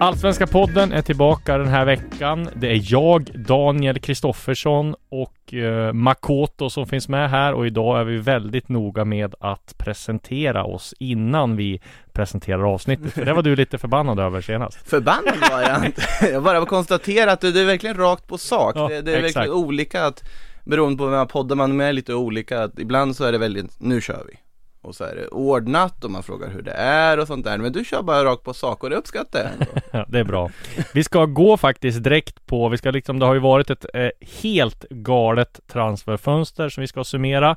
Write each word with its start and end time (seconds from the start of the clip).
Allsvenska 0.00 0.46
podden 0.46 0.92
är 0.92 1.02
tillbaka 1.02 1.58
den 1.58 1.68
här 1.68 1.84
veckan. 1.84 2.48
Det 2.54 2.66
är 2.66 2.80
jag, 2.92 3.30
Daniel 3.34 3.98
Kristoffersson 3.98 4.94
och 5.08 5.54
eh, 5.54 5.92
Makoto 5.92 6.70
som 6.70 6.86
finns 6.86 7.08
med 7.08 7.30
här 7.30 7.52
och 7.54 7.66
idag 7.66 8.00
är 8.00 8.04
vi 8.04 8.16
väldigt 8.16 8.68
noga 8.68 9.04
med 9.04 9.34
att 9.40 9.74
presentera 9.78 10.64
oss 10.64 10.94
innan 10.98 11.56
vi 11.56 11.80
presenterar 12.12 12.72
avsnittet. 12.74 13.12
För 13.12 13.24
det 13.24 13.32
var 13.32 13.42
du 13.42 13.56
lite 13.56 13.78
förbannad 13.78 14.20
över 14.20 14.40
senast. 14.40 14.78
Förbannad 14.88 15.34
var 15.50 15.60
jag 15.60 15.86
inte. 15.86 16.02
Jag 16.32 16.42
bara 16.42 16.66
konstaterar 16.66 17.32
att 17.32 17.40
det 17.40 17.60
är 17.60 17.64
verkligen 17.64 17.96
rakt 17.96 18.26
på 18.26 18.38
sak. 18.38 18.76
Ja, 18.76 18.88
det, 18.88 19.02
det 19.02 19.12
är 19.12 19.16
exakt. 19.16 19.36
verkligen 19.36 19.58
olika 19.58 20.06
att, 20.06 20.24
beroende 20.64 20.98
på 20.98 21.06
vem 21.06 21.26
poddar 21.26 21.56
man 21.56 21.76
med, 21.76 21.94
lite 21.94 22.14
olika. 22.14 22.62
Att 22.62 22.78
ibland 22.78 23.16
så 23.16 23.24
är 23.24 23.32
det 23.32 23.38
väldigt, 23.38 23.80
nu 23.80 24.00
kör 24.00 24.24
vi. 24.28 24.38
Och 24.86 24.94
så 24.94 25.04
är 25.04 25.14
det 25.16 25.28
ordnat 25.28 26.04
och 26.04 26.10
man 26.10 26.22
frågar 26.22 26.50
hur 26.50 26.62
det 26.62 26.72
är 26.72 27.18
och 27.18 27.26
sånt 27.26 27.44
där. 27.44 27.58
Men 27.58 27.72
du 27.72 27.84
kör 27.84 28.02
bara 28.02 28.24
rakt 28.24 28.42
på 28.42 28.54
sak 28.54 28.84
och 28.84 28.90
det 28.90 28.96
uppskattar 28.96 29.38
jag 29.38 29.48
ändå. 29.52 29.66
Ja, 29.92 30.04
det 30.08 30.18
är 30.18 30.24
bra. 30.24 30.50
Vi 30.94 31.04
ska 31.04 31.26
gå 31.26 31.56
faktiskt 31.56 32.02
direkt 32.02 32.46
på, 32.46 32.68
vi 32.68 32.78
ska 32.78 32.90
liksom, 32.90 33.18
det 33.18 33.26
har 33.26 33.34
ju 33.34 33.40
varit 33.40 33.70
ett 33.70 33.86
eh, 33.94 34.08
helt 34.42 34.88
galet 34.88 35.60
transferfönster 35.66 36.68
som 36.68 36.80
vi 36.80 36.86
ska 36.86 37.04
summera. 37.04 37.56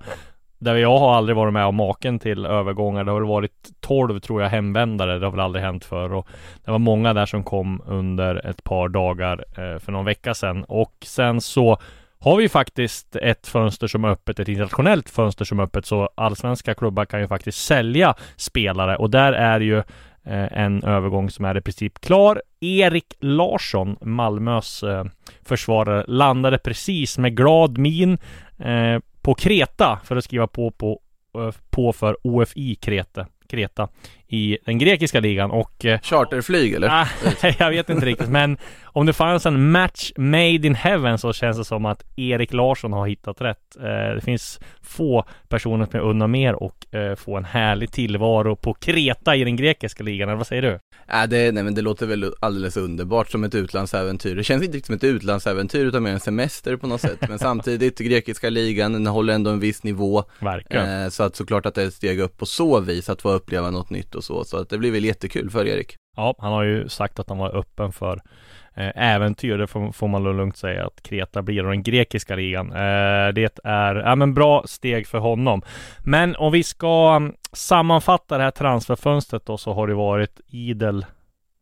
Där 0.57 0.75
jag 0.75 0.97
har 0.97 1.15
aldrig 1.15 1.35
varit 1.35 1.53
med 1.53 1.65
om 1.65 1.75
maken 1.75 2.19
till 2.19 2.45
övergångar. 2.45 3.03
Det 3.03 3.11
har 3.11 3.21
varit 3.21 3.69
12 3.79 4.19
tror 4.19 4.41
jag 4.41 4.49
hemvändare. 4.49 5.19
Det 5.19 5.25
har 5.25 5.31
väl 5.31 5.39
aldrig 5.39 5.65
hänt 5.65 5.85
förr. 5.85 6.13
Och 6.13 6.27
det 6.65 6.71
var 6.71 6.79
många 6.79 7.13
där 7.13 7.25
som 7.25 7.43
kom 7.43 7.81
under 7.85 8.45
ett 8.49 8.63
par 8.63 8.89
dagar 8.89 9.45
eh, 9.49 9.79
för 9.79 9.91
någon 9.91 10.05
vecka 10.05 10.33
sedan. 10.33 10.63
Och 10.63 10.93
sen 11.05 11.41
så 11.41 11.77
har 12.19 12.37
vi 12.37 12.49
faktiskt 12.49 13.15
ett 13.15 13.47
fönster 13.47 13.87
som 13.87 14.03
är 14.03 14.09
öppet, 14.09 14.39
ett 14.39 14.47
internationellt 14.47 15.09
fönster 15.09 15.45
som 15.45 15.59
är 15.59 15.63
öppet. 15.63 15.85
Så 15.85 16.09
allsvenska 16.15 16.73
klubbar 16.73 17.05
kan 17.05 17.19
ju 17.21 17.27
faktiskt 17.27 17.65
sälja 17.65 18.15
spelare. 18.35 18.97
Och 18.97 19.09
där 19.09 19.33
är 19.33 19.59
ju 19.59 19.77
eh, 19.77 19.83
en 20.51 20.83
övergång 20.83 21.29
som 21.29 21.45
är 21.45 21.57
i 21.57 21.61
princip 21.61 22.01
klar. 22.01 22.41
Erik 22.59 23.13
Larsson, 23.19 23.97
Malmös 24.01 24.83
eh, 24.83 25.05
försvarare, 25.43 26.03
landade 26.07 26.57
precis 26.57 27.17
med 27.17 27.37
glad 27.37 27.77
min 27.77 28.17
eh, 28.59 28.99
på 29.21 29.33
Kreta 29.33 29.99
för 30.03 30.15
att 30.15 30.23
skriva 30.23 30.47
på, 30.47 30.71
på, 30.71 31.01
på 31.69 31.93
för 31.93 32.17
OFI 32.23 32.75
Kreta, 32.75 33.27
Kreta 33.47 33.87
i 34.29 34.57
den 34.65 34.77
grekiska 34.77 35.19
ligan 35.19 35.51
och 35.51 35.85
eh, 35.85 35.99
Charterflyg 36.01 36.73
eller? 36.73 36.87
Ah, 36.87 37.07
jag 37.59 37.69
vet 37.69 37.89
inte 37.89 38.05
riktigt, 38.05 38.29
men 38.29 38.57
om 38.83 39.05
det 39.05 39.13
fanns 39.13 39.45
en 39.45 39.71
match 39.71 40.11
made 40.17 40.67
in 40.67 40.75
heaven 40.75 41.17
så 41.17 41.33
känns 41.33 41.57
det 41.57 41.65
som 41.65 41.85
att 41.85 42.03
Erik 42.15 42.53
Larsson 42.53 42.93
har 42.93 43.07
hittat 43.07 43.41
rätt. 43.41 43.77
Eh, 43.77 44.15
det 44.15 44.21
finns 44.23 44.59
få 44.81 45.25
personer 45.47 45.85
som 45.85 45.99
jag 45.99 46.09
undrar 46.09 46.27
mer 46.27 46.63
och 46.63 46.95
eh, 46.95 47.15
få 47.15 47.37
en 47.37 47.45
härlig 47.45 47.91
tillvaro 47.91 48.55
på 48.55 48.73
Kreta 48.73 49.35
i 49.35 49.43
den 49.43 49.55
grekiska 49.55 50.03
ligan. 50.03 50.29
Eller 50.29 50.37
vad 50.37 50.47
säger 50.47 50.61
du? 50.61 50.79
Äh, 51.13 51.29
det, 51.29 51.51
nej 51.51 51.63
men 51.63 51.75
det 51.75 51.81
låter 51.81 52.05
väl 52.05 52.33
alldeles 52.39 52.77
underbart 52.77 53.29
som 53.31 53.43
ett 53.43 53.55
utlandsäventyr. 53.55 54.35
Det 54.35 54.43
känns 54.43 54.63
inte 54.63 54.77
riktigt 54.77 54.85
som 54.85 54.95
ett 54.95 55.03
utlandsäventyr 55.03 55.85
utan 55.85 56.03
mer 56.03 56.11
en 56.11 56.19
semester 56.19 56.75
på 56.75 56.87
något 56.87 57.01
sätt. 57.01 57.19
Men 57.29 57.39
samtidigt, 57.49 57.99
grekiska 57.99 58.49
ligan, 58.49 58.93
den 58.93 59.05
håller 59.07 59.33
ändå 59.33 59.51
en 59.51 59.59
viss 59.59 59.83
nivå. 59.83 60.23
Verkligen. 60.39 61.11
Så 61.11 61.23
att 61.23 61.35
såklart 61.35 61.65
att 61.65 61.75
det 61.75 61.83
är 61.83 61.87
ett 61.87 61.93
steg 61.93 62.19
upp 62.19 62.37
på 62.37 62.45
så 62.45 62.79
vis 62.79 63.09
att 63.09 63.21
få 63.21 63.31
uppleva 63.31 63.71
något 63.71 63.89
nytt 63.89 64.15
och 64.19 64.23
så. 64.23 64.43
Så 64.43 64.57
att 64.57 64.69
det 64.69 64.77
blir 64.77 64.91
väl 64.91 65.05
jättekul 65.05 65.49
för 65.49 65.67
Erik. 65.67 65.95
Ja, 66.17 66.35
han 66.39 66.51
har 66.51 66.63
ju 66.63 66.89
sagt 66.89 67.19
att 67.19 67.29
han 67.29 67.37
var 67.37 67.55
öppen 67.55 67.91
för 67.91 68.21
eh, 68.73 68.91
äventyr. 68.95 69.57
Det 69.57 69.67
får, 69.67 69.91
får 69.91 70.07
man 70.07 70.23
lugnt 70.23 70.57
säga 70.57 70.85
att 70.85 71.03
Kreta 71.03 71.41
blir 71.41 71.63
den 71.63 71.83
grekiska 71.83 72.35
ligan. 72.35 72.71
Eh, 72.71 73.33
det 73.33 73.59
är 73.63 73.95
ja, 73.95 74.15
men 74.15 74.33
bra 74.33 74.63
steg 74.65 75.07
för 75.07 75.17
honom. 75.17 75.61
Men 76.05 76.35
om 76.35 76.51
vi 76.51 76.63
ska 76.63 77.13
mm, 77.15 77.33
sammanfatta 77.53 78.37
det 78.37 78.43
här 78.43 78.51
transferfönstret 78.51 79.45
då 79.45 79.57
så 79.57 79.73
har 79.73 79.87
det 79.87 79.93
varit 79.93 80.41
idel 80.47 81.05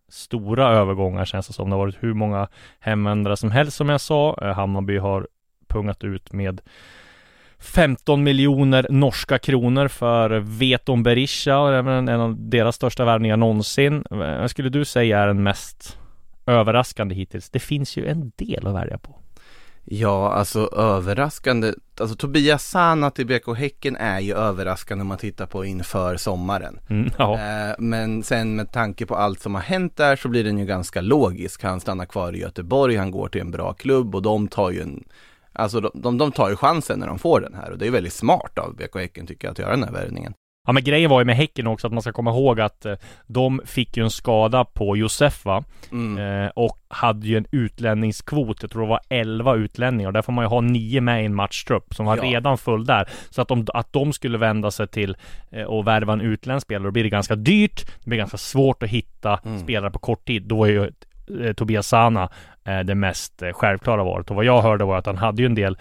stora 0.10 0.70
övergångar 0.70 1.26
känns 1.26 1.48
det 1.48 1.54
som. 1.54 1.70
Det 1.70 1.76
har 1.76 1.86
varit 1.86 2.04
hur 2.04 2.14
många 2.14 2.48
hemvändare 2.80 3.38
som 3.38 3.52
helst 3.52 3.78
som 3.78 3.90
jag 3.90 4.02
sa. 4.02 4.38
Eh, 4.42 4.54
Hammarby 4.54 4.98
har 4.98 5.28
pungat 5.68 6.04
ut 6.04 6.34
med 6.34 6.62
15 7.60 8.24
miljoner 8.24 8.88
norska 8.90 9.40
kronor 9.40 9.88
för 9.88 10.30
Veton 10.40 11.04
Berisha, 11.04 11.78
en 11.78 12.10
av 12.10 12.50
deras 12.50 12.76
största 12.76 13.06
värvningar 13.06 13.38
någonsin. 13.38 14.04
Vad 14.10 14.52
skulle 14.52 14.70
du 14.70 14.86
säga 14.86 15.20
är 15.20 15.28
den 15.28 15.44
mest 15.44 15.98
överraskande 16.46 17.16
hittills? 17.16 17.50
Det 17.50 17.60
finns 17.60 17.98
ju 17.98 18.08
en 18.08 18.32
del 18.36 18.68
att 18.68 18.76
välja 18.76 18.98
på. 18.98 19.20
Ja, 19.90 20.34
alltså 20.34 20.70
överraskande. 20.76 21.74
Alltså 22.00 22.16
Tobias 22.16 22.66
Sana 22.66 23.12
till 23.12 23.28
BK 23.28 23.58
Häcken 23.58 23.96
är 23.96 24.20
ju 24.20 24.36
överraskande 24.36 25.02
om 25.02 25.08
man 25.08 25.18
tittar 25.18 25.46
på 25.46 25.66
inför 25.66 26.18
sommaren. 26.18 26.80
Mm, 26.90 27.12
ja. 27.18 27.34
Eh, 27.34 27.76
men 27.80 28.24
sen 28.24 28.56
med 28.56 28.72
tanke 28.72 29.06
på 29.06 29.16
allt 29.16 29.40
som 29.42 29.56
har 29.56 29.62
hänt 29.62 29.98
där 29.98 30.16
så 30.16 30.30
blir 30.30 30.44
den 30.44 30.58
ju 30.58 30.66
ganska 30.66 31.02
logisk. 31.02 31.64
Han 31.64 31.80
stannar 31.80 32.06
kvar 32.06 32.36
i 32.36 32.40
Göteborg, 32.40 32.96
han 32.96 33.12
går 33.12 33.30
till 33.30 33.42
en 33.42 33.52
bra 33.52 33.74
klubb 33.74 34.16
och 34.16 34.22
de 34.22 34.48
tar 34.48 34.72
ju 34.72 34.82
en 34.82 35.04
Alltså 35.58 35.80
de, 35.82 35.92
de, 35.94 36.18
de 36.18 36.32
tar 36.32 36.50
ju 36.50 36.56
chansen 36.56 37.00
när 37.00 37.08
de 37.08 37.20
får 37.20 37.42
den 37.42 37.54
här 37.54 37.72
och 37.72 37.78
det 37.78 37.88
är 37.88 37.92
väldigt 37.92 38.14
smart 38.14 38.58
av 38.58 38.76
BK 38.76 38.96
Häcken 38.96 39.28
tycker 39.28 39.48
jag 39.48 39.52
att 39.52 39.60
göra 39.60 39.72
den 39.72 39.84
här 39.84 39.92
värvningen. 39.92 40.34
Ja 40.68 40.74
men 40.74 40.84
grejen 40.84 41.10
var 41.10 41.20
ju 41.22 41.26
med 41.26 41.36
Häcken 41.36 41.68
också 41.68 41.88
att 41.88 41.94
man 41.94 42.02
ska 42.02 42.12
komma 42.12 42.32
ihåg 42.32 42.60
att 42.62 42.86
eh, 42.86 42.94
de 43.28 43.62
fick 43.66 43.98
ju 43.98 44.04
en 44.04 44.10
skada 44.10 44.66
på 44.66 44.98
Josefa 44.98 45.64
Mm. 45.92 46.44
eh, 46.46 46.52
och 46.56 46.80
hade 46.88 47.28
ju 47.28 47.38
en 47.38 47.46
utlänningskvot. 47.52 48.58
Jag 48.62 48.72
tror 48.72 48.82
det 48.82 48.88
var 48.88 49.00
11 49.10 49.56
utlänningar. 49.56 50.12
Där 50.12 50.22
får 50.22 50.34
man 50.34 50.44
ju 50.46 50.50
ha 50.50 50.62
nio 50.62 51.02
med 51.02 51.24
i 51.24 51.26
en 51.26 51.36
matchtrupp 51.36 51.96
som 51.96 52.06
var 52.06 52.18
Ja. 52.18 52.24
redan 52.24 52.58
full 52.58 52.86
där. 52.86 53.10
Så 53.30 53.42
att 53.42 53.48
de, 53.48 53.66
att 53.74 53.94
de 53.94 54.14
skulle 54.14 54.38
vända 54.38 54.72
sig 54.72 54.88
till 54.88 55.18
eh, 55.52 55.64
och 55.64 55.88
värva 55.88 56.14
en 56.14 56.22
utländsk 56.22 56.66
spelare, 56.68 56.84
då 56.88 56.92
blir 56.92 57.04
det 57.04 57.10
ganska 57.10 57.36
dyrt. 57.36 57.86
Det 58.04 58.10
blir 58.10 58.18
ganska 58.18 58.38
svårt 58.38 58.84
att 58.84 58.90
hitta 58.90 59.40
Mm. 59.46 59.60
spelare 59.60 59.92
på 59.92 60.00
kort 60.00 60.28
tid. 60.28 60.44
Då 60.44 60.66
är 60.66 60.70
ju 60.70 60.92
Tobias 61.54 61.88
Sana 61.88 62.30
Eh, 62.68 62.80
det 62.80 62.96
mest 62.96 63.42
eh, 63.42 63.52
självklara 63.52 64.04
valet. 64.04 64.30
Och 64.30 64.36
vad 64.36 64.46
jag 64.46 64.62
hörde 64.62 64.86
var 64.86 64.98
att 64.98 65.06
han 65.06 65.18
hade 65.18 65.42
ju 65.42 65.46
en 65.46 65.56
del 65.56 65.78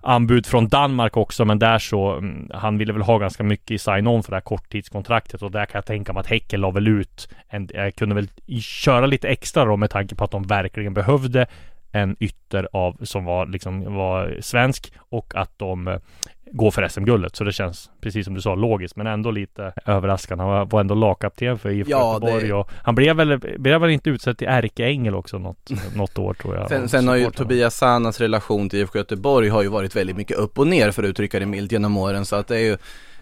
anbud 0.00 0.46
från 0.46 0.68
Danmark 0.68 1.16
också, 1.16 1.44
men 1.44 1.58
där 1.58 1.78
så 1.78 2.12
mm, 2.12 2.50
han 2.54 2.78
ville 2.78 2.92
väl 2.92 3.02
ha 3.02 3.18
ganska 3.18 3.42
mycket 3.42 3.70
i 3.70 3.78
sign-on 3.78 4.22
för 4.22 4.30
det 4.30 4.36
här 4.36 4.40
korttidskontraktet 4.40 5.42
och 5.42 5.50
där 5.50 5.66
kan 5.66 5.78
jag 5.78 5.86
tänka 5.86 6.12
mig 6.12 6.20
att 6.20 6.26
Häcken 6.26 6.60
la 6.60 6.70
väl 6.70 6.88
ut 6.88 7.28
en, 7.48 7.68
jag 7.74 7.94
kunde 7.94 8.14
väl 8.14 8.28
köra 8.60 9.06
lite 9.06 9.28
extra 9.28 9.64
då 9.64 9.76
med 9.76 9.90
tanke 9.90 10.14
på 10.14 10.24
att 10.24 10.30
de 10.30 10.42
verkligen 10.42 10.94
behövde 10.94 11.46
en 11.92 12.16
ytter 12.20 12.68
av 12.72 12.96
som 13.02 13.24
var 13.24 13.46
liksom 13.46 13.94
var 13.94 14.36
svensk 14.40 14.92
och 14.98 15.32
att 15.36 15.58
de 15.58 15.98
går 16.52 16.70
för 16.70 16.88
SM-guldet. 16.88 17.36
Så 17.36 17.44
det 17.44 17.52
känns 17.52 17.90
precis 18.00 18.24
som 18.24 18.34
du 18.34 18.40
sa 18.40 18.54
logiskt, 18.54 18.96
men 18.96 19.06
ändå 19.06 19.30
lite 19.30 19.72
överraskande. 19.86 20.44
Han 20.44 20.68
var, 20.68 20.80
ändå 20.80 20.94
lagkapten 20.94 21.58
för 21.58 21.70
IFK 21.70 21.90
Ja, 21.90 22.12
Göteborg 22.14 22.46
det- 22.46 22.52
och 22.54 22.70
han 22.84 22.94
blev 22.94 23.16
väl, 23.16 23.38
blev 23.58 23.80
väl 23.80 23.90
inte 23.90 24.10
utsedd 24.10 24.38
till 24.38 24.48
ärkeängel 24.48 25.14
också 25.14 25.38
något, 25.38 25.70
något 25.94 26.18
år 26.18 26.34
tror 26.34 26.56
jag. 26.56 26.68
Sen, 26.68 26.88
sen 26.88 27.08
har 27.08 27.16
ju. 27.16 27.30
Tobias 27.30 27.76
Sanas 27.76 28.20
relation 28.20 28.68
till 28.68 28.78
IFK 28.78 28.98
Göteborg 28.98 29.48
har 29.48 29.62
ju 29.62 29.68
varit 29.68 29.96
väldigt 29.96 30.16
mycket 30.16 30.36
upp 30.36 30.58
och 30.58 30.66
ner 30.66 30.90
för 30.90 31.02
att 31.02 31.08
uttrycka 31.08 31.38
det 31.38 31.46
milt 31.46 31.72
genom 31.72 31.96
åren 31.96 32.24
så 32.24 32.36
att 32.36 32.48
det 32.48 32.56
är 32.56 32.60
ju 32.64 32.76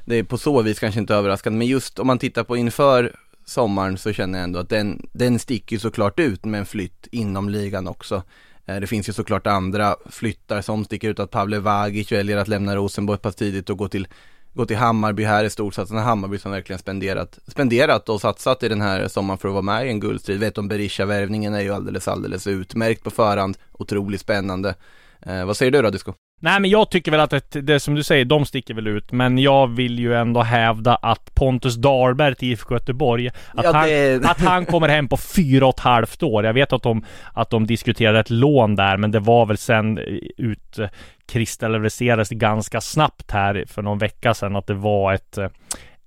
Det 0.04 0.16
är 0.16 0.22
på 0.22 0.38
så 0.38 0.62
vis 0.62 0.78
kanske 0.78 1.00
inte 1.00 1.14
överraskande 1.14 1.58
men 1.58 1.66
just 1.66 1.98
om 1.98 2.06
man 2.06 2.18
tittar 2.18 2.44
på 2.44 2.56
inför 2.56 3.12
sommaren 3.44 3.98
så 3.98 4.12
känner 4.12 4.38
jag 4.38 4.44
ändå 4.44 4.58
att 4.58 4.68
den, 4.68 5.06
den 5.12 5.38
sticker 5.38 5.78
såklart 5.78 6.20
ut 6.20 6.44
med 6.44 6.60
en 6.60 6.66
flytt 6.66 7.06
inom 7.12 7.48
ligan 7.48 7.88
också 7.88 8.22
Eh, 8.68 8.80
det 8.80 8.86
finns 8.86 9.08
ju 9.08 9.12
såklart 9.12 9.46
andra 9.46 9.96
flyttar 10.06 10.62
som 10.62 10.84
sticker 10.84 11.08
ut 11.10 11.20
att 11.20 11.30
Pavle 11.30 11.58
Vagic 11.58 12.12
väljer 12.12 12.36
att 12.36 12.48
lämna 12.48 12.76
Rosenborg 12.76 13.18
pass 13.18 13.34
tidigt 13.34 13.70
och 13.70 13.78
gå 13.78 13.88
till 13.88 14.08
Gå 14.52 14.66
till 14.66 14.76
Hammarby 14.76 15.24
här 15.24 15.44
i 15.44 15.50
storsatsande 15.50 16.02
Hammarby 16.02 16.38
som 16.38 16.52
verkligen 16.52 16.78
spenderat, 16.78 17.38
spenderat 17.46 18.08
och 18.08 18.20
satsat 18.20 18.62
i 18.62 18.68
den 18.68 18.80
här 18.80 19.08
sommaren 19.08 19.38
för 19.38 19.48
att 19.48 19.54
vara 19.54 19.62
med 19.62 19.86
i 19.86 19.88
en 19.88 20.00
guldstrid. 20.00 20.40
Vet 20.40 20.58
om 20.58 20.68
Berisha-värvningen 20.68 21.54
är 21.54 21.60
ju 21.60 21.74
alldeles, 21.74 22.08
alldeles 22.08 22.46
utmärkt 22.46 23.04
på 23.04 23.10
förhand. 23.10 23.58
Otroligt 23.72 24.20
spännande. 24.20 24.74
Eh, 25.20 25.44
vad 25.44 25.56
säger 25.56 25.72
du 25.72 25.82
då 25.82 25.90
Disco? 25.90 26.12
Nej 26.40 26.60
men 26.60 26.70
jag 26.70 26.90
tycker 26.90 27.10
väl 27.10 27.20
att 27.20 27.30
det, 27.30 27.60
det 27.60 27.80
som 27.80 27.94
du 27.94 28.02
säger, 28.02 28.24
de 28.24 28.46
sticker 28.46 28.74
väl 28.74 28.86
ut. 28.86 29.12
Men 29.12 29.38
jag 29.38 29.66
vill 29.66 29.98
ju 29.98 30.14
ändå 30.14 30.42
hävda 30.42 30.94
att 30.94 31.34
Pontus 31.34 31.74
Dahlberg 31.76 32.34
till 32.34 32.48
IFK 32.52 32.74
Göteborg, 32.74 33.28
att, 33.28 33.64
Ja, 33.64 33.72
han, 33.72 33.88
det- 33.88 34.24
att 34.30 34.40
han 34.40 34.66
kommer 34.66 34.88
hem 34.88 35.08
på 35.08 35.16
fyra 35.16 35.66
och 35.66 35.74
ett 35.74 35.80
halvt 35.80 36.22
år. 36.22 36.44
Jag 36.44 36.52
vet 36.52 36.72
att 36.72 36.82
de, 36.82 37.04
att 37.32 37.50
de 37.50 37.66
diskuterade 37.66 38.20
ett 38.20 38.30
lån 38.30 38.76
där, 38.76 38.96
men 38.96 39.10
det 39.10 39.20
var 39.20 39.46
väl 39.46 39.58
sen 39.58 39.98
ut 40.36 40.78
eh, 40.78 40.88
kristalliserades 41.28 42.28
det 42.28 42.34
ganska 42.34 42.80
snabbt 42.80 43.30
här 43.30 43.64
för 43.68 43.82
någon 43.82 43.98
vecka 43.98 44.34
sedan 44.34 44.56
att 44.56 44.66
det 44.66 44.74
var 44.74 45.12
ett 45.14 45.38
eh, 45.38 45.48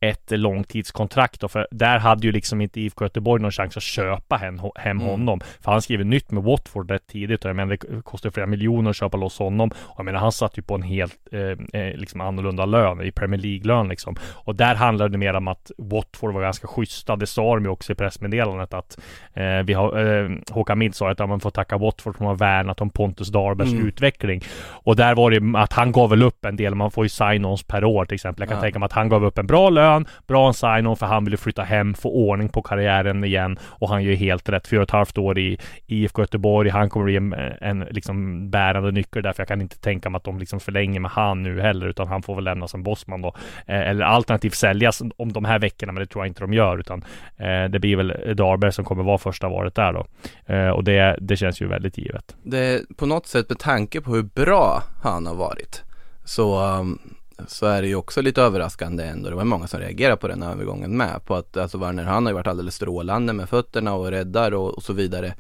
ett 0.03 0.31
långtidskontrakt 0.31 1.39
då, 1.42 1.48
för 1.48 1.68
där 1.71 2.00
hade 2.00 2.27
ju 2.27 2.31
liksom 2.31 2.62
inte 2.62 2.81
IFK 2.81 3.06
Göteborg 3.06 3.42
någon 3.42 3.51
chans 3.51 3.77
att 3.77 3.83
köpa 3.83 4.36
hem, 4.38 4.59
hem 4.75 4.98
Mm. 4.98 5.09
honom. 5.12 5.42
För 5.62 5.71
han 5.71 5.81
skrev 5.81 6.06
nytt 6.06 6.31
med 6.31 6.44
Watford 6.44 6.92
rätt 6.92 7.07
tidigt 7.07 7.44
och 7.45 7.50
jag 7.50 7.56
menar 7.56 7.77
det 7.77 8.01
kostar 8.03 8.30
flera 8.30 8.48
miljoner 8.48 8.89
att 8.89 8.95
köpa 8.95 9.18
loss 9.18 9.39
honom. 9.39 9.71
Och 9.77 9.95
jag 10.00 10.06
menar 10.06 10.19
han 10.19 10.31
satt 10.31 10.57
ju 10.57 10.62
på 10.62 10.75
en 10.75 10.81
helt 10.81 11.13
eh, 11.31 11.81
eh, 11.81 11.95
liksom 11.98 12.21
annorlunda 12.21 12.65
lön 12.65 13.01
i 13.01 13.12
Premier 13.12 13.39
League-lön 13.42 13.88
liksom. 13.89 14.15
Och 14.24 14.56
där 14.56 14.75
handlade 14.75 15.12
det 15.12 15.18
mer 15.18 15.33
om 15.33 15.48
att 15.48 15.71
Watford 15.77 16.33
var 16.33 16.42
ganska 16.42 16.68
schyssta. 16.68 17.15
Det 17.15 17.27
sa 17.27 17.56
de 17.56 17.63
ju 17.63 17.69
också 17.69 17.92
i 17.92 17.95
pressmeddelandet 17.95 18.74
att 18.74 19.00
eh, 19.33 19.44
vi 19.65 19.74
har, 19.74 20.24
eh, 20.24 20.30
Håkan 20.51 20.80
Mild 20.80 20.95
sa 20.95 21.12
att 21.12 21.19
man 21.30 21.39
får 21.39 21.51
tacka 21.51 21.77
Watford 21.77 22.18
som 22.18 22.25
har 22.25 22.36
värnat 22.36 22.81
om 22.81 22.89
Pontus 22.89 23.27
Dahlbergs 23.30 23.71
Mm. 23.74 23.88
utveckling. 23.88 24.42
Och 24.69 24.95
där 24.95 25.15
var 25.15 25.31
det 25.31 25.59
att 25.59 25.74
han 25.74 25.92
gav 25.92 26.09
väl 26.09 26.24
upp 26.24 26.45
en 26.45 26.56
del, 26.56 26.75
man 26.75 26.92
får 26.92 27.06
ju 27.06 27.09
sign-ons 27.09 27.65
per 27.68 27.83
år 27.83 28.06
till 28.06 28.15
exempel. 28.15 28.42
Jag 28.42 28.50
kan 28.50 28.57
Ja. 28.57 28.62
tänka 28.62 28.80
mig 28.80 28.86
att 28.86 28.92
han 28.94 29.09
gav 29.09 29.25
upp 29.25 29.38
en 29.38 29.48
bra 29.48 29.69
lön, 29.69 29.90
bra 30.27 30.53
sign-on 30.53 30.95
för 30.95 31.05
han 31.05 31.25
ville 31.25 31.38
flytta 31.38 31.63
hem, 31.63 31.93
få 31.93 32.09
ordning 32.09 32.49
på 32.49 32.61
karriären 32.61 33.23
igen 33.23 33.59
och 33.63 33.89
han 33.89 34.03
gör 34.03 34.13
helt 34.13 34.49
rätt. 34.49 34.67
Fyra 34.67 34.79
och 34.79 34.83
ett 34.83 34.91
halvt 34.91 35.17
år 35.17 35.39
i 35.39 35.57
IFK 35.88 36.21
Göteborg, 36.21 36.69
han 36.69 36.89
kommer 36.89 37.05
bli 37.05 37.15
en, 37.15 37.33
en 37.61 37.79
liksom 37.79 38.49
bärande 38.49 38.91
nyckel 38.91 39.23
därför 39.23 39.41
jag 39.41 39.47
kan 39.47 39.61
inte 39.61 39.79
tänka 39.79 40.09
mig 40.09 40.17
att 40.17 40.23
de 40.23 40.39
liksom 40.39 40.59
förlänger 40.59 40.99
med 40.99 41.11
han 41.11 41.43
nu 41.43 41.61
heller 41.61 41.88
utan 41.88 42.07
han 42.07 42.21
får 42.21 42.35
väl 42.35 42.43
lämna 42.43 42.67
som 42.67 42.83
bossman 42.83 43.21
då. 43.21 43.35
Eh, 43.67 43.89
eller 43.89 44.05
alternativt 44.05 44.55
säljas 44.55 45.01
om 45.17 45.33
de 45.33 45.45
här 45.45 45.59
veckorna 45.59 45.91
men 45.91 45.99
det 46.01 46.07
tror 46.07 46.23
jag 46.23 46.29
inte 46.29 46.41
de 46.41 46.53
gör 46.53 46.77
utan 46.77 47.03
eh, 47.38 47.63
det 47.69 47.79
blir 47.79 47.95
väl 47.95 48.35
Darberg 48.35 48.71
som 48.71 48.85
kommer 48.85 49.03
vara 49.03 49.17
första 49.17 49.49
valet 49.49 49.75
där 49.75 49.93
då. 49.93 50.05
Eh, 50.53 50.69
och 50.69 50.83
det, 50.83 51.17
det 51.21 51.38
känns 51.38 51.61
ju 51.61 51.67
väldigt 51.67 51.97
givet. 51.97 52.35
det, 52.43 52.81
på 52.97 53.05
något 53.05 53.27
sätt 53.27 53.49
med 53.49 53.59
tanke 53.59 54.01
på 54.01 54.15
hur 54.15 54.23
bra 54.23 54.83
han 55.03 55.25
har 55.25 55.35
varit 55.35 55.83
så, 56.23 56.77
um, 56.79 56.99
så 57.47 57.65
är 57.65 57.81
det 57.81 57.88
ju 57.88 57.95
också 57.95 58.21
lite 58.21 58.41
överraskande 58.41 59.03
ändå. 59.03 59.29
Det 59.29 59.35
var 59.35 59.43
många 59.43 59.67
som 59.67 59.79
reagerade 59.79 60.17
på 60.17 60.27
den 60.27 60.43
övergången 60.43 60.97
med. 60.97 61.25
På 61.25 61.35
att 61.35 61.57
alltså 61.57 61.77
Werner 61.77 62.03
han 62.03 62.25
har 62.25 62.31
ju 62.31 62.33
varit 62.33 62.47
alldeles 62.47 62.75
strålande 62.75 63.33
med 63.33 63.49
fötterna 63.49 63.93
och 63.93 64.11
räddar 64.11 64.51
och, 64.53 64.69
och 64.77 64.83
så 64.83 64.93
vidare. 64.93 65.33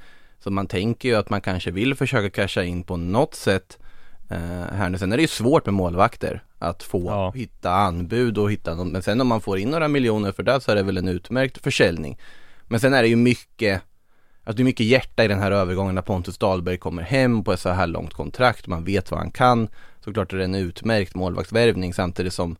Så 0.43 0.51
man 0.51 0.67
tänker 0.67 1.09
ju 1.09 1.15
att 1.15 1.29
man 1.29 1.41
kanske 1.41 1.71
vill 1.71 1.95
försöka 1.95 2.29
casha 2.29 2.63
in 2.63 2.83
på 2.83 2.97
något 2.97 3.35
sätt 3.35 3.77
eh, 4.29 4.37
här 4.75 4.89
nu. 4.89 4.97
Sen 4.97 5.11
är 5.11 5.17
det 5.17 5.21
ju 5.23 5.27
svårt 5.27 5.65
med 5.65 5.73
målvakter 5.73 6.43
att 6.59 6.83
få 6.83 7.05
Ja. 7.05 7.31
hitta 7.35 7.71
anbud 7.71 8.37
och 8.37 8.51
hitta 8.51 8.75
någon. 8.75 8.89
Men 8.89 9.01
sen 9.01 9.21
om 9.21 9.27
man 9.27 9.41
får 9.41 9.57
in 9.57 9.69
några 9.69 9.87
miljoner 9.87 10.31
för 10.31 10.43
det 10.43 10.61
så 10.61 10.71
är 10.71 10.75
det 10.75 10.83
väl 10.83 10.97
en 10.97 11.07
utmärkt 11.07 11.57
försäljning. 11.63 12.19
Men 12.67 12.79
sen 12.79 12.93
är 12.93 13.01
det 13.01 13.07
ju 13.07 13.15
mycket 13.15 13.81
Alltså 14.43 14.57
det 14.57 14.61
är 14.63 14.65
mycket 14.65 14.85
hjärta 14.85 15.23
i 15.23 15.27
den 15.27 15.39
här 15.39 15.51
övergången 15.51 15.95
när 15.95 16.01
Pontus 16.01 16.37
Dahlberg 16.37 16.77
kommer 16.77 17.03
hem 17.03 17.43
på 17.43 17.53
ett 17.53 17.59
så 17.59 17.69
här 17.69 17.87
långt 17.87 18.13
kontrakt. 18.13 18.67
Man 18.67 18.83
vet 18.83 19.11
vad 19.11 19.19
han 19.19 19.31
kan. 19.31 19.67
Såklart 20.03 20.33
är 20.33 20.37
det 20.37 20.43
en 20.43 20.55
utmärkt 20.55 21.15
målvaktsvärvning 21.15 21.93
samtidigt 21.93 22.33
som 22.33 22.57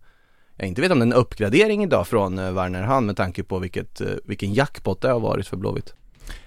jag 0.55 0.67
inte 0.67 0.81
vet 0.81 0.91
om 0.91 0.99
det 0.99 1.03
är 1.03 1.07
en 1.07 1.13
uppgradering 1.13 1.83
idag 1.83 2.07
från 2.07 2.39
eh, 2.39 2.53
Werner 2.53 2.83
Hahn 2.83 3.05
med 3.05 3.17
tanke 3.17 3.43
på 3.43 3.59
vilket, 3.59 4.01
eh, 4.01 4.07
vilken 4.23 4.53
jackpot 4.53 5.01
det 5.01 5.11
har 5.11 5.19
varit 5.19 5.47
för 5.47 5.57
Blåvitt. 5.57 5.93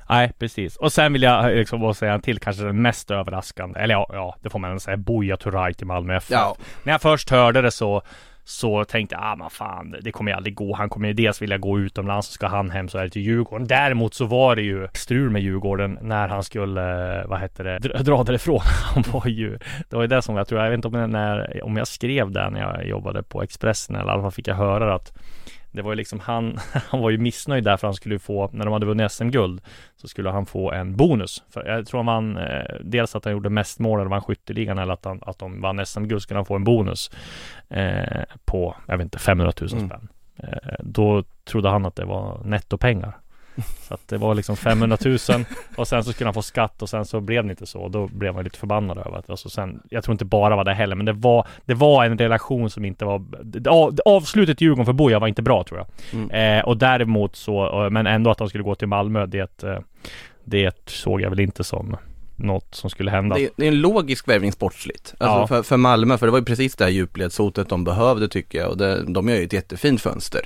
Nej, 0.08 0.32
precis. 0.38 0.76
Och 0.76 0.92
sen 0.92 1.12
vill 1.12 1.22
jag 1.22 1.50
eh, 1.50 1.56
liksom 1.56 1.80
bara 1.80 1.94
säga 1.94 2.12
en 2.12 2.20
till, 2.20 2.38
kanske 2.38 2.64
den 2.64 2.82
mest 2.82 3.10
överraskande, 3.10 3.80
eller 3.80 3.94
ja, 3.94 4.10
ja 4.12 4.36
det 4.40 4.50
får 4.50 4.58
man 4.58 4.80
säga, 4.80 4.96
Buya 4.96 5.36
Turay 5.36 5.74
till 5.74 5.86
Malmö 5.86 6.16
FF. 6.16 6.30
Ja. 6.30 6.56
När 6.82 6.92
jag 6.92 7.02
först 7.02 7.30
hörde 7.30 7.62
det 7.62 7.70
så 7.70 8.02
så 8.44 8.84
tänkte 8.84 9.14
jag, 9.14 9.24
ah 9.24 9.36
men 9.36 9.50
fan, 9.50 9.96
det 10.00 10.12
kommer 10.12 10.30
ju 10.30 10.36
aldrig 10.36 10.54
gå. 10.54 10.74
Han 10.74 10.88
kommer 10.88 11.08
ju 11.08 11.14
dels 11.14 11.42
vilja 11.42 11.58
gå 11.58 11.78
utomlands, 11.78 12.26
så 12.26 12.32
ska 12.32 12.46
han 12.46 12.70
hem 12.70 12.88
så 12.88 12.98
är 12.98 13.04
det 13.04 13.10
till 13.10 13.22
Djurgården. 13.22 13.66
Däremot 13.66 14.14
så 14.14 14.24
var 14.24 14.56
det 14.56 14.62
ju 14.62 14.88
strul 14.92 15.30
med 15.30 15.42
Djurgården 15.42 15.98
när 16.02 16.28
han 16.28 16.42
skulle, 16.42 17.20
eh, 17.20 17.26
vad 17.26 17.38
hette 17.38 17.62
det, 17.62 17.78
dra, 17.78 17.98
dra 18.02 18.24
därifrån. 18.24 18.60
Han 18.94 19.04
var 19.12 19.26
ju, 19.26 19.58
det 19.90 19.96
var 19.96 20.02
ju 20.02 20.08
det 20.08 20.22
som 20.22 20.36
jag 20.36 20.48
tror, 20.48 20.62
jag 20.62 20.70
vet 20.70 20.84
inte 20.84 20.88
om, 20.88 21.10
när, 21.10 21.64
om 21.64 21.76
jag 21.76 21.86
skrev 21.86 22.30
det 22.30 22.50
när 22.50 22.60
jag 22.60 22.88
jobbade 22.88 23.22
på 23.22 23.42
Expressen 23.42 23.96
eller 23.96 24.06
i 24.06 24.10
alla 24.10 24.22
fall 24.22 24.32
fick 24.32 24.48
jag 24.48 24.54
höra 24.54 24.86
det 24.86 24.94
att 24.94 25.12
det 25.74 25.82
var 25.82 25.90
ju 25.92 25.96
liksom 25.96 26.20
han, 26.20 26.58
han 26.88 27.00
var 27.00 27.10
ju 27.10 27.18
missnöjd 27.18 27.64
där 27.64 27.76
för 27.76 27.86
han 27.86 27.94
skulle 27.94 28.18
få, 28.18 28.50
när 28.52 28.64
de 28.64 28.72
hade 28.72 28.86
vunnit 28.86 29.12
SM-guld 29.12 29.60
Så 29.96 30.08
skulle 30.08 30.30
han 30.30 30.46
få 30.46 30.72
en 30.72 30.96
bonus. 30.96 31.42
För 31.50 31.64
jag 31.66 31.86
tror 31.86 31.98
han 31.98 32.06
vann, 32.06 32.36
eh, 32.36 32.76
dels 32.80 33.16
att 33.16 33.24
han 33.24 33.32
gjorde 33.32 33.50
mest 33.50 33.78
mål 33.78 34.00
eller 34.00 34.10
vann 34.10 34.22
skytteligan 34.22 34.78
eller 34.78 34.92
att, 34.92 35.04
han, 35.04 35.20
att 35.22 35.38
de 35.38 35.60
vann 35.60 35.86
SM-guld 35.86 36.22
skulle 36.22 36.38
han 36.38 36.44
få 36.44 36.54
en 36.56 36.64
bonus 36.64 37.10
eh, 37.68 38.22
På, 38.44 38.76
jag 38.86 38.96
vet 38.96 39.04
inte, 39.04 39.18
500 39.18 39.52
000 39.60 39.70
Mm. 39.72 39.88
spänn. 39.88 40.08
Eh, 40.36 40.74
Då 40.80 41.24
trodde 41.44 41.68
han 41.70 41.86
att 41.86 41.96
det 41.96 42.04
var 42.04 42.40
nettopengar 42.44 43.16
Så 43.88 43.94
att 43.94 44.08
det 44.08 44.18
var 44.18 44.34
liksom 44.34 44.56
500 44.56 44.96
000 45.04 45.18
och 45.76 45.88
sen 45.88 46.04
så 46.04 46.12
skulle 46.12 46.26
han 46.26 46.34
få 46.34 46.42
skatt 46.42 46.82
och 46.82 46.88
sen 46.88 47.04
så 47.04 47.20
blev 47.20 47.44
det 47.44 47.50
inte 47.50 47.66
så. 47.66 47.80
Och 47.80 47.90
då 47.90 48.06
blev 48.06 48.34
man 48.34 48.44
lite 48.44 48.58
förbannad 48.58 48.98
över 48.98 49.18
att 49.18 49.30
alltså 49.30 49.48
sen, 49.50 49.80
jag 49.90 50.04
tror 50.04 50.12
inte 50.12 50.24
bara 50.24 50.56
var 50.56 50.64
det 50.64 50.74
heller, 50.74 50.96
men 50.96 51.06
det 51.06 51.12
var, 51.12 51.46
det 51.64 51.74
var 51.74 52.04
en 52.04 52.18
relation 52.18 52.70
som 52.70 52.84
inte 52.84 53.04
var, 53.04 53.22
det- 53.42 53.70
av- 53.70 53.98
avslutet 54.04 54.62
i 54.62 54.64
Djurgården 54.64 54.86
för 54.86 54.92
Boja 54.92 55.18
var 55.18 55.28
inte 55.28 55.42
bra 55.42 55.64
tror 55.64 55.78
jag. 55.80 55.86
Mm. 56.20 56.58
Eh, 56.58 56.64
och 56.64 56.76
däremot 56.76 57.36
så, 57.36 57.84
eh, 57.84 57.90
men 57.90 58.06
ändå 58.06 58.30
att 58.30 58.38
han 58.38 58.48
skulle 58.48 58.64
gå 58.64 58.74
till 58.74 58.88
Malmö, 58.88 59.26
det, 59.26 59.62
eh, 59.62 59.78
det 60.44 60.88
såg 60.88 61.20
jag 61.20 61.30
väl 61.30 61.40
inte 61.40 61.64
som 61.64 61.96
något 62.36 62.74
som 62.74 62.90
skulle 62.90 63.10
hända. 63.10 63.36
Det 63.36 63.44
är, 63.44 63.50
det 63.56 63.64
är 63.64 63.68
en 63.68 63.80
logisk 63.80 64.28
värvning 64.28 64.52
sportsligt. 64.52 65.14
Alltså 65.18 65.38
Ja. 65.38 65.46
för, 65.46 65.62
för 65.62 65.76
Malmö, 65.76 66.18
för 66.18 66.26
det 66.26 66.32
var 66.32 66.38
ju 66.38 66.44
precis 66.44 66.76
det 66.76 66.84
här 66.84 66.90
djupledshotet 66.90 67.68
de 67.68 67.84
behövde 67.84 68.28
tycker 68.28 68.58
jag. 68.58 68.70
Och 68.70 68.76
det, 68.76 69.02
de 69.12 69.28
gör 69.28 69.36
ju 69.36 69.44
ett 69.44 69.52
jättefint 69.52 70.00
fönster. 70.00 70.40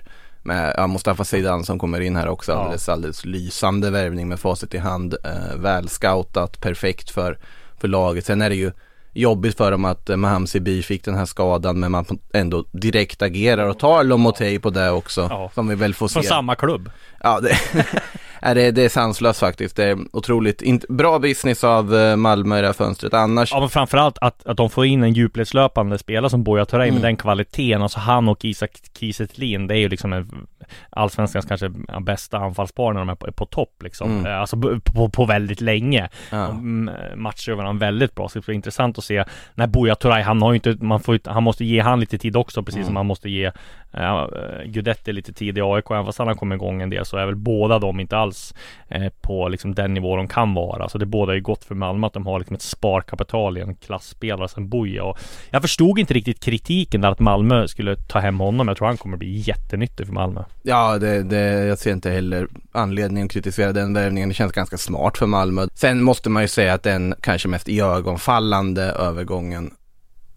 Med 0.48 0.74
ja, 0.76 0.86
Mustafa 0.86 1.24
Zeidan 1.24 1.64
som 1.64 1.78
kommer 1.78 2.00
in 2.00 2.16
här 2.16 2.28
också. 2.28 2.52
Alldeles, 2.52 2.88
alldeles 2.88 3.24
lysande 3.24 3.90
värvning 3.90 4.28
med 4.28 4.40
facit 4.40 4.74
i 4.74 4.78
hand. 4.78 5.14
Eh, 5.24 5.56
väl 5.56 5.88
scoutat, 5.88 6.60
perfekt 6.60 7.10
för, 7.10 7.38
för 7.80 7.88
laget. 7.88 8.26
Sen 8.26 8.42
är 8.42 8.48
det 8.50 8.56
ju 8.56 8.72
jobbigt 9.12 9.56
för 9.56 9.70
dem 9.70 9.84
att 9.84 10.10
eh, 10.10 10.16
Maham 10.16 10.46
Sibi 10.46 10.82
fick 10.82 11.04
den 11.04 11.14
här 11.14 11.24
skadan 11.24 11.80
men 11.80 11.92
man 11.92 12.04
ändå 12.32 12.64
direkt 12.72 13.22
agerar 13.22 13.68
och 13.68 13.78
tar 13.78 14.04
Lomotey 14.04 14.58
på 14.58 14.70
det 14.70 14.90
också. 14.90 15.26
Ja. 15.30 15.50
Som 15.54 15.68
vi 15.68 15.74
väl 15.74 15.94
får 15.94 16.08
Från 16.08 16.22
se. 16.22 16.28
samma 16.28 16.54
klubb. 16.54 16.90
Ja, 17.22 17.40
det, 17.40 17.58
är 18.42 18.54
det, 18.54 18.70
det 18.70 18.82
är 18.84 18.88
sanslöst 18.88 19.40
faktiskt. 19.40 19.76
Det 19.76 19.84
är 19.84 19.98
otroligt, 20.12 20.62
inte, 20.62 20.86
bra 20.88 21.18
business 21.18 21.64
av 21.64 21.94
eh, 21.94 22.16
Malmö 22.16 22.58
i 22.58 22.60
det 22.60 22.66
här 22.66 22.72
fönstret. 22.74 23.14
Annars, 23.14 23.52
Ja 23.52 23.60
men 23.60 23.68
framförallt 23.68 24.18
att, 24.20 24.46
att 24.46 24.56
de 24.56 24.70
får 24.70 24.86
in 24.86 25.02
en 25.02 25.12
djupledslöpande 25.12 25.98
spelare 25.98 26.30
som 26.30 26.42
Boja 26.42 26.64
Turay 26.64 26.88
Mm. 26.88 27.00
med 27.00 27.08
den 27.08 27.16
kvaliteten. 27.16 27.82
Alltså 27.82 27.98
han 27.98 28.28
och 28.28 28.44
Isak 28.44 28.70
Kiese 28.98 29.26
det 29.36 29.74
är 29.74 29.78
ju 29.78 29.88
liksom 29.88 30.12
en 30.12 30.46
Allsvenskans 30.90 31.44
kanske 31.46 31.68
bästa 32.00 32.38
anfallspar 32.38 32.92
när 32.92 33.00
de 33.00 33.08
är 33.08 33.14
på, 33.14 33.32
på 33.32 33.46
topp 33.46 33.82
liksom. 33.82 34.10
Mm. 34.10 34.26
Eh, 34.26 34.40
Alltså 34.40 34.56
b- 34.56 34.68
på, 34.84 35.08
på 35.08 35.24
väldigt 35.24 35.60
länge. 35.60 36.08
ja. 36.30 36.36
De 36.36 36.88
eh, 36.88 37.16
matchar 37.16 37.52
varandra 37.52 37.86
väldigt 37.86 38.14
bra. 38.14 38.28
Så 38.28 38.38
det 38.38 38.46
blir 38.46 38.54
intressant 38.54 38.98
att 38.98 39.04
se 39.04 39.24
när 39.54 39.66
Buya 39.66 39.94
Turay, 39.94 40.22
han 40.22 40.42
har 40.42 40.52
ju 40.52 40.54
inte, 40.54 40.76
man 40.84 41.00
får 41.00 41.18
han 41.30 41.42
måste 41.42 41.64
ge 41.64 41.80
han 41.80 42.00
lite 42.00 42.18
tid 42.18 42.36
också 42.36 42.62
precis 42.62 42.76
Mm. 42.78 42.86
som 42.86 42.96
han 42.96 43.06
måste 43.06 43.30
ge 43.30 43.46
uh, 43.94 44.26
Guidetti 44.66 45.12
lite 45.12 45.32
tid 45.32 45.58
i 45.58 45.60
AIK. 45.60 45.90
Även 45.90 46.04
fast 46.06 46.18
han 46.18 46.28
har 46.28 46.34
kommit 46.34 46.56
igång 46.56 46.82
en 46.82 46.90
del 46.90 47.04
så 47.04 47.16
är 47.16 47.26
väl 47.26 47.36
båda 47.36 47.78
de 47.78 48.00
inte 48.00 48.16
alls 48.18 48.27
eh, 48.88 49.12
på 49.20 49.48
liksom 49.48 49.74
den 49.74 49.94
nivå 49.94 50.16
de 50.16 50.28
kan 50.28 50.54
vara. 50.54 50.88
Så 50.88 50.98
det 50.98 51.06
båda 51.06 51.34
är 51.34 51.40
gott 51.40 51.64
för 51.64 51.74
Malmö 51.74 52.06
att 52.06 52.12
de 52.12 52.26
har 52.26 52.38
liksom 52.38 52.56
ett 52.56 52.62
sparkapital 52.62 53.58
i 53.58 53.60
en 53.60 53.74
klassspelare 53.74 54.48
som 54.48 54.68
Buya. 54.68 55.04
Och 55.04 55.18
jag 55.50 55.62
förstod 55.62 55.98
inte 55.98 56.14
riktigt 56.14 56.40
kritiken 56.40 57.00
där 57.00 57.08
att 57.08 57.20
Malmö 57.20 57.68
skulle 57.68 57.96
ta 57.96 58.18
hem 58.18 58.40
honom. 58.40 58.68
Jag 58.68 58.76
tror 58.76 58.86
han 58.86 58.96
kommer 58.96 59.16
bli 59.16 59.36
jättenyttig 59.36 60.06
för 60.06 60.14
Malmö. 60.14 60.44
Ja, 60.62 60.98
det, 60.98 61.22
det, 61.22 61.66
jag 61.66 61.78
ser 61.78 61.92
inte 61.92 62.10
heller 62.10 62.48
anledning 62.72 63.24
att 63.24 63.30
kritisera 63.30 63.72
den 63.72 63.94
värvningen. 63.94 64.28
Det 64.28 64.34
känns 64.34 64.52
ganska 64.52 64.78
smart 64.78 65.18
för 65.18 65.26
Malmö. 65.26 65.66
Sen 65.74 66.02
måste 66.02 66.30
man 66.30 66.42
ju 66.42 66.48
säga 66.48 66.74
att 66.74 66.82
den 66.82 67.14
kanske 67.20 67.48
mest 67.48 67.68
iögonfallande 67.68 68.82
övergången 68.82 69.70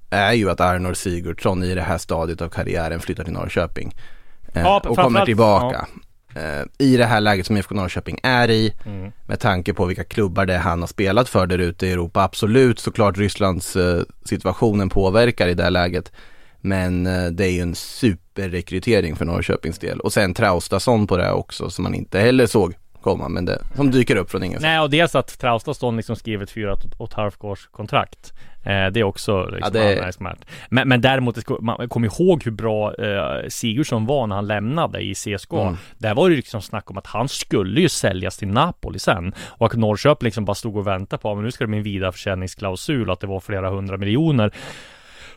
är 0.10 0.34
ju 0.34 0.50
att 0.50 0.62
Arnor 0.62 0.94
Sigurdsson 0.94 1.64
i 1.64 1.76
det 1.76 1.82
här 1.82 1.98
stadiet 1.98 2.42
av 2.42 2.50
karriären 2.50 3.00
flyttar 3.00 3.24
till 3.24 3.34
Norrköping. 3.34 3.94
Eh, 4.54 4.62
Ja, 4.62 4.82
och 4.86 4.98
kommer 4.98 5.26
tillbaka. 5.26 5.78
Eh, 5.78 5.84
I 6.78 6.98
det 6.98 7.06
här 7.06 7.22
läget 7.22 7.46
som 7.46 7.58
IFK 7.58 7.76
Norrköping 7.76 8.20
är 8.24 8.50
i, 8.50 8.74
Mm. 8.86 9.12
med 9.26 9.40
tanke 9.40 9.74
på 9.74 9.86
vilka 9.86 10.04
klubbar 10.04 10.46
det 10.46 10.54
är 10.54 10.60
han 10.60 10.80
har 10.80 10.88
spelat 10.88 11.30
för 11.30 11.48
där 11.48 11.58
ute 11.58 11.88
i 11.88 11.92
Europa. 11.92 12.24
Absolut 12.24 12.80
såklart 12.80 13.18
Rysslands 13.18 13.76
eh, 13.76 14.02
situationen 14.26 14.90
påverkar 14.90 15.48
i 15.48 15.54
det 15.54 15.64
här 15.64 15.72
läget. 15.72 16.12
Men 16.62 17.08
eh, 17.08 17.26
det 17.26 17.46
är 17.46 17.52
ju 17.52 17.62
en 17.62 17.76
superrekrytering 17.76 19.16
för 19.16 19.26
Norrköpings 19.26 19.80
del. 19.80 20.00
Och 20.00 20.14
sen 20.14 20.34
Traustason 20.34 21.08
på 21.08 21.18
det 21.18 21.32
också 21.32 21.70
som 21.70 21.84
man 21.84 21.94
inte 21.96 22.20
heller 22.20 22.46
såg 22.48 22.74
komma, 23.02 23.30
men 23.30 23.46
det, 23.46 23.62
som 23.76 23.92
dyker 23.92 24.16
upp 24.16 24.32
från 24.32 24.44
ingenstans. 24.44 24.64
Nej 24.64 24.80
och 24.80 24.90
dels 24.90 25.16
att 25.16 25.40
Traustason 25.40 25.98
liksom 25.98 26.16
skrivit 26.16 26.52
fyra 26.52 26.74
och, 26.98 27.08
ett 27.10 27.14
halvt 27.14 27.44
års 27.44 27.68
kontrakt 27.68 28.34
eh, 28.34 28.51
Det 28.64 29.00
är 29.00 29.04
också 29.04 29.46
liksom 29.46 29.60
Ja, 29.64 29.70
det- 29.70 29.80
anmärkningsvärt 29.82 30.46
men, 30.70 30.88
men 30.88 31.02
däremot, 31.02 31.38
man 31.62 31.90
kommer 31.90 32.08
ihåg 32.08 32.44
hur 32.44 32.52
bra 32.52 32.94
eh, 32.94 33.48
Sigurdsson 33.50 34.06
var 34.06 34.28
när 34.28 34.36
han 34.36 34.48
lämnade 34.48 35.00
i 35.02 35.14
CSKA 35.16 35.62
Mm. 35.62 35.78
Där 35.98 36.14
var 36.16 36.30
det 36.30 36.36
liksom 36.36 36.62
snack 36.62 36.92
om 36.92 36.98
att 36.98 37.08
han 37.08 37.30
skulle 37.30 37.82
ju 37.82 37.90
säljas 37.90 38.38
till 38.38 38.48
Napoli 38.48 39.00
sen. 39.00 39.34
Och 39.40 39.66
att 39.74 39.80
Norrköping 39.80 40.26
liksom 40.26 40.46
bara 40.46 40.56
stod 40.56 40.78
och 40.78 40.88
väntade 40.88 41.22
på, 41.22 41.36
men 41.36 41.44
nu 41.44 41.52
ska 41.52 41.64
det 41.64 41.68
bli 41.68 41.78
en 41.78 41.84
vidareförsäljningsklausul 41.84 43.10
att 43.12 43.20
det 43.20 43.28
var 43.28 43.40
flera 43.40 43.70
hundra 43.70 43.98
miljoner 43.98 44.52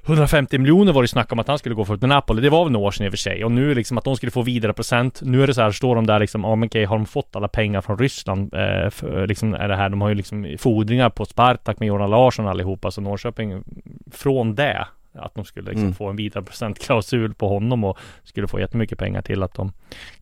150 0.07 0.59
miljoner 0.59 0.93
var 0.93 1.03
det 1.03 1.09
snack 1.09 1.33
om 1.33 1.39
att 1.39 1.49
han 1.49 1.59
skulle 1.59 1.75
gå 1.75 1.85
för 1.85 1.97
till 1.97 2.09
Napoli. 2.09 2.43
Det 2.43 2.51
var 2.51 2.65
väl 2.65 2.73
några 2.73 2.87
år 2.87 2.91
sedan 2.91 3.07
i 3.07 3.09
och 3.09 3.13
för 3.13 3.19
sig. 3.19 3.45
Och 3.45 3.53
nu 3.53 3.75
liksom 3.75 3.99
att 3.99 4.05
de 4.05 4.17
skulle 4.17 4.33
få 4.33 4.43
vidare 4.43 4.73
procent. 4.73 5.21
Nu 5.23 5.43
är 5.43 5.47
det 5.47 5.55
så 5.55 5.63
här, 5.63 5.71
står 5.71 5.95
de 5.95 6.07
där 6.07 6.19
liksom, 6.19 6.45
ja 6.45 6.55
men 6.55 6.67
okej, 6.67 6.85
har 6.85 6.97
de 6.97 7.07
fått 7.07 7.37
alla 7.37 7.49
pengar 7.49 7.81
från 7.81 7.99
Ryssland? 7.99 8.55
Eh, 8.55 8.91
för, 8.91 9.21
eh, 9.21 9.27
liksom 9.27 9.55
är 9.55 9.69
det 9.69 9.77
här, 9.77 9.89
de 9.89 10.01
har 10.01 10.09
ju 10.09 10.15
liksom 10.15 10.57
fordringar 10.59 11.11
på 11.11 11.25
Spartak 11.25 11.81
med 11.81 11.87
Jonas 11.87 12.11
Larsson 12.11 12.49
allihopa. 12.49 12.91
Så 12.91 13.01
Norrköping, 13.01 13.65
från 14.13 14.55
det, 14.55 14.87
att 15.15 15.35
de 15.35 15.45
skulle 15.45 15.71
liksom 15.71 15.83
Mm. 15.85 15.95
få 15.95 16.09
en 16.11 16.17
vidare 16.17 16.45
procentklausul 16.45 17.35
på 17.35 17.49
honom 17.49 17.85
och 17.85 17.99
skulle 18.25 18.49
få 18.49 18.61
jättemycket 18.61 18.99
pengar 18.99 19.23
till 19.23 19.43
att 19.43 19.55
de 19.55 19.73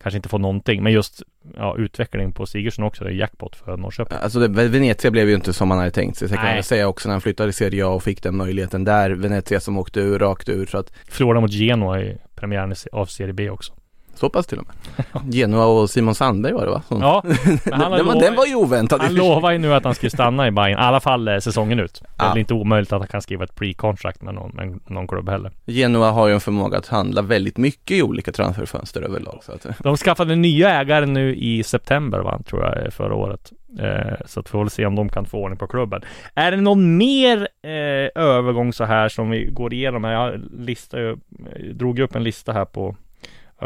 kanske 0.01 0.17
inte 0.17 0.29
får 0.29 0.39
någonting. 0.39 0.83
Men 0.83 0.93
just 0.93 1.23
ja, 1.57 1.75
utveckling 1.77 2.31
på 2.31 2.45
Sigurdsson 2.45 2.85
också, 2.85 3.03
det 3.03 3.09
är 3.09 3.13
jackpot 3.13 3.55
för 3.55 3.77
Norrköping. 3.77 4.17
Alltså 4.21 4.39
det, 4.39 4.67
Venezia 4.67 5.11
blev 5.11 5.29
ju 5.29 5.35
inte 5.35 5.53
som 5.53 5.67
man 5.67 5.77
hade 5.77 5.91
tänkt 5.91 6.17
sig. 6.17 6.29
Jag 6.29 6.37
kan 6.39 6.53
väl 6.55 6.63
säga 6.63 6.87
också 6.87 7.07
när 7.09 7.13
han 7.13 7.21
flyttade 7.21 7.49
i 7.49 7.53
Serie 7.53 7.85
A 7.85 7.89
och 7.89 8.03
fick 8.03 8.23
den 8.23 8.37
möjligheten 8.37 8.83
där. 8.83 9.11
Venezia 9.11 9.59
som 9.59 9.77
åkte 9.77 9.99
ur, 9.99 10.19
rakt 10.19 10.49
ur. 10.49 10.65
Så 10.65 10.77
att, 10.77 10.93
Förlorade 11.09 11.41
mot 11.41 11.51
Genoa 11.51 12.01
i 12.01 12.17
premiären 12.35 12.75
av 12.91 13.05
Serie 13.05 13.33
B 13.33 13.49
också. 13.49 13.73
Så 14.15 14.29
pass 14.29 14.47
till 14.47 14.57
och 14.59 14.65
med. 14.67 15.05
Genoa 15.33 15.65
och 15.65 15.89
Simon 15.89 16.15
Sandberg 16.15 16.53
var 16.53 16.65
det 16.65 16.71
va? 16.71 16.81
Som, 16.87 17.01
Ja, 17.01 17.21
men 17.25 17.35
han 17.71 17.81
har 17.81 17.97
den, 17.97 18.05
var, 18.05 18.13
lovat- 18.13 18.19
den 18.19 18.35
var 18.35 18.45
ju 18.45 18.55
oväntad. 18.55 19.01
Han 19.01 19.15
lovar 19.15 19.51
ju 19.51 19.57
nu 19.57 19.73
att 19.73 19.83
han 19.83 19.95
ska 19.95 20.09
stanna 20.09 20.47
i 20.47 20.51
Bayern, 20.51 20.79
i 20.79 20.81
alla 20.81 20.99
fall 20.99 21.27
eh, 21.27 21.37
säsongen 21.39 21.79
ut. 21.79 22.01
Det 22.17 22.23
är 22.25 22.37
inte 22.37 22.53
omöjligt 22.53 22.93
att 22.93 22.99
han 23.01 23.07
kan 23.07 23.21
skriva 23.21 23.43
ett 23.43 23.55
pre-contract 23.55 24.21
med 24.23 24.33
någon, 24.33 24.51
med 24.55 24.79
någon 24.87 25.07
klubb 25.07 25.29
heller. 25.29 25.51
Genoa 25.65 26.11
har 26.11 26.27
ju 26.27 26.33
en 26.33 26.39
förmåga 26.41 26.77
att 26.77 26.87
handla 26.87 27.21
väldigt 27.21 27.57
mycket 27.57 27.97
i 27.97 28.01
olika 28.03 28.31
transferfönster 28.31 29.01
överlag. 29.01 29.39
Så 29.43 29.51
att, 29.51 29.65
De 29.79 29.97
skaffade 29.97 30.35
nya 30.35 30.69
ägare 30.81 31.05
nu 31.05 31.35
i 31.35 31.63
september 31.63 32.19
va, 32.19 32.39
tror 32.45 32.61
jag, 32.63 32.83
eh, 32.85 32.89
förra 32.89 33.15
året. 33.15 33.51
Eh, 33.79 34.13
så 34.25 34.39
att 34.39 34.45
vi 34.47 34.49
får 34.49 34.59
väl 34.59 34.69
se 34.69 34.85
om 34.85 34.95
de 34.95 35.09
kan 35.09 35.25
få 35.25 35.37
ordning 35.37 35.57
på 35.59 35.67
klubben. 35.67 36.01
Är 36.35 36.51
det 36.51 36.57
någon 36.57 36.97
mer 36.97 37.37
eh, 37.63 38.23
övergång 38.23 38.73
så 38.73 38.83
här 38.83 39.09
som 39.09 39.29
vi 39.29 39.45
går 39.51 39.73
igenom? 39.73 40.03
här? 40.03 40.11
Jag 40.13 40.41
listar 40.59 40.97
ju, 40.99 41.17
jag 41.55 41.75
drog 41.75 41.99
upp 41.99 42.15
en 42.15 42.23
lista 42.23 42.53
här 42.53 42.65
på 42.65 42.95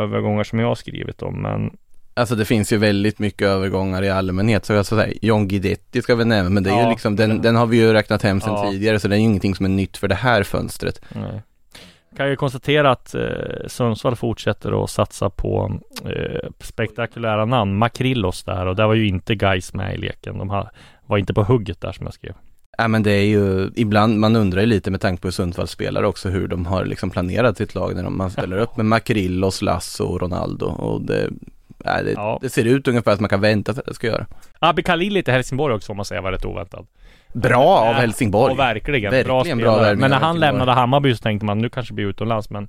övergångar 0.03 0.43
som 0.43 0.59
jag 0.59 0.67
har 0.67 0.75
skrivit 0.75 1.21
om, 1.21 1.41
men 1.41 1.71
Alltså 2.13 2.35
det 2.35 2.45
finns 2.45 2.73
ju 2.73 2.77
väldigt 2.77 3.19
mycket 3.19 3.47
övergångar 3.47 4.03
i 4.03 4.09
allmänhet. 4.09 4.65
Så 4.65 4.73
jag 4.73 4.85
ska 4.85 4.95
säga, 4.95 5.13
John 5.21 5.47
Guidetti 5.47 6.01
ska 6.01 6.15
vi 6.15 6.25
nämna, 6.25 6.49
men 6.49 6.63
det 6.63 6.69
är 6.69 6.73
Ja, 6.77 6.83
ju 6.83 6.89
liksom, 6.89 7.15
den, 7.15 7.41
den 7.41 7.55
har 7.55 7.65
vi 7.65 7.77
ju 7.77 7.93
räknat 7.93 8.23
hem 8.23 8.41
sedan 8.41 8.53
Ja. 8.53 8.71
tidigare. 8.71 8.99
Så 8.99 9.07
det 9.07 9.15
är 9.15 9.17
ju 9.17 9.23
ingenting 9.23 9.55
som 9.55 9.65
är 9.65 9.69
nytt 9.69 9.97
för 9.97 10.07
det 10.07 10.15
här 10.15 10.43
fönstret. 10.43 11.01
Nej. 11.15 11.41
Kan 12.17 12.29
ju 12.29 12.35
konstatera 12.35 12.91
att 12.91 13.15
eh, 13.15 13.21
Sundsvall 13.67 14.15
fortsätter 14.15 14.83
att 14.83 14.89
satsa 14.89 15.29
på 15.29 15.79
eh, 16.05 16.49
spektakulära 16.59 17.45
namn. 17.45 17.77
Makrillos 17.77 18.43
där 18.43 18.65
och 18.65 18.75
där 18.75 18.87
var 18.87 18.93
ju 18.93 19.07
inte 19.07 19.35
guys 19.35 19.73
med 19.73 19.95
i 19.95 19.97
leken. 19.97 20.37
De 20.37 20.47
var 21.05 21.17
inte 21.17 21.33
på 21.33 21.43
hugget 21.43 21.81
där 21.81 21.91
som 21.91 22.05
jag 22.05 22.13
skrev. 22.13 22.33
Ja 22.79 22.87
men 22.87 23.03
det 23.03 23.11
är 23.11 23.23
ju, 23.25 23.71
ibland, 23.75 24.19
man 24.19 24.35
undrar 24.35 24.61
ju 24.61 24.67
lite 24.67 24.91
med 24.91 25.01
tanke 25.01 25.21
på 25.21 25.31
Sundsvalls 25.31 25.71
spelare 25.71 26.07
också 26.07 26.29
hur 26.29 26.47
de 26.47 26.65
har 26.65 26.85
liksom 26.85 27.09
planerat 27.09 27.57
sitt 27.57 27.75
lag 27.75 27.95
när 27.95 28.03
de, 28.03 28.17
man 28.17 28.31
ställer 28.31 28.57
upp 28.57 28.77
med 28.77 28.85
Makrillos, 28.85 29.61
Lasso 29.61 30.03
och 30.05 30.21
Ronaldo 30.21 30.65
och 30.65 31.01
det, 31.01 31.29
ja, 31.83 32.01
det, 32.03 32.11
Ja. 32.11 32.39
det 32.41 32.49
ser 32.49 32.65
ut 32.65 32.87
ungefär 32.87 33.15
som 33.15 33.23
man 33.23 33.29
kan 33.29 33.41
vänta 33.41 33.73
sig 33.73 33.79
att 33.81 33.85
det 33.87 33.93
ska 33.93 34.07
göra. 34.07 34.25
Abbe 34.59 34.81
Khalili 34.83 35.23
till 35.23 35.33
Helsingborg 35.33 35.73
också 35.75 35.87
får 35.87 35.95
man 35.95 36.05
säga 36.05 36.21
var 36.21 36.31
rätt 36.31 36.45
oväntad. 36.45 36.85
Bra 37.33 37.65
av 37.79 37.93
Helsingborg. 37.93 38.51
Och 38.53 38.59
verkligen, 38.59 39.11
Verkligen 39.11 39.27
bra 39.27 39.43
bra 39.43 39.73
spelare. 39.73 39.81
värvning 39.81 40.01
Men 40.01 40.11
när 40.11 40.19
han 40.19 40.39
lämnade 40.39 40.71
Hammarby 40.71 41.15
så 41.15 41.21
tänkte 41.21 41.45
man 41.45 41.59
nu 41.59 41.69
kanske 41.69 41.93
blir 41.93 42.05
utomlands 42.05 42.49
men 42.49 42.67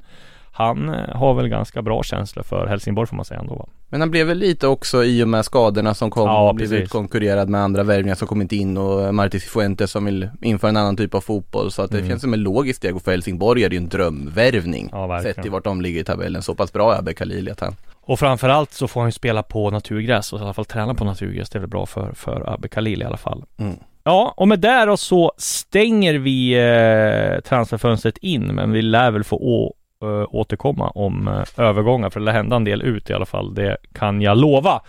han 0.53 0.89
eh, 0.89 1.17
har 1.17 1.35
väl 1.35 1.49
ganska 1.49 1.83
bra 1.83 2.03
känslor 2.03 2.43
för 2.43 2.67
Helsingborg 2.67 3.07
får 3.09 3.17
man 3.17 3.25
säga 3.25 3.41
ändå 3.41 3.55
va? 3.55 3.67
Men 3.91 4.01
han 4.01 4.11
blev 4.11 4.27
väl 4.27 4.39
lite 4.39 4.67
också 4.67 5.05
i 5.05 5.23
och 5.25 5.29
med 5.29 5.45
skadorna 5.45 5.95
som 5.95 6.11
kom 6.11 6.27
Ja, 6.29 6.53
blev 6.53 6.73
utkonkurrerad 6.75 7.49
med 7.49 7.61
andra 7.61 7.83
värvningar 7.83 8.15
som 8.15 8.29
kommit 8.29 8.53
in 8.53 8.77
och 8.77 9.15
Martis 9.15 9.45
Fuentes 9.45 9.91
som 9.91 10.05
vill 10.05 10.29
införa 10.43 10.69
en 10.69 10.77
annan 10.77 10.97
typ 10.97 11.15
av 11.15 11.21
fotboll 11.21 11.71
så 11.71 11.83
att 11.83 11.91
det 11.91 11.97
Mm. 11.99 12.09
känns 12.11 12.23
som 12.23 12.35
en 12.35 12.41
logisk 12.43 12.77
steg 12.77 12.97
och 12.97 13.03
för 13.03 13.11
Helsingborg 13.11 13.65
är 13.65 13.69
det 13.69 13.75
ju 13.77 13.83
en 13.83 13.89
drömvärvning. 13.89 14.89
Ja, 14.93 15.21
sett 15.23 15.47
i 15.47 15.49
vart 15.49 15.65
de 15.65 15.81
ligger 15.81 16.01
i 16.01 16.05
tabellen. 16.05 16.43
Så 16.43 16.55
pass 16.55 16.73
bra 16.73 16.95
är 16.95 16.99
Abbe 16.99 17.15
Khalili 17.15 17.51
att 17.51 17.61
han 17.61 17.75
Och 18.01 18.19
framförallt 18.19 18.73
så 18.73 18.89
får 18.89 19.01
han 19.01 19.09
ju 19.09 19.13
spela 19.13 19.43
på 19.43 19.71
naturgräs 19.71 20.33
och 20.33 20.39
i 20.41 20.43
alla 20.43 20.55
fall 20.55 20.65
träna 20.65 20.95
på 20.95 21.05
naturgräs. 21.05 21.51
Det 21.51 21.59
är 21.59 21.61
väl 21.61 21.69
bra 21.71 21.87
för, 21.87 22.13
för 22.15 22.53
Abbe 22.55 22.69
Khalil 22.69 23.03
i 23.03 23.05
alla 23.05 23.17
fall. 23.17 23.45
Mm. 23.59 23.77
Ja, 24.05 24.35
och 24.37 24.49
med 24.49 24.61
det 24.61 24.85
då 24.85 24.97
så 24.97 25.33
stänger 25.39 26.15
vi 26.15 26.53
eh, 26.53 27.41
transferfönstret 27.41 28.19
in, 28.19 28.43
men 28.47 28.73
vi 28.73 28.83
lär 28.83 29.11
väl 29.11 29.25
få 29.25 29.37
å, 29.37 29.75
eh, 30.03 30.27
återkomma 30.31 30.89
om 30.89 31.29
eh, 31.29 31.45
övergångar, 31.57 32.11
för 32.11 32.21
det 32.21 32.27
lär 32.27 32.33
hända 32.33 32.57
en 32.57 32.65
del 32.65 32.83
ut 32.83 33.11
i 33.11 33.13
alla 33.13 33.27
fall. 33.27 33.55
Det 33.55 33.77
kan 33.93 34.23
jag 34.23 34.39
lova. 34.39 34.83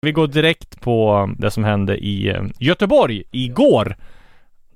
Vi 0.00 0.12
går 0.12 0.26
direkt 0.26 0.80
på 0.80 1.28
det 1.38 1.50
som 1.50 1.64
hände 1.64 1.96
i 1.96 2.28
eh, 2.28 2.42
Göteborg 2.58 3.22
igår. 3.30 3.96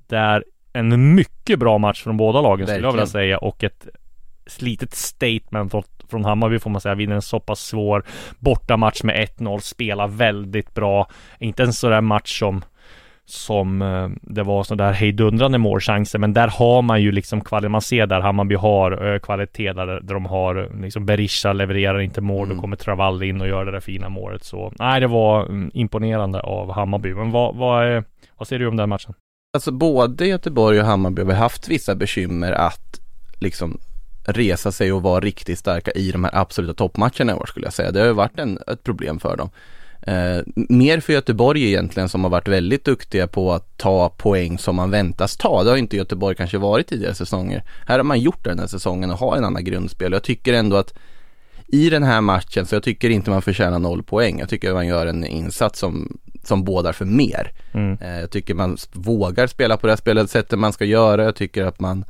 Där 0.07 0.43
en 0.73 1.15
mycket 1.15 1.59
bra 1.59 1.77
match 1.77 2.03
från 2.03 2.17
båda 2.17 2.41
lagen 2.41 2.67
skulle 2.67 2.87
jag 2.87 2.91
vilja 2.91 3.05
säga 3.05 3.37
och 3.37 3.63
ett 3.63 3.87
litet 4.59 4.93
statement 4.93 5.71
från, 5.71 5.83
från 6.09 6.25
Hammarby 6.25 6.59
får 6.59 6.69
man 6.69 6.81
säga. 6.81 6.95
Vinner 6.95 7.15
en 7.15 7.21
så 7.21 7.39
pass 7.39 7.59
svår 7.59 8.03
bortamatch 8.39 9.03
med 9.03 9.29
1-0. 9.37 9.59
Spelar 9.59 10.07
väldigt 10.07 10.73
bra. 10.73 11.07
Inte 11.39 11.63
en 11.63 11.73
sån 11.73 11.91
där 11.91 12.01
match 12.01 12.39
som 12.39 12.63
som 13.25 13.81
eh, 13.81 14.09
det 14.21 14.43
var 14.43 14.63
sådär 14.63 14.91
hejdundrande 14.91 15.57
målchanser 15.57 16.19
men 16.19 16.33
där 16.33 16.47
har 16.47 16.81
man 16.81 17.01
ju 17.01 17.11
liksom 17.11 17.41
kvalitet, 17.41 17.69
man 17.69 17.81
ser 17.81 18.05
där 18.07 18.21
Hammarby 18.21 18.55
har 18.55 19.13
eh, 19.13 19.19
kvalitet 19.19 19.73
där, 19.73 19.87
där 19.87 20.13
de 20.13 20.25
har 20.25 20.55
eh, 20.55 20.81
liksom 20.81 21.05
Berisha 21.05 21.53
levererar 21.53 21.99
inte 21.99 22.21
mål, 22.21 22.45
Mm. 22.45 22.55
då 22.57 22.61
kommer 22.61 22.75
Travall 22.75 23.23
in 23.23 23.41
och 23.41 23.47
gör 23.47 23.65
det 23.65 23.71
där 23.71 23.79
fina 23.79 24.09
målet 24.09 24.43
så 24.43 24.73
nej 24.79 24.99
det 24.99 25.07
var 25.07 25.45
mm, 25.45 25.71
imponerande 25.73 26.39
av 26.39 26.71
Hammarby 26.71 27.13
men 27.13 27.31
vad, 27.31 27.55
vad, 27.55 28.03
vad 28.37 28.47
säger 28.47 28.59
du 28.59 28.67
om 28.67 28.77
den 28.77 28.89
matchen? 28.89 29.13
Alltså 29.53 29.71
både 29.71 30.27
Göteborg 30.27 30.79
och 30.79 30.85
Hammarby 30.85 31.23
har 31.23 31.33
haft 31.33 31.67
vissa 31.67 31.95
bekymmer 31.95 32.51
att 32.51 32.99
liksom 33.39 33.77
resa 34.25 34.71
sig 34.71 34.93
och 34.93 35.01
vara 35.01 35.19
riktigt 35.19 35.59
starka 35.59 35.91
i 35.91 36.11
de 36.11 36.23
här 36.23 36.35
absoluta 36.35 36.73
toppmatcherna 36.73 37.31
i 37.31 37.35
år 37.35 37.45
skulle 37.45 37.65
jag 37.65 37.73
säga. 37.73 37.91
Det 37.91 37.99
har 37.99 38.07
ju 38.07 38.13
varit 38.13 38.39
en, 38.39 38.59
ett 38.67 38.83
problem 38.83 39.19
för 39.19 39.37
dem. 39.37 39.49
Eh, 40.01 40.43
mer 40.55 40.99
för 40.99 41.13
Göteborg 41.13 41.63
egentligen 41.67 42.09
som 42.09 42.23
har 42.23 42.31
varit 42.31 42.47
väldigt 42.47 42.85
duktiga 42.85 43.27
på 43.27 43.53
att 43.53 43.77
ta 43.77 44.09
poäng 44.09 44.57
som 44.57 44.75
man 44.75 44.91
väntas 44.91 45.37
ta. 45.37 45.63
Det 45.63 45.69
har 45.69 45.77
inte 45.77 45.97
Göteborg 45.97 46.35
kanske 46.35 46.57
varit 46.57 46.87
tidigare 46.87 47.15
säsonger. 47.15 47.63
Här 47.87 47.99
har 47.99 48.03
man 48.03 48.19
gjort 48.19 48.43
det 48.43 48.49
den 48.49 48.59
här 48.59 48.67
säsongen 48.67 49.11
och 49.11 49.17
har 49.17 49.37
en 49.37 49.45
annan 49.45 49.63
grundspel. 49.63 50.11
Jag 50.11 50.23
tycker 50.23 50.53
ändå 50.53 50.75
att 50.75 50.93
i 51.67 51.89
den 51.89 52.03
här 52.03 52.21
matchen 52.21 52.65
så 52.65 52.75
jag 52.75 52.83
tycker 52.83 53.09
inte 53.09 53.29
man 53.29 53.41
förtjänar 53.41 53.79
noll 53.79 54.03
poäng. 54.03 54.39
Jag 54.39 54.49
tycker 54.49 54.73
man 54.73 54.87
gör 54.87 55.05
en 55.05 55.25
insats 55.25 55.79
som, 55.79 56.17
som 56.43 56.63
bådar 56.63 56.93
för 56.93 57.05
mer. 57.05 57.51
Mm. 57.73 57.97
Eh, 58.01 58.19
Jag 58.19 58.31
tycker 58.31 58.53
man 58.53 58.77
vågar 58.93 59.47
spela 59.47 59.77
på 59.77 59.87
det 59.87 59.91
här 59.93 59.97
spelet 59.97 60.29
sättet 60.29 60.59
man 60.59 60.73
ska 60.73 60.85
göra. 60.85 61.23
Jag 61.23 61.35
tycker 61.35 61.65
att 61.65 61.79
man 61.79 62.05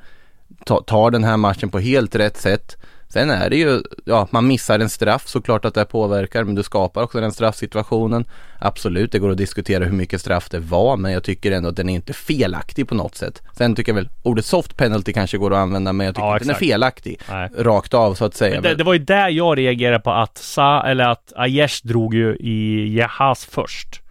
ta, 0.65 0.81
tar 0.81 1.11
den 1.11 1.23
här 1.23 1.37
matchen 1.37 1.69
på 1.69 1.79
helt 1.79 2.15
rätt 2.15 2.37
sätt. 2.37 2.77
Sen 3.11 3.29
är 3.29 3.49
det 3.49 3.55
ju, 3.55 3.81
ja 4.05 4.27
man 4.31 4.47
missar 4.47 4.79
en 4.79 4.89
straff 4.89 5.27
såklart 5.27 5.65
att 5.65 5.73
det 5.73 5.85
påverkar 5.85 6.43
men 6.43 6.55
du 6.55 6.63
skapar 6.63 7.03
också 7.03 7.19
den 7.19 7.31
straffsituationen. 7.31 8.25
Absolut, 8.59 9.11
det 9.11 9.19
går 9.19 9.31
att 9.31 9.37
diskutera 9.37 9.85
hur 9.85 9.91
mycket 9.91 10.21
straff 10.21 10.49
det 10.49 10.59
var 10.59 10.97
men 10.97 11.11
jag 11.11 11.23
tycker 11.23 11.51
ändå 11.51 11.69
att 11.69 11.75
den 11.75 11.89
är 11.89 11.95
inte 11.95 12.13
felaktig 12.13 12.87
på 12.87 12.95
något 12.95 13.15
sätt. 13.15 13.41
Sen 13.57 13.75
tycker 13.75 13.91
jag 13.91 13.95
väl 13.95 14.09
ordet 14.23 14.45
soft 14.45 14.77
penalty 14.77 15.13
kanske 15.13 15.37
går 15.37 15.53
att 15.53 15.57
använda 15.57 15.93
men 15.93 16.05
jag 16.05 16.15
tycker 16.15 16.27
Ja, 16.27 16.33
inte 16.33 16.45
den 16.45 16.55
är 16.55 16.59
felaktig. 16.59 17.19
Nej. 17.29 17.49
Rakt 17.57 17.93
av 17.93 18.13
så 18.13 18.25
att 18.25 18.35
säga. 18.35 18.53
Men 18.53 18.63
det, 18.63 18.75
det 18.75 18.83
var 18.83 18.93
ju 18.93 18.99
där 18.99 19.29
jag 19.29 19.57
reagerade 19.57 19.99
på 19.99 20.11
att 20.11 20.37
Sa, 20.37 20.83
eller 20.83 21.07
att 21.07 21.33
Aiesh 21.35 21.87
drog 21.87 22.13
ju 22.13 22.35
i 22.35 22.93
Jahas 22.97 23.45
först. 23.45 24.01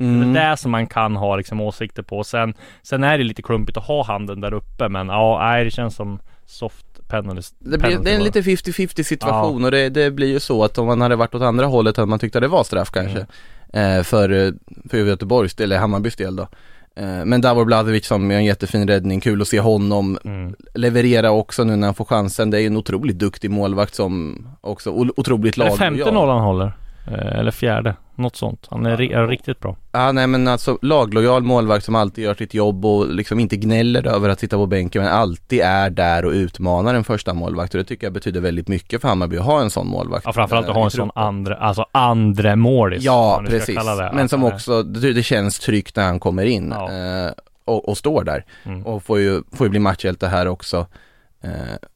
Mm. 0.00 0.32
Det 0.32 0.40
är 0.40 0.50
det 0.50 0.56
som 0.56 0.70
man 0.70 0.86
kan 0.86 1.16
ha 1.16 1.36
liksom 1.36 1.60
åsikter 1.60 2.02
på. 2.02 2.24
Sen, 2.24 2.54
sen 2.82 3.04
är 3.04 3.18
det 3.18 3.24
lite 3.24 3.42
klumpigt 3.42 3.78
att 3.78 3.86
ha 3.86 4.04
handen 4.04 4.40
där 4.40 4.54
uppe 4.54 4.88
men 4.88 5.08
ja, 5.08 5.38
nej, 5.42 5.64
det 5.64 5.70
känns 5.70 5.96
som 5.96 6.20
soft 6.46 6.89
penalty. 7.10 7.42
Det, 7.58 7.78
blir, 7.78 7.98
det 7.98 8.10
är 8.10 8.14
en 8.14 8.24
lite 8.24 8.40
50-50 8.40 9.02
situation 9.02 9.64
och 9.64 9.70
det, 9.70 9.88
det 9.88 10.10
blir 10.10 10.28
ju 10.28 10.40
så 10.40 10.64
att 10.64 10.78
om 10.78 10.86
man 10.86 11.00
hade 11.00 11.16
varit 11.16 11.34
åt 11.34 11.42
andra 11.42 11.66
hållet 11.66 11.96
hade 11.96 12.06
man 12.06 12.18
tyckt 12.18 12.36
att 12.36 12.42
det 12.42 12.48
var 12.48 12.64
straff 12.64 12.90
kanske. 12.90 13.26
Eh, 13.72 14.02
för, 14.02 14.54
för 14.90 14.98
Göteborgs 14.98 15.54
del, 15.54 15.64
eller 15.64 15.78
Hammarbys 15.78 16.16
del 16.16 16.36
då. 16.36 16.48
Eh, 16.96 17.24
men 17.24 17.40
Davor 17.40 17.64
Bladevic 17.64 18.06
som 18.06 18.30
gör 18.30 18.38
en 18.38 18.44
jättefin 18.44 18.88
räddning, 18.88 19.20
kul 19.20 19.42
att 19.42 19.48
se 19.48 19.60
honom 19.60 20.18
Mm. 20.24 20.54
leverera 20.74 21.30
också 21.30 21.64
nu 21.64 21.76
när 21.76 21.86
han 21.86 21.94
får 21.94 22.04
chansen. 22.04 22.50
Det 22.50 22.58
är 22.58 22.60
ju 22.60 22.66
en 22.66 22.76
otroligt 22.76 23.18
duktig 23.18 23.50
målvakt 23.50 23.94
som 23.94 24.38
också, 24.60 24.90
otroligt 24.90 25.58
Är 25.58 25.64
det 25.64 25.76
femte 25.76 26.10
noll 26.10 26.28
han 26.28 26.40
håller? 26.40 26.72
Eh, 27.12 27.38
eller 27.38 27.50
fjärde, 27.50 27.94
något 28.14 28.36
sånt. 28.36 28.66
Han 28.70 28.86
är, 28.86 29.00
är 29.02 29.26
riktigt 29.26 29.60
bra. 29.60 29.76
Ja 29.92 30.12
nej 30.12 30.26
men 30.26 30.48
alltså 30.48 30.78
laglojal 30.82 31.42
målvakt 31.42 31.84
som 31.84 31.94
alltid 31.94 32.24
gör 32.24 32.34
sitt 32.34 32.54
jobb 32.54 32.84
och 32.84 33.08
liksom 33.14 33.40
inte 33.40 33.56
gnäller 33.56 34.06
över 34.06 34.28
att 34.28 34.40
sitta 34.40 34.56
på 34.56 34.66
bänken 34.66 35.02
men 35.02 35.12
alltid 35.12 35.60
är 35.60 35.90
där 35.90 36.24
och 36.24 36.32
utmanar 36.32 36.94
en 36.94 37.04
första 37.04 37.34
målvakt 37.34 37.74
och 37.74 37.78
det 37.78 37.84
tycker 37.84 38.06
jag 38.06 38.12
betyder 38.12 38.40
väldigt 38.40 38.68
mycket 38.68 39.00
för 39.00 39.08
Hammarby 39.08 39.36
att 39.36 39.44
ha 39.44 39.60
en 39.60 39.70
sån 39.70 39.88
målvakt. 39.88 40.26
Ja, 40.26 40.32
framförallt 40.32 40.68
att 40.68 40.74
ha 40.74 40.84
en 40.84 40.90
sån 40.90 41.10
andra, 41.14 41.54
alltså 41.54 41.86
andre 41.92 42.56
målis. 42.56 43.02
Ja, 43.02 43.42
precis. 43.48 43.78
Men 44.12 44.28
som 44.28 44.44
också, 44.44 44.82
det, 44.82 45.12
det 45.12 45.22
känns 45.22 45.58
tryggt 45.58 45.96
när 45.96 46.04
han 46.04 46.20
kommer 46.20 46.44
in 46.44 46.74
Ja. 46.78 46.90
eh, 46.92 47.32
och, 47.64 47.88
och 47.88 47.98
står 47.98 48.24
där. 48.24 48.44
Mm. 48.64 48.86
Och 48.86 49.02
får 49.02 49.18
ju, 49.20 49.42
får 49.52 49.66
ju 49.66 49.70
bli 49.70 49.80
matchhjälte 49.80 50.26
här 50.26 50.48
också. 50.48 50.86
Eh, 51.42 51.50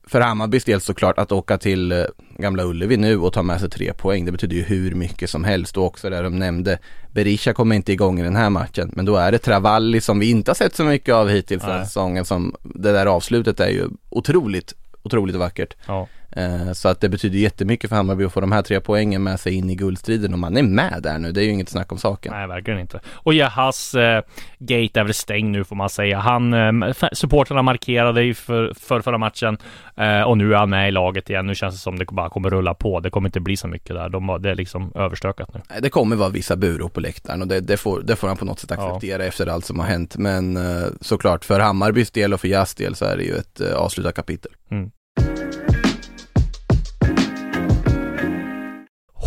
för 0.07 0.21
Hammarbys 0.21 0.65
del 0.65 0.81
såklart 0.81 1.19
att 1.19 1.33
åka 1.33 1.59
till 1.59 1.93
eh, 1.93 2.05
Gamla 2.39 2.65
Ullevi 2.65 2.97
nu 2.97 3.19
och 3.19 3.33
ta 3.33 3.43
med 3.43 3.61
sig 3.61 3.71
tre 3.71 3.93
poäng, 3.93 4.25
det 4.25 4.33
betyder 4.33 4.57
ju 4.57 4.63
hur 4.63 4.95
mycket 4.95 5.31
som 5.31 5.45
helst. 5.45 5.77
Och 5.77 5.85
också 5.85 6.11
där 6.11 6.23
de 6.23 6.39
nämnde, 6.39 6.79
Berisha 7.13 7.53
kommer 7.53 7.77
inte 7.77 7.93
igång 7.93 8.21
i 8.21 8.23
den 8.23 8.37
här 8.37 8.51
matchen, 8.51 8.91
men 8.93 9.05
då 9.05 9.17
är 9.17 9.33
det 9.33 9.39
Travalli 9.39 10.01
som 10.01 10.19
vi 10.19 10.31
inte 10.31 10.51
har 10.51 10.55
sett 10.55 10.77
så 10.77 10.85
mycket 10.85 11.15
av 11.15 11.29
hittills 11.29 11.63
den 11.63 11.73
här 11.73 11.85
säsongen 11.85 12.25
som, 12.25 12.57
det 12.63 12.93
där 12.93 13.07
avslutet 13.07 13.61
är 13.61 13.69
ju 13.69 13.89
otroligt, 14.11 14.75
otroligt 15.03 15.37
vackert. 15.37 15.75
Ja. 15.87 16.09
Eh, 16.37 16.73
Så 16.73 16.88
att 16.88 17.00
det 17.00 17.09
betyder 17.09 17.38
jättemycket 17.38 17.91
för 17.91 17.97
Hammarby 17.97 18.25
att 18.25 18.33
få 18.33 18.41
de 18.41 18.53
här 18.53 18.62
tre 18.62 18.81
poängen 18.81 19.23
med 19.23 19.41
sig 19.41 19.55
in 19.55 19.71
i 19.71 19.75
guldstriden 19.75 20.33
och 20.33 20.38
man 20.38 20.57
är 20.57 20.62
med 20.62 21.00
där 21.03 21.19
nu, 21.19 21.33
det 21.33 21.41
är 21.41 21.45
ju 21.45 21.50
inget 21.50 21.69
snack 21.69 21.93
om 21.93 21.99
saken. 21.99 22.33
Nej, 22.33 22.47
verkligen 22.47 22.81
inte. 22.81 23.00
Och 23.12 23.35
Jahas 23.35 23.95
eh, 23.95 24.23
gate 24.59 25.00
är 25.00 25.05
väl 25.05 25.14
stängd 25.14 25.50
nu 25.50 25.64
får 25.64 25.76
man 25.76 25.91
säga. 25.91 26.19
Han, 26.19 26.55
eh, 26.83 26.93
supportrarna 27.12 27.62
markerade 27.62 28.23
ju 28.23 28.35
för, 28.35 28.73
för 28.81 29.00
förra 29.00 29.19
matchen 29.19 29.59
eh, 29.97 30.23
och 30.23 30.38
nu 30.38 30.53
är 30.55 30.59
han 30.59 30.71
med 30.71 30.88
i 30.88 30.91
laget 30.91 31.31
igen. 31.31 31.47
Nu 31.47 31.55
känns 31.55 31.75
det 31.75 31.79
som 31.81 31.99
det 31.99 32.05
bara 32.05 32.29
kommer 32.31 32.50
rulla 32.50 32.75
på. 32.75 33.00
Det 33.00 33.11
kommer 33.11 33.29
inte 33.29 33.41
bli 33.41 33.57
så 33.57 33.69
mycket 33.69 33.97
där. 33.97 34.09
De, 34.09 34.38
det 34.43 34.50
är 34.50 34.55
liksom 34.55 34.93
överstökat 34.95 35.55
nu. 35.55 35.61
Nej, 35.71 35.79
Det 35.83 35.91
kommer 35.91 36.17
vara 36.17 36.29
vissa 36.29 36.57
buror 36.57 36.88
på 36.88 37.00
läktaren 37.00 37.43
och 37.43 37.49
det, 37.49 37.61
det, 37.61 37.76
får, 37.76 38.00
det 38.03 38.17
får 38.17 38.29
han 38.29 38.37
på 38.37 38.45
något 38.45 38.59
sätt 38.61 38.71
acceptera 38.73 39.25
efter 39.25 39.47
allt 39.47 39.64
som 39.64 39.79
har 39.79 39.87
hänt. 39.87 40.17
Men 40.17 40.57
eh, 40.57 40.87
såklart 41.00 41.45
för 41.45 41.61
Hammarbys 41.61 42.11
del 42.11 42.33
och 42.35 42.41
för 42.41 42.49
Jas 42.49 42.75
del 42.75 42.95
så 42.95 43.05
är 43.05 43.17
det 43.17 43.23
ju 43.25 43.35
ett 43.37 43.61
eh, 43.61 43.75
avslutat 43.75 44.14
kapitel. 44.14 44.53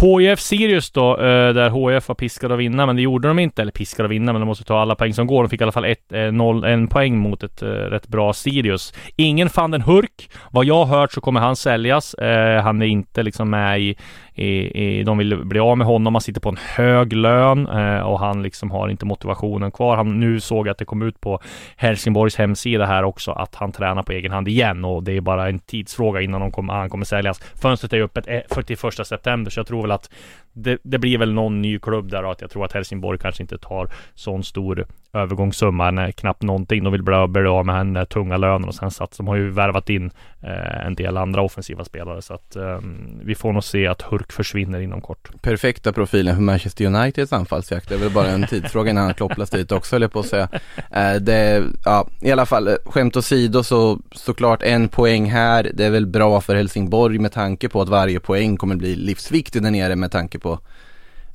HIF 0.01 0.39
Sirius 0.39 0.91
då, 0.91 1.17
eh, 1.17 1.53
där 1.53 1.69
HIF 1.69 2.07
var 2.07 2.15
piskade 2.15 2.53
att 2.53 2.59
vinna, 2.59 2.85
men 2.85 2.95
det 2.95 3.01
gjorde 3.01 3.27
de 3.27 3.39
inte. 3.39 3.61
Eller 3.61 3.71
piskade 3.71 4.05
att 4.05 4.11
vinna, 4.11 4.33
men 4.33 4.41
de 4.41 4.45
måste 4.45 4.63
ta 4.63 4.79
alla 4.79 4.95
poäng 4.95 5.13
som 5.13 5.27
går. 5.27 5.43
De 5.43 5.49
fick 5.49 5.61
i 5.61 5.63
alla 5.63 5.71
fall 5.71 5.85
ett, 5.85 6.13
eh, 6.13 6.31
noll, 6.31 6.63
en 6.63 6.87
poäng 6.87 7.17
mot 7.17 7.43
ett 7.43 7.61
eh, 7.61 7.67
rätt 7.67 8.07
bra 8.07 8.33
Sirius. 8.33 8.93
Ingen 9.15 9.49
van 9.55 9.71
den 9.71 9.81
Hurk. 9.81 10.29
Vad 10.51 10.65
jag 10.65 10.85
har 10.85 10.99
hört 10.99 11.11
så 11.11 11.21
kommer 11.21 11.39
han 11.39 11.55
säljas. 11.55 12.15
Han 12.63 12.81
är 12.81 12.85
inte 12.85 13.23
liksom 13.23 13.49
med 13.49 13.81
i, 13.81 13.95
i, 14.33 14.47
i, 14.83 15.03
de 15.03 15.17
vill 15.17 15.45
bli 15.45 15.59
av 15.59 15.77
med 15.77 15.87
honom. 15.87 16.15
Han 16.15 16.21
sitter 16.21 16.41
på 16.41 16.49
en 16.49 16.57
hög 16.75 17.13
lön 17.13 17.67
och 18.03 18.19
han 18.19 18.43
liksom 18.43 18.71
har 18.71 18.89
inte 18.89 19.05
motivationen 19.05 19.71
kvar. 19.71 19.97
Han, 19.97 20.19
nu 20.19 20.39
såg 20.39 20.67
jag 20.67 20.71
att 20.71 20.77
det 20.77 20.85
kom 20.85 21.01
ut 21.01 21.21
på 21.21 21.39
Helsingborgs 21.75 22.35
hemsida 22.35 22.85
här 22.85 23.03
också 23.03 23.31
att 23.31 23.55
han 23.55 23.71
tränar 23.71 24.03
på 24.03 24.11
egen 24.11 24.31
hand 24.31 24.47
igen 24.47 24.85
och 24.85 25.03
det 25.03 25.17
är 25.17 25.21
bara 25.21 25.49
en 25.49 25.59
tidsfråga 25.59 26.21
innan 26.21 26.41
de 26.41 26.51
kom, 26.51 26.69
han 26.69 26.89
kommer 26.89 27.05
säljas. 27.05 27.39
Fönstret 27.61 27.93
är 27.93 28.01
öppet 28.01 28.25
41 28.51 29.07
september 29.07 29.51
så 29.51 29.59
jag 29.59 29.67
tror 29.67 29.86
väl 29.87 29.91
att 29.91 30.09
det, 30.53 30.77
det 30.83 30.99
blir 30.99 31.17
väl 31.17 31.33
någon 31.33 31.61
ny 31.61 31.79
klubb 31.79 32.09
där 32.09 32.23
och 32.23 32.31
att 32.31 32.41
jag 32.41 32.51
tror 32.51 32.65
att 32.65 32.73
Helsingborg 32.73 33.19
kanske 33.19 33.43
inte 33.43 33.57
tar 33.57 33.89
sån 34.15 34.43
stor 34.43 34.87
övergångssumman 35.13 35.97
är 35.97 36.11
knappt 36.11 36.41
någonting. 36.41 36.83
De 36.83 36.91
vill 36.93 37.03
bli 37.03 37.27
bli 37.27 37.47
av 37.47 37.65
med 37.65 37.75
den 37.75 37.93
där 37.93 38.01
eh, 38.01 38.05
tunga 38.05 38.37
lönen 38.37 38.67
och 38.67 38.75
sen 38.75 38.91
satt 38.91 39.17
de 39.17 39.27
har 39.27 39.35
ju 39.35 39.49
värvat 39.49 39.89
in 39.89 40.11
eh, 40.41 40.85
en 40.85 40.95
del 40.95 41.17
andra 41.17 41.41
offensiva 41.41 41.83
spelare 41.83 42.21
så 42.21 42.33
att 42.33 42.55
eh, 42.55 42.79
vi 43.21 43.35
får 43.35 43.53
nog 43.53 43.63
se 43.63 43.87
att 43.87 44.01
Hurk 44.01 44.31
försvinner 44.31 44.79
inom 44.79 45.01
kort. 45.01 45.29
Perfekta 45.41 45.93
profilen 45.93 46.35
för 46.35 46.41
Manchester 46.41 46.85
Uniteds 46.85 47.33
anfallsjakt. 47.33 47.89
Det 47.89 47.95
är 47.95 47.99
väl 47.99 48.11
bara 48.11 48.27
en 48.27 48.47
tidsfråga 48.47 48.91
innan 48.91 49.03
han 49.03 49.13
kopplas 49.13 49.49
dit 49.49 49.71
också 49.71 49.95
höll 49.95 50.01
jag 50.01 50.11
på 50.11 50.19
att 50.19 50.25
säga. 50.25 50.49
Eh, 50.91 51.15
det, 51.15 51.63
ja, 51.85 52.07
i 52.21 52.31
alla 52.31 52.45
fall, 52.45 52.67
eh, 52.67 52.73
skämt 52.85 53.17
åsido 53.17 53.63
så 53.63 53.99
såklart 54.11 54.63
en 54.63 54.89
poäng 54.89 55.31
här. 55.31 55.71
Det 55.73 55.85
är 55.85 55.89
väl 55.89 56.07
bra 56.07 56.41
för 56.41 56.55
Helsingborg 56.55 57.19
med 57.19 57.31
tanke 57.31 57.69
på 57.69 57.81
att 57.81 57.89
varje 57.89 58.19
poäng 58.19 58.57
kommer 58.57 58.75
bli 58.75 58.95
livsviktig 58.95 59.63
där 59.63 59.71
nere 59.71 59.95
med 59.95 60.11
tanke 60.11 60.39
på 60.39 60.59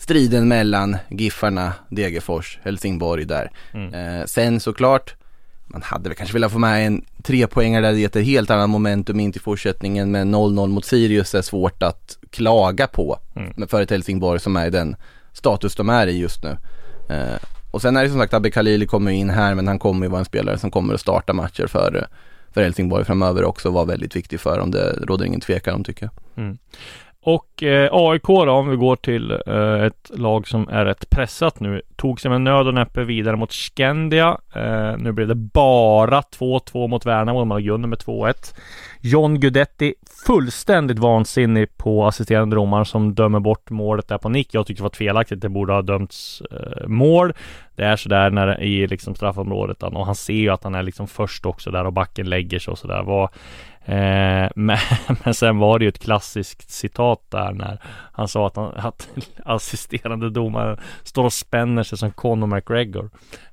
striden 0.02 0.48
mellan 0.48 0.96
Giffarna, 1.08 1.72
Degerfors, 1.88 2.58
Helsingborg 2.62 3.24
där. 3.24 3.50
Eh, 3.72 4.26
sen 4.26 4.60
såklart, 4.60 5.14
man 5.66 5.82
hade 5.82 6.08
väl 6.08 6.16
kanske 6.16 6.34
velat 6.34 6.52
få 6.52 6.58
med 6.58 6.86
en 6.86 7.04
trepoängare 7.22 7.86
där 7.86 7.92
det 7.92 7.98
gett 7.98 8.16
ett 8.16 8.24
helt 8.24 8.50
annat 8.50 8.70
momentum 8.70 9.20
in 9.20 9.32
till 9.32 9.40
fortsättningen 9.40 10.10
men 10.10 10.34
0-0 10.34 10.68
mot 10.68 10.84
Sirius 10.84 11.34
är 11.34 11.42
svårt 11.42 11.82
att 11.82 12.18
klaga 12.30 12.86
på 12.86 13.18
mm. 13.36 13.68
för 13.68 13.82
ett 13.82 13.90
Helsingborg 13.90 14.40
som 14.40 14.56
är 14.56 14.66
i 14.66 14.70
den 14.70 14.96
status 15.32 15.74
de 15.74 15.88
är 15.88 16.06
i 16.06 16.18
just 16.18 16.42
nu. 16.42 16.56
Eh, 17.08 17.36
och 17.70 17.82
sen 17.82 17.96
är 17.96 18.02
det 18.02 18.10
som 18.10 18.20
sagt 18.20 18.34
Abbe 18.34 18.50
Khalili 18.50 18.86
kommer 18.86 19.10
in 19.10 19.30
här 19.30 19.54
men 19.54 19.68
han 19.68 19.78
kommer 19.78 20.06
ju 20.06 20.10
vara 20.10 20.18
en 20.18 20.24
spelare 20.24 20.58
som 20.58 20.70
kommer 20.70 20.94
att 20.94 21.00
starta 21.00 21.32
matcher 21.32 21.66
för, 21.66 22.06
för 22.50 22.62
Helsingborg 22.62 23.04
framöver 23.04 23.44
också 23.44 23.68
och 23.68 23.74
vara 23.74 23.84
väldigt 23.84 24.16
viktig 24.16 24.40
för 24.40 24.58
dem. 24.58 24.70
Det 24.70 24.92
råder 24.92 25.24
ingen 25.24 25.40
tvekan 25.40 25.74
om 25.74 25.84
tycker 25.84 26.06
jag. 26.06 26.44
Mm. 26.44 26.58
Och 27.24 27.62
eh, 27.62 27.88
AIK 27.92 28.26
då, 28.26 28.50
om 28.50 28.70
vi 28.70 28.76
går 28.76 28.96
till 28.96 29.30
eh, 29.46 29.82
ett 29.84 30.10
lag 30.14 30.48
som 30.48 30.68
är 30.68 30.84
rätt 30.84 31.10
pressat 31.10 31.60
nu, 31.60 31.82
tog 31.96 32.20
sig 32.20 32.30
med 32.30 32.40
nöd 32.40 32.66
och 32.66 32.74
näppe 32.74 33.04
vidare 33.04 33.36
mot 33.36 33.52
Skandia. 33.52 34.38
Eh, 34.54 34.96
nu 34.98 35.12
blev 35.12 35.28
det 35.28 35.34
bara 35.34 36.20
2-2 36.20 36.88
mot 36.88 37.06
Värnamo, 37.06 37.38
de 37.38 37.50
har 37.50 37.70
under 37.70 37.88
med 37.88 37.98
2-1. 37.98 38.54
John 39.00 39.40
Guidetti 39.40 39.94
fullständigt 40.26 40.98
vansinnig 40.98 41.76
på 41.76 42.06
assisterande 42.06 42.56
domaren 42.56 42.84
som 42.84 43.14
dömer 43.14 43.40
bort 43.40 43.70
målet 43.70 44.08
där 44.08 44.18
på 44.18 44.28
nick. 44.28 44.54
Jag 44.54 44.66
tyckte 44.66 44.80
det 44.80 44.84
var 44.84 44.90
felaktigt. 44.90 45.40
Det 45.40 45.48
borde 45.48 45.72
ha 45.72 45.82
dömts 45.82 46.42
eh, 46.50 46.86
mål. 46.86 47.32
Det 47.76 47.84
är 47.84 47.96
sådär 47.96 48.30
när 48.30 48.62
i 48.62 48.86
liksom 48.86 49.14
straffområdet 49.14 49.82
och 49.82 50.06
han 50.06 50.14
ser 50.14 50.32
ju 50.32 50.50
att 50.50 50.64
han 50.64 50.74
är 50.74 50.82
liksom 50.82 51.08
först 51.08 51.46
också 51.46 51.70
där 51.70 51.84
och 51.84 51.92
backen 51.92 52.28
lägger 52.28 52.58
sig 52.58 52.72
och 52.72 52.78
sådär. 52.78 53.02
Var, 53.02 53.30
Eh, 53.84 54.50
men, 54.56 54.78
men 55.24 55.34
sen 55.34 55.58
var 55.58 55.78
det 55.78 55.84
ju 55.84 55.88
ett 55.88 55.98
klassiskt 55.98 56.70
citat 56.70 57.20
där 57.30 57.52
när 57.52 57.78
han 58.12 58.28
sa 58.28 58.46
att, 58.46 58.56
han, 58.56 58.72
att 58.76 59.08
assisterande 59.44 60.30
domaren 60.30 60.78
står 61.02 61.24
och 61.24 61.32
spänner 61.32 61.82
sig 61.82 61.98
som 61.98 62.10
Conor 62.10 62.46
McGregor. 62.46 63.10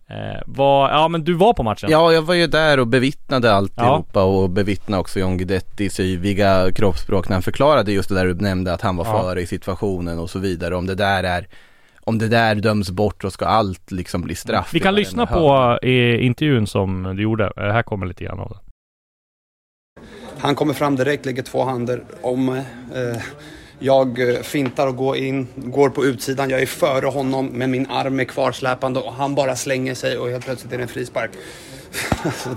Eh, 0.07 0.41
var, 0.45 0.89
ja 0.89 1.07
men 1.07 1.23
du 1.23 1.33
var 1.33 1.53
på 1.53 1.63
matchen? 1.63 1.89
Ja, 1.91 2.11
jag 2.13 2.21
var 2.21 2.33
ju 2.33 2.47
där 2.47 2.79
och 2.79 2.87
bevittnade 2.87 3.53
alltihopa 3.53 4.19
ja. 4.19 4.23
och 4.23 4.49
bevittnade 4.49 5.01
också 5.01 5.19
John 5.19 5.37
Guidettis 5.37 5.99
yviga 5.99 6.71
kroppsspråk 6.71 7.29
när 7.29 7.35
han 7.35 7.43
förklarade 7.43 7.91
just 7.91 8.09
det 8.09 8.15
där 8.15 8.25
du 8.25 8.33
nämnde 8.33 8.73
att 8.73 8.81
han 8.81 8.97
var 8.97 9.05
ja. 9.05 9.21
före 9.21 9.41
i 9.41 9.47
situationen 9.47 10.19
och 10.19 10.29
så 10.29 10.39
vidare. 10.39 10.75
Om 10.75 10.85
det 10.85 10.95
där 10.95 11.23
är 11.23 11.47
om 12.09 12.17
det 12.17 12.27
där 12.27 12.55
döms 12.55 12.91
bort 12.91 13.21
så 13.21 13.31
ska 13.31 13.45
allt 13.45 13.91
liksom 13.91 14.21
bli 14.21 14.35
straff. 14.35 14.73
Vi 14.73 14.79
kan 14.79 14.95
lyssna 14.95 15.25
på 15.25 15.79
i 15.81 16.25
intervjun 16.25 16.67
som 16.67 17.15
du 17.15 17.23
gjorde. 17.23 17.51
Här 17.55 17.83
kommer 17.83 18.05
lite 18.05 18.23
grann 18.23 18.39
av 18.39 18.49
det. 18.49 18.59
Han 20.39 20.55
kommer 20.55 20.73
fram 20.73 20.95
direkt, 20.95 21.25
lägger 21.25 21.43
två 21.43 21.65
händer 21.65 22.03
om 22.21 22.45
mig. 22.45 22.63
Eh, 22.95 23.21
jag 23.79 24.17
fintar 24.43 24.87
och 24.87 24.95
går 24.95 25.17
in, 25.17 25.47
går 25.55 25.89
på 25.89 26.05
utsidan. 26.05 26.49
Jag 26.49 26.61
är 26.61 26.65
före 26.65 27.05
honom 27.05 27.45
men 27.45 27.71
min 27.71 27.87
arm 27.89 28.19
är 28.19 28.23
kvarsläpande 28.23 28.99
och 28.99 29.13
han 29.13 29.35
bara 29.35 29.55
slänger 29.55 29.95
sig 29.95 30.17
och 30.17 30.29
helt 30.29 30.45
plötsligt 30.45 30.73
är 30.73 30.77
det 30.77 30.83
en 30.83 30.89
frispark. 30.89 31.31
Alltså, 32.23 32.55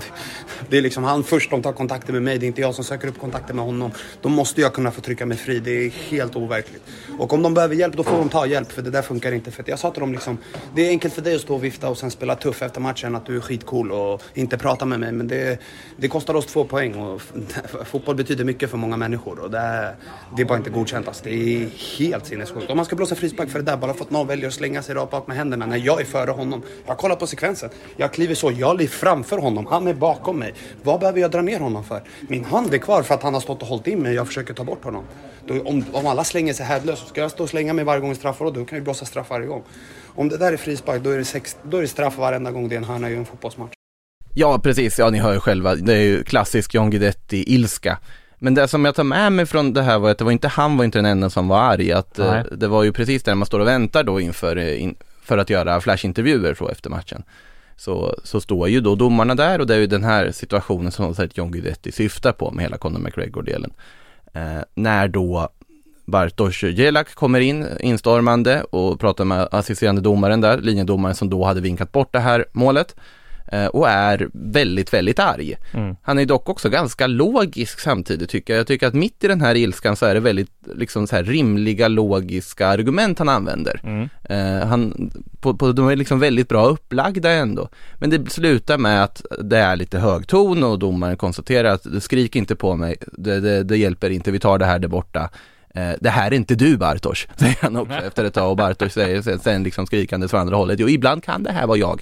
det 0.69 0.77
är 0.77 0.81
liksom 0.81 1.03
han 1.03 1.23
först 1.23 1.49
de 1.49 1.61
tar 1.61 1.73
kontakter 1.73 2.13
med 2.13 2.21
mig, 2.21 2.37
det 2.37 2.45
är 2.45 2.47
inte 2.47 2.61
jag 2.61 2.75
som 2.75 2.83
söker 2.83 3.07
upp 3.07 3.19
kontakter 3.19 3.53
med 3.53 3.65
honom. 3.65 3.91
Då 4.21 4.29
måste 4.29 4.61
jag 4.61 4.73
kunna 4.73 4.91
få 4.91 5.01
trycka 5.01 5.25
mig 5.25 5.37
fri, 5.37 5.59
det 5.59 5.71
är 5.71 5.89
helt 5.89 6.35
overkligt. 6.35 6.83
Och 7.19 7.33
om 7.33 7.41
de 7.41 7.53
behöver 7.53 7.75
hjälp, 7.75 7.95
då 7.95 8.03
får 8.03 8.17
de 8.17 8.29
ta 8.29 8.45
hjälp 8.45 8.71
för 8.71 8.81
det 8.81 8.89
där 8.89 9.01
funkar 9.01 9.31
inte. 9.31 9.51
För 9.51 9.63
jag 9.67 9.79
sa 9.79 9.91
till 9.91 9.99
dem 9.99 10.11
liksom, 10.11 10.37
det 10.75 10.85
är 10.87 10.89
enkelt 10.89 11.13
för 11.13 11.21
dig 11.21 11.35
att 11.35 11.41
stå 11.41 11.55
och 11.55 11.63
vifta 11.63 11.89
och 11.89 11.97
sen 11.97 12.11
spela 12.11 12.35
tuff 12.35 12.61
efter 12.61 12.81
matchen, 12.81 13.15
att 13.15 13.25
du 13.25 13.35
är 13.35 13.41
skitcool 13.41 13.91
och 13.91 14.21
inte 14.33 14.57
prata 14.57 14.85
med 14.85 14.99
mig. 14.99 15.11
Men 15.11 15.27
det, 15.27 15.59
det 15.97 16.07
kostar 16.07 16.33
oss 16.33 16.45
två 16.45 16.63
poäng 16.63 16.95
och 16.95 17.21
fotboll 17.85 18.15
betyder 18.15 18.43
mycket 18.43 18.69
för 18.69 18.77
många 18.77 18.97
människor 18.97 19.39
och 19.39 19.51
det 19.51 19.57
är, 19.57 19.95
det 20.35 20.41
är 20.41 20.45
bara 20.45 20.57
inte 20.57 20.69
godkänt. 20.69 21.07
Alltså. 21.07 21.23
Det 21.23 21.33
är 21.33 21.69
helt 21.97 22.25
sinnessjukt. 22.25 22.69
Om 22.69 22.77
man 22.77 22.85
ska 22.85 22.95
blåsa 22.95 23.15
frispark 23.15 23.49
för 23.49 23.59
det 23.59 23.65
där, 23.65 23.77
bara 23.77 23.93
för 23.93 24.05
att 24.05 24.11
någon 24.11 24.27
väljer 24.27 24.47
att 24.47 24.53
slänga 24.53 24.81
sig 24.83 24.95
rakt 24.95 25.11
bak 25.11 25.27
med 25.27 25.37
händerna 25.37 25.65
när 25.65 25.77
jag 25.77 26.01
är 26.01 26.05
före 26.05 26.31
honom. 26.31 26.61
Jag 26.85 26.97
kollar 26.97 27.15
på 27.15 27.27
sekvensen, 27.27 27.69
jag 27.97 28.13
kliver 28.13 28.35
så, 28.35 28.51
jag 28.51 28.77
ligger 28.77 29.22
framför 29.23 29.45
honom, 29.45 29.65
han 29.65 29.87
är 29.87 29.93
bakom 29.93 30.39
mig. 30.39 30.53
Vad 30.83 30.99
behöver 30.99 31.19
jag 31.19 31.31
dra 31.31 31.41
ner 31.41 31.59
honom 31.59 31.83
för? 31.83 32.03
Min 32.27 32.45
hand 32.45 32.73
är 32.73 32.77
kvar 32.77 33.03
för 33.03 33.13
att 33.13 33.23
han 33.23 33.33
har 33.33 33.41
stått 33.41 33.61
och 33.61 33.67
hållit 33.67 33.87
in 33.87 33.99
mig 33.99 34.13
jag 34.13 34.27
försöker 34.27 34.53
ta 34.53 34.63
bort 34.63 34.83
honom. 34.83 35.03
Då, 35.47 35.61
om, 35.61 35.85
om 35.91 36.07
alla 36.07 36.23
slänger 36.23 36.53
sig 36.53 36.65
härdlöst, 36.65 37.07
ska 37.07 37.21
jag 37.21 37.31
stå 37.31 37.43
och 37.43 37.49
slänga 37.49 37.73
mig 37.73 37.85
varje 37.85 38.01
gång 38.01 38.11
i 38.11 38.15
straffområdet, 38.15 38.59
då 38.59 38.65
kan 38.65 38.77
jag 38.77 38.83
blåsa 38.83 39.05
straff 39.05 39.29
varje 39.29 39.47
gång. 39.47 39.63
Om 40.15 40.29
det 40.29 40.37
där 40.37 40.53
är 40.53 40.57
frispark, 40.57 41.03
då 41.03 41.09
är 41.09 41.17
det, 41.17 41.25
sex, 41.25 41.57
då 41.63 41.77
är 41.77 41.81
det 41.81 41.87
straff 41.87 42.17
varenda 42.17 42.51
gång 42.51 42.69
det 42.69 42.75
är 42.75 42.77
en 42.77 42.83
hörna 42.83 43.09
i 43.09 43.15
en 43.15 43.25
fotbollsmatch. 43.25 43.73
Ja, 44.33 44.59
precis. 44.59 44.99
Ja, 44.99 45.09
ni 45.09 45.19
hör 45.19 45.33
ju 45.33 45.39
själva. 45.39 45.75
Det 45.75 45.93
är 45.93 46.01
ju 46.01 46.23
klassisk 46.23 46.73
John 46.73 46.91
Guidetti-ilska. 46.91 47.97
Men 48.39 48.53
det 48.53 48.67
som 48.67 48.85
jag 48.85 48.95
tar 48.95 49.03
med 49.03 49.31
mig 49.31 49.45
från 49.45 49.73
det 49.73 49.81
här 49.81 49.99
var 49.99 50.09
att 50.11 50.17
det 50.17 50.23
var 50.23 50.31
inte 50.31 50.47
han 50.47 50.77
var 50.77 50.85
inte 50.85 50.97
den 50.97 51.05
enda 51.05 51.29
som 51.29 51.47
var 51.47 51.59
arg. 51.59 51.91
Att, 51.91 52.19
eh, 52.19 52.43
det 52.51 52.67
var 52.67 52.83
ju 52.83 52.93
precis 52.93 53.23
där 53.23 53.35
man 53.35 53.45
står 53.45 53.59
och 53.59 53.67
väntar 53.67 54.03
då 54.03 54.19
inför, 54.19 54.57
in, 54.57 54.95
för 55.21 55.37
att 55.37 55.49
göra 55.49 55.81
flashintervjuer 55.81 56.53
så 56.53 56.69
efter 56.69 56.89
matchen. 56.89 57.23
Så, 57.75 58.15
så 58.23 58.41
står 58.41 58.69
ju 58.69 58.81
då 58.81 58.95
domarna 58.95 59.35
där 59.35 59.59
och 59.59 59.67
det 59.67 59.75
är 59.75 59.79
ju 59.79 59.87
den 59.87 60.03
här 60.03 60.31
situationen 60.31 60.91
som 60.91 61.15
John 61.33 61.51
Guidetti 61.51 61.91
syftar 61.91 62.31
på 62.31 62.51
med 62.51 62.63
hela 62.63 62.77
Conor 62.77 62.99
McGregor-delen. 62.99 63.73
Eh, 64.33 64.61
när 64.73 65.07
då 65.07 65.49
Bartosz 66.05 66.63
Jelak 66.63 67.15
kommer 67.15 67.39
in 67.39 67.67
instormande 67.79 68.63
och 68.63 68.99
pratar 68.99 69.25
med 69.25 69.47
assisterande 69.51 70.01
domaren 70.01 70.41
där, 70.41 70.57
linjedomaren 70.57 71.15
som 71.15 71.29
då 71.29 71.43
hade 71.43 71.61
vinkat 71.61 71.91
bort 71.91 72.13
det 72.13 72.19
här 72.19 72.45
målet 72.51 72.95
och 73.71 73.89
är 73.89 74.29
väldigt, 74.33 74.93
väldigt 74.93 75.19
arg. 75.19 75.55
Mm. 75.71 75.95
Han 76.01 76.19
är 76.19 76.25
dock 76.25 76.49
också 76.49 76.69
ganska 76.69 77.07
logisk 77.07 77.79
samtidigt 77.79 78.29
tycker 78.29 78.53
jag. 78.53 78.59
Jag 78.59 78.67
tycker 78.67 78.87
att 78.87 78.93
mitt 78.93 79.23
i 79.23 79.27
den 79.27 79.41
här 79.41 79.55
ilskan 79.55 79.95
så 79.95 80.05
är 80.05 80.13
det 80.13 80.19
väldigt 80.19 80.51
liksom 80.75 81.07
så 81.07 81.15
här 81.15 81.23
rimliga 81.23 81.87
logiska 81.87 82.67
argument 82.67 83.19
han 83.19 83.29
använder. 83.29 83.81
Mm. 83.83 84.09
Eh, 84.23 84.67
han, 84.67 85.11
på, 85.41 85.53
på, 85.53 85.71
de 85.71 85.87
är 85.87 85.95
liksom 85.95 86.19
väldigt 86.19 86.49
bra 86.49 86.65
upplagda 86.65 87.31
ändå. 87.31 87.69
Men 87.95 88.09
det 88.09 88.31
slutar 88.31 88.77
med 88.77 89.03
att 89.03 89.25
det 89.39 89.57
är 89.57 89.75
lite 89.75 89.99
hög 89.99 90.27
ton 90.27 90.63
och 90.63 90.79
domaren 90.79 91.17
konstaterar 91.17 91.69
att 91.69 92.03
skrik 92.03 92.35
inte 92.35 92.55
på 92.55 92.75
mig, 92.75 92.95
det, 93.11 93.39
det, 93.39 93.63
det 93.63 93.77
hjälper 93.77 94.09
inte, 94.09 94.31
vi 94.31 94.39
tar 94.39 94.57
det 94.57 94.65
här 94.65 94.79
där 94.79 94.87
borta. 94.87 95.29
Eh, 95.75 95.91
det 96.01 96.09
här 96.09 96.31
är 96.31 96.35
inte 96.35 96.55
du 96.55 96.77
Bartosz, 96.77 97.27
säger 97.35 97.57
han 97.61 97.75
också 97.75 97.97
efter 97.97 98.25
ett 98.25 98.33
tag 98.33 98.49
och 98.49 98.57
Bartosz 98.57 98.93
säger 98.93 99.37
sen, 99.37 99.63
liksom 99.63 99.85
skrikandes 99.85 100.31
från 100.31 100.39
andra 100.39 100.55
hållet, 100.55 100.79
jo 100.79 100.89
ibland 100.89 101.23
kan 101.23 101.43
det 101.43 101.51
här 101.51 101.67
vara 101.67 101.77
jag. 101.77 102.01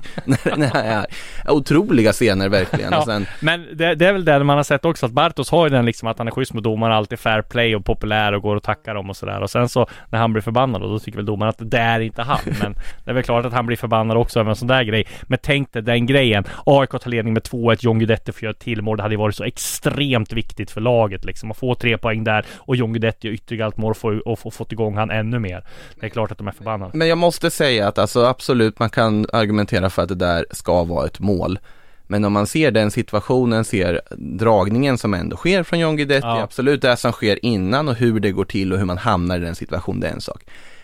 Otroliga 1.47 2.13
scener 2.13 2.49
verkligen. 2.49 2.93
Och 3.01 3.03
sen, 3.03 3.25
Men 3.39 3.67
det, 3.73 3.95
det 3.95 4.07
är 4.07 4.13
väl 4.13 4.25
det 4.25 4.43
man 4.43 4.57
har 4.57 4.63
sett 4.63 4.85
också, 4.85 5.05
att 5.05 5.11
Bartos 5.11 5.51
har 5.51 5.65
ju 5.65 5.69
den 5.69 5.85
liksom 5.85 6.07
att 6.07 6.17
han 6.17 6.27
är 6.27 6.31
schysst 6.31 6.53
med 6.53 6.63
domarna, 6.63 6.95
alltid 6.95 7.19
fair 7.19 7.41
play 7.41 7.75
och 7.75 7.85
populär 7.85 8.33
och 8.33 8.41
går 8.41 8.55
och 8.55 8.63
tackar 8.63 8.95
dem 8.95 9.09
och 9.09 9.17
sådär. 9.17 9.41
Och 9.41 9.49
sen 9.49 9.69
så 9.69 9.87
när 10.09 10.19
han 10.19 10.33
blir 10.33 10.41
förbannad, 10.41 10.83
och 10.83 10.89
då 10.89 10.99
tycker 10.99 11.17
väl 11.17 11.25
domaren 11.25 11.49
att 11.49 11.71
det 11.71 11.77
är 11.77 11.99
inte 11.99 12.21
han. 12.21 12.39
Men 12.61 12.75
det 13.05 13.11
är 13.11 13.13
väl 13.13 13.23
klart 13.23 13.45
att 13.45 13.53
han 13.53 13.65
blir 13.65 13.77
förbannad 13.77 14.17
också 14.17 14.39
över 14.39 14.49
en 14.49 14.55
sån 14.55 14.67
där 14.67 14.83
grej. 14.83 15.07
Men 15.23 15.39
tänk 15.41 15.73
dig 15.73 15.81
den 15.81 16.05
grejen. 16.05 16.43
AIK 16.65 16.89
tar 16.89 17.09
ledning 17.09 17.33
med 17.33 17.43
2-1, 17.43 17.77
John 17.79 17.99
Guidetti 17.99 18.31
får 18.31 18.43
göra 18.43 18.51
ett 18.51 18.59
till 18.59 18.81
mål. 18.81 18.97
Det 18.97 19.03
hade 19.03 19.15
ju 19.15 19.19
varit 19.19 19.35
så 19.35 19.43
extremt 19.43 20.33
viktigt 20.33 20.71
för 20.71 20.81
laget 20.81 21.25
liksom. 21.25 21.51
Att 21.51 21.57
få 21.57 21.75
tre 21.75 21.97
poäng 21.97 22.23
där 22.23 22.45
och 22.57 22.75
John 22.75 22.93
Guidetti 22.93 23.27
gör 23.27 23.33
ytterligare 23.33 23.60
allt 23.61 23.77
mål 23.77 23.93
och 24.03 24.27
och 24.27 24.39
få 24.39 24.51
fått 24.51 24.71
igång 24.71 24.97
han 24.97 25.11
ännu 25.11 25.39
mer. 25.39 25.63
Det 25.99 26.05
är 26.05 26.09
klart 26.09 26.31
att 26.31 26.37
de 26.37 26.47
är 26.47 26.51
förbannade. 26.51 26.91
Men 26.93 27.07
jag 27.07 27.17
måste 27.17 27.51
säga 27.51 27.87
att 27.87 27.97
alltså 27.97 28.25
absolut, 28.25 28.79
man 28.79 28.89
kan 28.89 29.25
argumentera 29.33 29.89
för 29.89 30.01
att 30.01 30.09
det 30.09 30.15
där 30.15 30.45
ska 30.51 30.83
vara 30.83 31.05
ett 31.05 31.19
mål. 31.19 31.59
Men 32.07 32.25
om 32.25 32.33
man 32.33 32.47
ser 32.47 32.71
den 32.71 32.91
situationen, 32.91 33.65
ser 33.65 34.01
dragningen 34.17 34.97
som 34.97 35.13
ändå 35.13 35.37
sker 35.37 35.63
från 35.63 35.79
John 35.79 35.95
Guidetti, 35.97 36.27
Ja. 36.27 36.41
absolut 36.41 36.81
det 36.81 36.97
som 36.97 37.11
sker 37.11 37.45
innan 37.45 37.87
och 37.89 37.95
hur 37.95 38.19
det 38.19 38.31
går 38.31 38.45
till 38.45 38.73
och 38.73 38.79
hur 38.79 38.85
man 38.85 38.97
hamnar 38.97 39.37
i 39.37 39.39
den 39.39 39.55
situationen, 39.55 39.99
det 39.99 40.07
är 40.07 40.11
en 40.13 40.21
sak. 40.21 40.43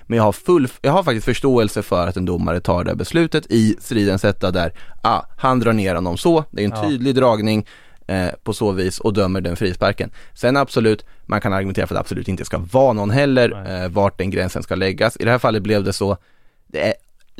Men 0.09 0.17
jag 0.17 0.23
har, 0.23 0.31
full, 0.31 0.67
jag 0.81 0.91
har 0.91 1.03
faktiskt 1.03 1.25
förståelse 1.25 1.83
för 1.83 2.07
att 2.07 2.17
en 2.17 2.25
domare 2.25 2.59
tar 2.59 2.83
det 2.83 2.95
beslutet 2.95 3.45
i 3.49 3.75
stridens 3.79 4.23
hetta 4.23 4.51
där, 4.51 4.73
ah, 5.01 5.21
han 5.37 5.59
drar 5.59 5.73
ner 5.73 5.95
honom 5.95 6.17
så, 6.17 6.43
det 6.51 6.61
är 6.61 6.65
en 6.65 6.71
Ja. 6.75 6.83
tydlig 6.89 7.15
dragning 7.15 7.65
eh, 8.07 8.27
på 8.43 8.53
så 8.53 8.71
vis 8.71 8.99
och 8.99 9.13
dömer 9.13 9.41
den 9.41 9.55
frisparken. 9.55 10.11
Sen 10.33 10.57
absolut, 10.57 11.05
man 11.25 11.41
kan 11.41 11.53
argumentera 11.53 11.87
för 11.87 11.95
att 11.95 11.97
det 11.97 12.01
absolut 12.01 12.27
inte 12.27 12.45
ska 12.45 12.57
vara 12.57 12.93
någon 12.93 13.09
heller, 13.09 13.83
eh, 13.83 13.89
vart 13.89 14.17
den 14.17 14.29
gränsen 14.29 14.63
ska 14.63 14.75
läggas. 14.75 15.17
I 15.19 15.25
det 15.25 15.31
här 15.31 15.39
fallet 15.39 15.63
blev 15.63 15.83
det 15.83 15.93
så, 15.93 16.17
det 16.67 16.87
är, 16.87 16.93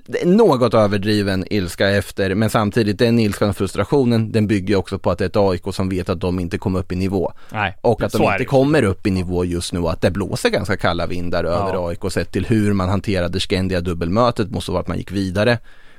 det 0.06 0.22
är 0.22 0.26
något 0.28 0.74
överdriven 0.74 1.46
ilska 1.50 1.90
efter, 1.90 2.36
men 2.36 2.50
samtidigt 2.50 3.00
den 3.00 3.20
ilskan 3.20 3.50
och 3.50 3.58
frustrationen, 3.58 4.32
den 4.32 4.48
bygger 4.48 4.76
också 4.76 5.00
på 5.00 5.12
att 5.12 5.18
det 5.18 5.24
är 5.24 5.30
ett 5.30 5.36
AIK 5.36 5.76
som 5.76 5.90
vet 5.90 6.10
att 6.10 6.20
de 6.22 6.40
inte 6.40 6.58
kommer 6.58 6.80
upp 6.80 6.92
i 6.92 6.96
nivå. 6.96 7.34
Nej, 7.52 7.78
Och 7.82 8.04
att 8.04 8.12
de 8.12 8.24
inte 8.24 8.38
det. 8.38 8.46
kommer 8.46 8.84
upp 8.84 9.08
i 9.08 9.12
nivå 9.12 9.46
just 9.46 9.74
nu 9.74 9.80
och 9.80 9.92
att 9.92 10.02
det 10.02 10.12
blåser 10.12 10.50
ganska 10.50 10.78
kalla 10.78 11.06
vindar 11.08 11.44
över 11.44 11.88
AIK 11.90 12.12
sett 12.12 12.32
till 12.32 12.46
hur 12.46 12.74
man 12.74 12.90
hanterade 12.90 13.40
Skandia 13.40 13.82
dubbelmötet, 13.82 14.52
måste 14.52 14.72
vara 14.72 14.82
att 14.82 14.88
man 14.88 14.98
gick 14.98 15.12
vidare. 15.12 15.58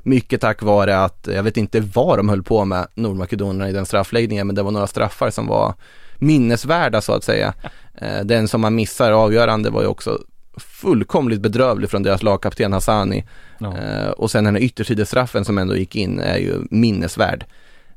Mycket 0.09 0.40
tack 0.40 0.62
vare 0.62 0.99
att, 1.05 1.29
jag 1.35 1.42
vet 1.42 1.57
inte 1.57 1.81
vad 1.81 2.18
de 2.18 2.29
höll 2.29 2.42
på 2.42 2.64
med, 2.64 2.87
Nordmakedonierna 2.94 3.68
i 3.68 3.73
den 3.73 3.87
straffläggningen, 3.87 4.47
men 4.47 4.57
det 4.57 4.62
var 4.62 4.71
några 4.71 4.87
straffar 4.87 5.31
som 5.31 5.47
var 5.47 5.75
minnesvärda 6.18 7.01
så 7.01 7.12
att 7.12 7.25
säga. 7.25 7.55
Eh, 8.01 8.25
Den 8.25 8.49
som 8.49 8.61
man 8.61 8.75
missar 8.75 9.12
avgörande 9.12 9.71
var 9.71 9.83
ju 9.83 9.87
också 9.87 10.18
fullkomligt 10.57 11.40
bedrövlig 11.40 11.90
från 11.90 12.03
deras 12.03 12.23
lagkapten 12.23 12.73
Hassani. 12.73 13.25
Ja. 13.59 13.77
Eh, 13.77 14.11
och 14.11 14.31
sen 14.31 14.44
den 14.44 14.55
här 14.55 14.62
yttersidestraffen 14.62 15.44
som 15.44 15.59
ändå 15.59 15.77
gick 15.77 15.97
in 15.97 16.21
är 16.21 16.37
ju 16.37 16.55
minnesvärd. 16.71 17.44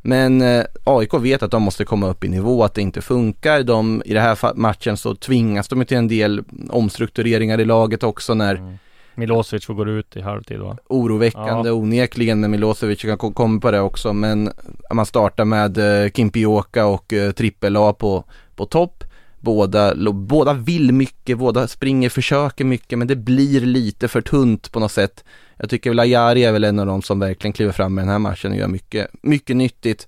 Men 0.02 0.42
eh, 0.42 0.64
AIK 0.84 1.14
vet 1.14 1.44
att 1.44 1.52
de 1.52 1.64
måste 1.64 1.86
komma 1.86 2.08
upp 2.10 2.24
i 2.24 2.30
nivå, 2.30 2.64
att 2.64 2.74
det 2.74 2.82
inte 2.82 3.02
funkar. 3.02 3.64
De, 3.64 4.02
I 4.06 4.14
den 4.14 4.24
här 4.24 4.54
matchen 4.56 4.98
så 4.98 5.16
tvingas 5.16 5.68
de 5.68 5.86
till 5.86 5.98
en 5.98 6.08
del 6.08 6.44
omstruktureringar 6.70 7.62
i 7.62 7.66
laget 7.66 8.04
också 8.04 8.34
när 8.34 8.56
Mm. 8.56 8.78
Milosevic 9.16 9.66
får 9.66 9.74
gå 9.74 9.86
ut 9.86 10.18
i 10.18 10.22
halvtid 10.22 10.60
va? 10.60 10.78
oroväckande 10.90 11.70
Ja. 11.70 11.74
onekligen 11.74 12.40
med 12.40 12.50
Milosevic, 12.50 13.02
kan 13.02 13.18
komma 13.18 13.60
på 13.60 13.72
det 13.72 13.80
också, 13.80 14.14
men 14.14 14.52
man 14.94 15.06
startar 15.06 15.46
med 15.46 15.78
eh, 15.78 16.12
Kimpioka 16.12 16.86
och 16.86 17.14
eh, 17.14 17.32
Trippel-A 17.32 17.94
på, 17.94 18.24
på 18.56 18.66
topp. 18.66 19.04
Båda, 19.40 19.96
båda 20.14 20.54
vill 20.54 20.94
mycket, 20.94 21.38
båda 21.38 21.68
springer, 21.68 22.10
försöker 22.10 22.66
mycket, 22.66 23.00
men 23.00 23.08
det 23.08 23.16
blir 23.16 23.62
lite 23.62 24.08
för 24.08 24.22
tunt 24.22 24.72
på 24.72 24.80
något 24.80 24.92
sätt. 24.92 25.24
Jag 25.58 25.70
tycker 25.70 25.90
väl 25.90 26.00
Ajari 26.00 26.44
är 26.44 26.52
väl 26.52 26.64
en 26.64 26.80
av 26.80 26.86
de 26.86 27.02
som 27.02 27.20
verkligen 27.20 27.54
kliver 27.54 27.72
fram 27.72 28.00
i 28.00 28.02
den 28.02 28.10
här 28.10 28.20
matchen 28.20 28.52
och 28.52 28.58
gör 28.58 28.68
mycket, 28.68 29.08
mycket 29.22 29.56
nyttigt. 29.56 30.08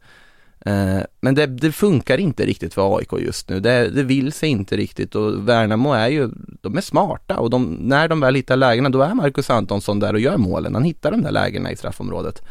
Eh, 0.66 1.04
men 1.22 1.36
det, 1.36 1.46
det 1.46 1.72
funkar 1.72 2.18
inte 2.18 2.46
riktigt 2.46 2.74
för 2.74 2.98
AIK 2.98 3.14
just 3.20 3.50
nu. 3.50 3.60
Det, 3.60 3.90
det 3.90 4.04
vill 4.04 4.32
sig 4.32 4.50
inte 4.50 4.78
riktigt 4.78 5.16
och 5.16 5.50
Värnamo 5.50 5.94
är 5.94 6.08
ju, 6.08 6.30
de 6.62 6.78
är 6.78 6.82
smarta 6.82 7.40
och 7.40 7.50
de, 7.50 7.78
när 7.82 8.08
de 8.08 8.20
väl 8.20 8.36
hittar 8.36 8.56
lägena 8.56 8.90
då 8.90 9.02
är 9.02 9.14
Marcus 9.14 9.50
Antonsson 9.50 10.00
där 10.00 10.14
och 10.14 10.20
gör 10.20 10.38
målen. 10.38 10.74
Han 10.74 10.84
hittar 10.84 11.12
de 11.12 11.22
där 11.22 11.32
lägena 11.32 11.72
i 11.72 11.76
straffområdet. 11.76 12.44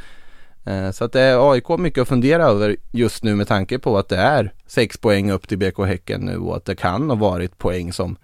Eh, 0.65 0.91
så 0.91 1.05
att 1.05 1.13
det 1.13 1.21
är 1.21 1.53
AIK 1.53 1.69
mycket 1.69 2.03
att 2.03 2.09
fundera 2.09 2.45
över 2.45 2.77
just 2.91 3.25
nu 3.25 3.35
med 3.35 3.49
tanke 3.49 3.79
på 3.79 3.99
att 3.99 4.09
det 4.09 4.17
är 4.17 4.53
sex 4.67 4.99
poäng 4.99 5.31
upp 5.31 5.49
till 5.49 5.59
BK 5.59 5.79
Häcken 5.87 6.21
nu 6.21 6.37
och 6.37 6.57
att 6.57 6.65
det 6.65 6.75
kan 6.75 7.11
ha 7.11 7.17
varit 7.17 7.59
poäng 7.59 7.93
som, 7.93 8.17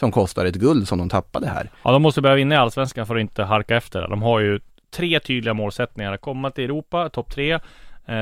som 0.00 0.12
kostar 0.12 0.46
ett 0.46 0.54
guld 0.54 0.88
som 0.88 0.98
de 0.98 1.08
tappade 1.08 1.46
här. 1.46 1.70
Ja, 1.82 1.92
de 1.92 2.02
måste 2.02 2.20
börja 2.20 2.36
vinna 2.36 2.54
i 2.54 2.58
Allsvenskan 2.58 3.06
för 3.06 3.16
att 3.16 3.20
inte 3.20 3.42
halka 3.42 3.76
efter. 3.76 4.08
De 4.08 4.22
har 4.22 4.40
ju 4.40 4.60
tre 4.94 5.20
tydliga 5.20 5.54
målsättningar. 5.54 6.16
Komma 6.16 6.50
till 6.50 6.64
Europa, 6.64 7.08
topp 7.08 7.30
tre, 7.30 7.58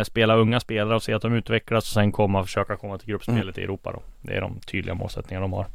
spela 0.05 0.37
unga 0.37 0.61
spelare 0.61 0.95
och 0.97 1.03
se 1.03 1.13
att 1.13 1.23
de 1.23 1.35
utvecklas 1.35 1.85
och 1.85 1.93
sen 1.95 2.13
komma 2.13 2.45
försöka 2.45 2.77
komma 2.77 2.99
till 2.99 3.09
gruppspelet 3.09 3.59
i 3.59 3.63
Europa 3.63 3.93
då. 3.93 4.03
Det 4.23 4.37
är 4.37 4.41
de 4.41 4.61
tydliga 4.61 4.95
målsättningar 4.95 5.41
de 5.41 5.53
har. 5.53 5.67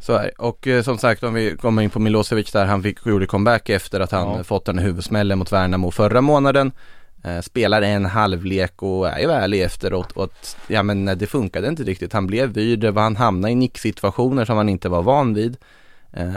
Så 0.00 0.12
är. 0.12 0.30
Och 0.40 0.66
eh, 0.66 0.82
som 0.82 0.98
sagt 0.98 1.22
om 1.22 1.34
vi 1.34 1.56
kommer 1.56 1.82
in 1.82 1.90
på 1.90 1.98
Milosevic 1.98 2.52
där, 2.52 2.66
han 2.66 2.82
fick 2.82 3.06
gjorde 3.06 3.26
comeback 3.26 3.68
efter 3.68 4.00
att 4.00 4.10
han 4.12 4.28
Ja. 4.28 4.36
eh, 4.36 4.42
fått 4.42 4.64
den 4.64 4.78
huvudsmällen 4.78 5.38
mot 5.38 5.52
Värnamo 5.52 5.90
förra 5.90 6.20
månaden. 6.20 6.72
Eh, 7.24 7.40
spelar 7.40 7.82
en 7.82 8.04
halvlek 8.04 8.82
och 8.82 9.08
är 9.08 9.18
ju 9.18 9.30
ärlig 9.30 9.62
efteråt 9.62 10.12
och 10.12 10.24
att, 10.24 10.56
ja 10.68 10.82
men 10.82 11.04
nej, 11.04 11.16
det 11.16 11.26
funkade 11.26 11.68
inte 11.68 11.82
riktigt. 11.82 12.12
Han 12.12 12.26
blev 12.26 12.48
vyr, 12.52 12.92
han 12.92 13.16
hamnade 13.16 13.52
i 13.52 13.54
nicksituationer 13.54 14.44
som 14.44 14.56
han 14.56 14.68
inte 14.68 14.88
var 14.88 15.02
van 15.02 15.34
vid. 15.34 15.56
Eh, 16.12 16.34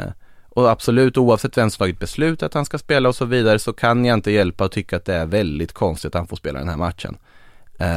och 0.58 0.70
absolut 0.72 1.18
oavsett 1.18 1.58
vem 1.58 1.70
som 1.70 1.80
tagit 1.80 2.00
beslut 2.00 2.44
att 2.44 2.54
han 2.54 2.66
ska 2.66 2.78
spela 2.78 3.10
och 3.10 3.16
så 3.16 3.26
vidare 3.26 3.60
så 3.60 3.74
kan 3.74 4.06
jag 4.06 4.14
inte 4.14 4.32
hjälpa 4.32 4.66
att 4.66 4.72
tycka 4.72 4.98
att 4.98 5.06
det 5.06 5.16
är 5.16 5.26
väldigt 5.26 5.74
konstigt 5.74 6.16
att 6.16 6.20
han 6.20 6.28
får 6.28 6.36
spela 6.36 6.60
den 6.60 6.70
här 6.70 6.78
matchen. 6.78 7.18
Eh, 7.80 7.88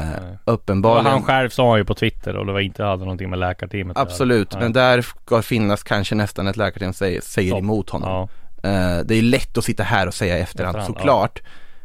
uppenbarligen. 0.45 1.13
han 1.13 1.23
själv 1.23 1.49
sa 1.49 1.79
ju 1.79 1.85
på 1.85 1.95
Twitter 1.95 2.37
och 2.37 2.47
det 2.47 2.53
var 2.53 2.61
inte 2.61 2.85
hade 2.85 3.05
någonting 3.05 3.31
med 3.31 3.39
läkarteamet. 3.39 3.99
Absolut, 3.99 4.55
men 4.55 4.73
där 4.73 5.03
ska 5.03 5.43
finnas 5.43 5.83
kanske 5.83 6.15
nästan 6.15 6.47
ett 6.47 6.57
läkarteam 6.57 6.93
säger, 6.93 7.21
säger 7.21 7.59
emot 7.59 7.91
honom. 7.91 8.29
Ja. 8.63 8.69
Eh, 8.69 9.05
det 9.05 9.15
är 9.15 9.23
lätt 9.23 9.59
att 9.59 9.65
sitta 9.65 9.83
här 9.83 10.07
och 10.07 10.15
säga 10.15 10.39
efterhand, 10.39 10.77
Efterhand, 10.77 10.97
såklart. 10.97 11.43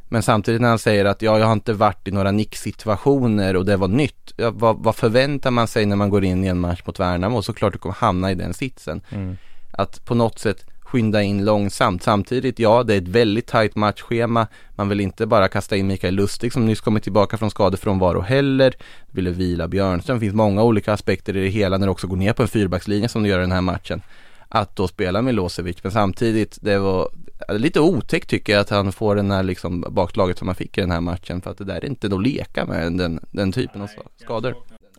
Men 0.10 0.24
samtidigt 0.24 0.62
när 0.62 0.70
han 0.70 0.80
säger 0.80 1.06
att 1.06 1.22
ja, 1.22 1.40
jag 1.40 1.46
har 1.46 1.54
inte 1.54 1.74
varit 1.74 2.08
i 2.08 2.12
några 2.12 2.32
nicksituationer 2.32 3.56
och 3.56 3.66
det 3.66 3.78
var 3.78 3.88
nytt. 3.88 4.34
Ja, 4.38 4.52
vad, 4.52 4.78
vad 4.80 4.96
förväntar 4.96 5.52
man 5.52 5.68
sig 5.68 5.86
när 5.86 5.96
man 5.96 6.10
går 6.10 6.24
in 6.24 6.44
i 6.44 6.48
en 6.48 6.60
match 6.60 6.82
mot 6.86 7.00
Värnamo? 7.00 7.42
Såklart 7.42 7.74
du 7.74 7.80
kommer 7.80 7.96
hamna 7.96 8.32
i 8.32 8.36
den 8.36 8.54
sitsen. 8.54 9.02
Mm. 9.10 9.38
Att 9.78 10.06
på 10.06 10.16
något 10.16 10.40
sätt 10.40 10.66
skynda 10.80 11.24
in 11.24 11.46
långsamt. 11.46 12.04
Samtidigt, 12.04 12.60
ja, 12.60 12.84
det 12.84 12.94
är 12.94 12.98
ett 12.98 13.08
väldigt 13.08 13.48
tajt 13.48 13.76
matchschema. 13.76 14.48
Man 14.76 14.90
vill 14.90 15.00
inte 15.00 15.26
bara 15.26 15.48
kasta 15.48 15.76
in 15.76 15.88
Mikael 15.88 16.14
Lustig 16.14 16.54
som 16.54 16.66
nyss 16.66 16.82
kommit 16.82 17.04
tillbaka 17.04 17.38
från 17.38 17.52
skadefrånvaro 17.52 18.22
heller. 18.22 18.74
Ville 19.12 19.30
vila 19.30 19.68
Björnström. 19.68 20.18
Det 20.18 20.20
finns 20.20 20.36
många 20.36 20.64
olika 20.64 20.94
aspekter 20.94 21.38
i 21.38 21.44
det 21.44 21.50
hela 21.50 21.78
när 21.78 21.88
det 21.88 21.92
också 21.92 22.08
går 22.08 22.18
ner 22.18 22.34
på 22.34 22.42
en 22.42 22.48
fyrbackslinje 22.48 23.10
som 23.10 23.24
du 23.24 23.30
gör 23.30 23.40
i 23.40 23.42
den 23.42 23.52
här 23.52 23.62
matchen. 23.62 24.02
Att 24.50 24.76
då 24.76 24.88
spela 24.88 25.22
Milosevic, 25.22 25.84
men 25.84 25.92
samtidigt, 25.92 26.58
det 26.62 26.78
var 26.78 27.10
lite 27.50 27.80
otäckt 27.80 28.30
tycker 28.30 28.54
jag 28.54 28.60
att 28.60 28.70
han 28.70 28.92
får 28.92 29.16
den 29.16 29.32
här 29.32 29.44
liksom 29.44 29.86
baklaget 29.90 30.38
som 30.38 30.48
han 30.48 30.56
fick 30.56 30.78
i 30.78 30.82
den 30.82 30.92
här 30.92 31.02
matchen. 31.02 31.42
För 31.42 31.52
att 31.52 31.58
det 31.58 31.66
där 31.66 31.76
är 31.76 31.86
inte 31.86 32.08
att 32.08 32.24
leka 32.24 32.66
med 32.66 32.94
den, 32.94 33.20
den 33.32 33.52
typen 33.52 33.82
av 33.82 33.90
skador. 34.18 34.56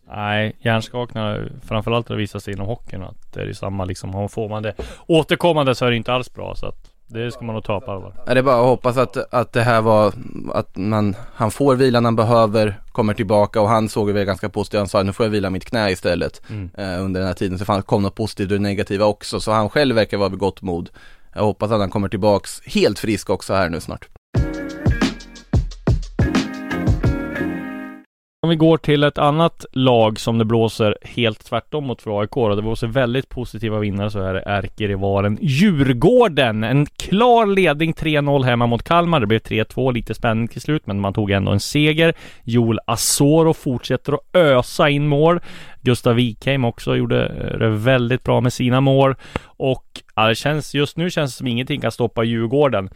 Nej, 0.08 0.56
hjärnskakningar, 0.60 1.48
framförallt 1.66 2.08
har 2.08 2.16
det 2.16 2.20
visat 2.22 2.42
sig 2.42 2.54
inom 2.54 2.66
hockeyn 2.66 3.02
att 3.02 3.32
det 3.32 3.40
är 3.40 3.52
samma 3.52 3.84
liksom. 3.84 4.28
Får 4.28 4.48
man 4.48 4.62
det 4.62 4.74
återkommande 5.06 5.74
så 5.74 5.84
är 5.86 5.90
det 5.90 5.96
inte 5.96 6.12
alls 6.12 6.32
bra 6.34 6.54
så 6.56 6.66
att 6.66 6.90
det 7.08 7.32
ska 7.32 7.44
man 7.44 7.54
nog 7.54 7.64
ta 7.64 7.80
på 7.80 7.90
allvar. 7.90 8.12
Ja, 8.26 8.34
det 8.34 8.40
är 8.40 8.42
bara 8.42 8.60
att 8.60 8.66
hoppas 8.66 8.96
att, 8.96 9.34
att 9.34 9.52
det 9.52 9.62
här 9.62 9.80
var, 9.80 10.12
att 10.54 10.76
man, 10.76 11.16
han 11.34 11.50
får 11.50 11.76
vilan 11.76 12.04
han 12.04 12.16
behöver, 12.16 12.80
kommer 12.92 13.14
tillbaka 13.14 13.60
och 13.60 13.68
han 13.68 13.88
såg 13.88 14.08
ju 14.08 14.12
väl 14.14 14.24
ganska 14.24 14.48
positivt, 14.48 14.78
han 14.78 14.88
sa 14.88 15.02
nu 15.02 15.12
får 15.12 15.26
jag 15.26 15.30
vila 15.30 15.50
mitt 15.50 15.64
knä 15.64 15.90
istället 15.90 16.42
Mm. 16.50 16.70
eh, 16.78 17.04
under 17.04 17.20
den 17.20 17.26
här 17.26 17.34
tiden, 17.34 17.58
så 17.58 17.64
fan 17.64 17.82
kom 17.82 18.02
något 18.02 18.14
positivt 18.14 18.52
och 18.52 18.60
negativa 18.60 19.04
också, 19.04 19.40
så 19.40 19.52
han 19.52 19.70
själv 19.70 19.94
verkar 19.94 20.16
vara 20.16 20.28
vid 20.28 20.38
gott 20.38 20.62
mod. 20.62 20.90
Jag 21.34 21.42
hoppas 21.42 21.70
att 21.70 21.80
han 21.80 21.90
kommer 21.90 22.08
tillbaks 22.08 22.60
helt 22.66 22.98
frisk 22.98 23.30
också 23.30 23.54
här 23.54 23.68
nu 23.68 23.80
snart. 23.80 24.08
Om 28.46 28.50
vi 28.50 28.56
går 28.56 28.78
till 28.78 29.04
ett 29.04 29.18
annat 29.18 29.64
lag 29.72 30.20
som 30.20 30.38
det 30.38 30.44
blåser 30.44 30.96
helt 31.02 31.44
tvärtom 31.44 31.84
mot 31.86 32.02
för 32.02 32.20
AIK 32.20 32.36
och 32.36 32.56
det 32.56 32.62
blåser 32.62 32.86
väldigt 32.86 33.28
positiva 33.28 33.78
vinnare 33.78 34.10
så 34.10 34.20
är 34.20 34.34
det 34.34 34.40
ärkerivalen 34.40 35.38
Djurgården. 35.40 36.64
En 36.64 36.86
klar 36.86 37.46
ledning 37.46 37.92
3-0 37.92 38.44
hemma 38.44 38.66
mot 38.66 38.82
Kalmar. 38.82 39.20
Det 39.20 39.26
blev 39.26 39.40
3-2, 39.40 39.92
lite 39.92 40.14
spänning 40.14 40.48
till 40.48 40.60
slut, 40.60 40.86
men 40.86 41.00
man 41.00 41.14
tog 41.14 41.30
ändå 41.30 41.52
en 41.52 41.60
seger. 41.60 42.14
Joel 42.44 42.80
Asoro 42.86 43.54
fortsätter 43.54 44.12
att 44.12 44.36
ösa 44.36 44.88
in 44.88 45.08
mål. 45.08 45.40
Gustav 45.80 46.14
Wikheim 46.14 46.64
också 46.64 46.96
gjorde 46.96 47.26
eh, 47.26 47.58
det 47.58 47.70
väldigt 47.70 48.22
bra 48.22 48.40
med 48.40 48.52
sina 48.52 48.80
mål 48.80 49.14
och 49.42 49.84
ja, 50.14 50.28
det 50.28 50.34
känns 50.34 50.74
just 50.74 50.96
nu 50.96 51.10
känns 51.10 51.32
det 51.32 51.38
som 51.38 51.46
ingenting 51.46 51.80
kan 51.80 51.92
stoppa 51.92 52.24
Djurgården. 52.24 52.90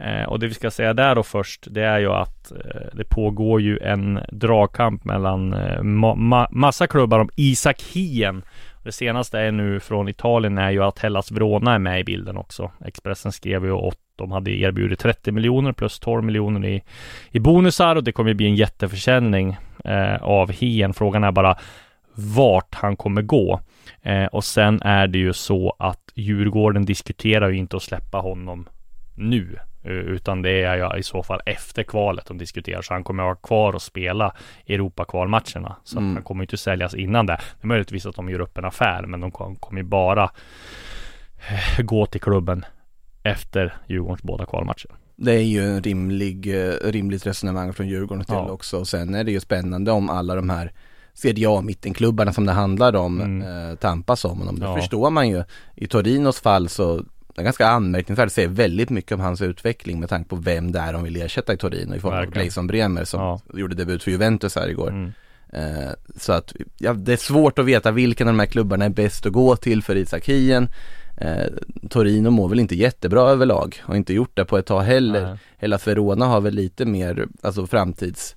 Eh, 0.00 0.24
och 0.24 0.38
det 0.38 0.46
vi 0.46 0.54
ska 0.54 0.70
säga 0.70 0.94
där 0.94 1.14
då 1.14 1.22
först, 1.22 1.66
det 1.70 1.82
är 1.82 1.98
ju 1.98 2.12
att 2.12 2.52
eh, 2.52 2.80
det 2.92 3.04
pågår 3.04 3.60
ju 3.60 3.78
en 3.78 4.20
dragkamp 4.32 5.04
mellan 5.04 5.52
eh, 5.52 5.82
ma 5.82 6.14
ma 6.14 6.48
massa 6.50 6.86
klubbar 6.86 7.18
om 7.18 7.30
Isak 7.36 7.82
Hien. 7.82 8.42
Det 8.84 8.92
senaste 8.92 9.38
är 9.38 9.52
nu 9.52 9.80
från 9.80 10.08
Italien 10.08 10.58
är 10.58 10.70
ju 10.70 10.84
att 10.84 10.98
Hellas 10.98 11.32
Verona 11.32 11.74
är 11.74 11.78
med 11.78 12.00
i 12.00 12.04
bilden 12.04 12.36
också. 12.36 12.70
Expressen 12.84 13.32
skrev 13.32 13.64
ju 13.64 13.72
att 13.72 13.98
de 14.16 14.32
hade 14.32 14.50
erbjudit 14.50 14.98
30 14.98 15.32
miljoner 15.32 15.72
plus 15.72 15.98
12 15.98 16.24
miljoner 16.24 16.68
i, 16.68 16.82
i 17.30 17.40
bonusar 17.40 17.96
och 17.96 18.04
det 18.04 18.12
kommer 18.12 18.34
bli 18.34 18.46
en 18.46 18.54
jätteförsäljning 18.54 19.56
eh, 19.84 20.22
av 20.22 20.52
Hien. 20.52 20.94
Frågan 20.94 21.24
är 21.24 21.32
bara 21.32 21.58
vart 22.14 22.74
han 22.74 22.96
kommer 22.96 23.22
gå. 23.22 23.60
Eh, 24.02 24.26
och 24.26 24.44
sen 24.44 24.82
är 24.82 25.06
det 25.06 25.18
ju 25.18 25.32
så 25.32 25.76
att 25.78 26.12
Djurgården 26.14 26.84
diskuterar 26.84 27.48
ju 27.48 27.56
inte 27.56 27.76
att 27.76 27.82
släppa 27.82 28.18
honom 28.18 28.68
nu. 29.14 29.58
Eh, 29.82 29.92
utan 29.92 30.42
det 30.42 30.62
är 30.62 30.76
ju 30.76 30.98
i 30.98 31.02
så 31.02 31.22
fall 31.22 31.40
efter 31.46 31.82
kvalet 31.82 32.26
de 32.26 32.38
diskuterar. 32.38 32.82
Så 32.82 32.94
han 32.94 33.04
kommer 33.04 33.22
att 33.22 33.26
vara 33.26 33.36
kvar 33.36 33.72
och 33.72 33.82
spela 33.82 34.34
Europakvalmatcherna. 34.66 35.76
Så 35.84 35.98
mm. 35.98 36.14
han 36.14 36.22
kommer 36.22 36.44
inte 36.44 36.56
säljas 36.56 36.94
innan 36.94 37.26
det. 37.26 37.40
Det 37.60 37.64
är 37.64 37.68
möjligtvis 37.68 38.06
att 38.06 38.16
de 38.16 38.30
gör 38.30 38.40
upp 38.40 38.58
en 38.58 38.64
affär. 38.64 39.02
Men 39.06 39.20
de 39.20 39.30
kommer 39.60 39.82
bara 39.82 40.30
eh, 41.48 41.84
gå 41.84 42.06
till 42.06 42.20
klubben 42.20 42.64
efter 43.22 43.76
Djurgårdens 43.86 44.22
båda 44.22 44.46
kvalmatcher. 44.46 44.90
Det 45.16 45.32
är 45.32 45.42
ju 45.42 45.64
en 45.64 45.82
rimlig, 45.82 46.66
eh, 46.66 46.72
rimligt 46.84 47.26
resonemang 47.26 47.72
från 47.72 47.88
Djurgårdens 47.88 48.26
del 48.26 48.36
ja. 48.36 48.50
också. 48.50 48.78
Och 48.78 48.88
sen 48.88 49.14
är 49.14 49.24
det 49.24 49.32
ju 49.32 49.40
spännande 49.40 49.92
om 49.92 50.10
alla 50.10 50.34
de 50.34 50.50
här 50.50 50.72
CDA 51.14 51.60
mittenklubbarna 51.60 52.32
som 52.32 52.46
det 52.46 52.52
handlar 52.52 52.96
om 52.96 53.20
mm. 53.20 53.70
eh, 53.70 53.76
tampas 53.76 54.24
om 54.24 54.38
honom. 54.38 54.58
Det 54.58 54.66
ja. 54.66 54.76
förstår 54.76 55.10
man 55.10 55.28
ju. 55.28 55.44
I 55.74 55.86
Torinos 55.86 56.40
fall 56.40 56.68
så 56.68 57.04
det 57.38 57.42
är 57.42 57.44
ganska 57.44 57.68
anmärkningsvärt 57.68 58.32
se 58.32 58.46
väldigt 58.46 58.90
mycket 58.90 59.12
om 59.12 59.20
hans 59.20 59.42
utveckling 59.42 60.00
med 60.00 60.08
tanke 60.08 60.28
på 60.28 60.36
vem 60.36 60.72
det 60.72 60.78
är 60.78 60.92
de 60.92 61.02
vill 61.02 61.22
ersätta 61.22 61.52
i 61.52 61.56
Torino 61.56 61.94
i 61.94 62.00
form 62.00 62.14
av 62.14 62.26
Gleison 62.26 62.66
Bremer 62.66 63.04
som 63.04 63.20
ja. 63.20 63.40
gjorde 63.54 63.74
debut 63.74 64.02
för 64.02 64.10
Juventus 64.10 64.56
här 64.56 64.68
igår. 64.68 64.88
Mm. 64.88 65.12
Eh, 65.52 65.90
så 66.16 66.32
att 66.32 66.52
ja, 66.78 66.92
det 66.92 67.12
är 67.12 67.16
svårt 67.16 67.58
att 67.58 67.64
veta 67.64 67.90
vilken 67.90 68.28
av 68.28 68.34
de 68.34 68.40
här 68.40 68.46
klubbarna 68.46 68.84
är 68.84 68.88
bäst 68.88 69.26
att 69.26 69.32
gå 69.32 69.56
till 69.56 69.82
för 69.82 69.96
Isak 69.96 70.28
Hien. 70.28 70.68
Eh, 71.16 71.46
Torino 71.90 72.30
mår 72.30 72.48
väl 72.48 72.60
inte 72.60 72.76
jättebra 72.76 73.20
överlag 73.20 73.82
och 73.82 73.96
inte 73.96 74.14
gjort 74.14 74.36
det 74.36 74.44
på 74.44 74.58
ett 74.58 74.66
tag 74.66 74.80
heller. 74.80 75.22
Nej. 75.26 75.38
Hela 75.58 75.78
Verona 75.84 76.26
har 76.26 76.40
väl 76.40 76.54
lite 76.54 76.84
mer 76.84 77.28
alltså 77.42 77.66
framtids 77.66 78.36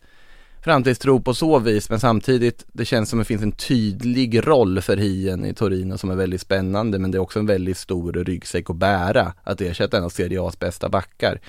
framtidstro 0.61 1.21
på 1.21 1.33
så 1.33 1.59
vis 1.59 1.89
men 1.89 1.99
samtidigt 1.99 2.65
det 2.73 2.85
känns 2.85 3.09
som 3.09 3.19
det 3.19 3.25
finns 3.25 3.41
en 3.41 3.51
tydlig 3.51 4.47
roll 4.47 4.81
för 4.81 4.97
Hien 4.97 5.45
i 5.45 5.53
Torino 5.53 5.97
som 5.97 6.09
är 6.09 6.15
väldigt 6.15 6.41
spännande 6.41 6.99
men 6.99 7.11
det 7.11 7.17
är 7.17 7.19
också 7.19 7.39
en 7.39 7.45
väldigt 7.45 7.77
stor 7.77 8.13
ryggsäck 8.13 8.69
att 8.69 8.75
bära 8.75 9.33
att 9.43 9.61
ersätta 9.61 9.97
en 9.97 10.03
av 10.03 10.09
Serie 10.09 10.39
A's 10.39 10.59
bästa 10.59 10.89
backar. 10.89 11.39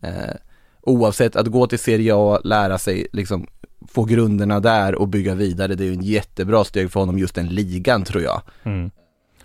Eh, 0.00 0.34
oavsett 0.80 1.36
att 1.36 1.46
gå 1.46 1.66
till 1.66 1.78
Serie 1.78 2.12
A, 2.16 2.40
lära 2.44 2.78
sig 2.78 3.06
liksom 3.12 3.46
få 3.88 4.04
grunderna 4.04 4.60
där 4.60 4.94
och 4.94 5.08
bygga 5.08 5.34
vidare 5.34 5.74
det 5.74 5.84
är 5.84 5.86
ju 5.86 5.94
en 5.94 6.02
jättebra 6.02 6.64
steg 6.64 6.92
för 6.92 7.00
honom 7.00 7.18
just 7.18 7.34
den 7.34 7.48
ligan 7.48 8.04
tror 8.04 8.22
jag. 8.22 8.42
Mm. 8.62 8.90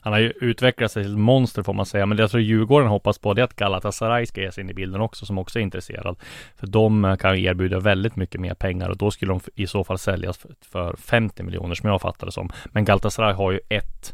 Han 0.10 0.13
har 0.13 0.19
ju 0.19 0.34
utvecklat 0.41 0.91
sig 0.91 1.04
till 1.04 1.12
ett 1.12 1.19
monster 1.19 1.63
får 1.63 1.74
man 1.74 1.86
säga. 1.86 2.06
Men 2.06 2.17
det 2.17 2.24
jag 2.24 2.32
tror 2.32 2.41
Djurgården 2.41 2.88
hoppas 2.88 3.17
på 3.17 3.34
det 3.34 3.41
är 3.41 3.43
att 3.43 3.56
Galatasaray 3.56 4.26
ska 4.26 4.41
ge 4.41 4.52
sig 4.52 4.63
in 4.63 4.69
i 4.69 4.74
bilden 4.74 5.02
också 5.02 5.26
som 5.26 5.38
också 5.38 5.60
är 5.60 5.63
intresserad. 5.63 6.17
För 6.56 6.67
de 6.67 7.06
eh, 7.06 7.15
kan 7.15 7.36
erbjuda 7.36 7.80
väldigt 7.80 8.15
mycket 8.15 8.41
mer 8.41 8.54
pengar 8.54 8.89
och 8.89 8.98
då 8.98 9.12
skulle 9.12 9.32
de 9.32 9.39
i 9.56 9.67
så 9.67 9.84
fall 9.84 9.98
säljas 9.98 10.45
för 10.62 10.95
50 10.95 11.43
miljoner 11.43 11.76
som 11.76 11.89
jag 11.89 12.02
fattar 12.02 12.26
det 12.26 12.32
som. 12.32 12.52
Men 12.65 12.86
Galatasaray 12.86 13.34
har 13.34 13.52
ju 13.52 13.60
ett 13.69 14.13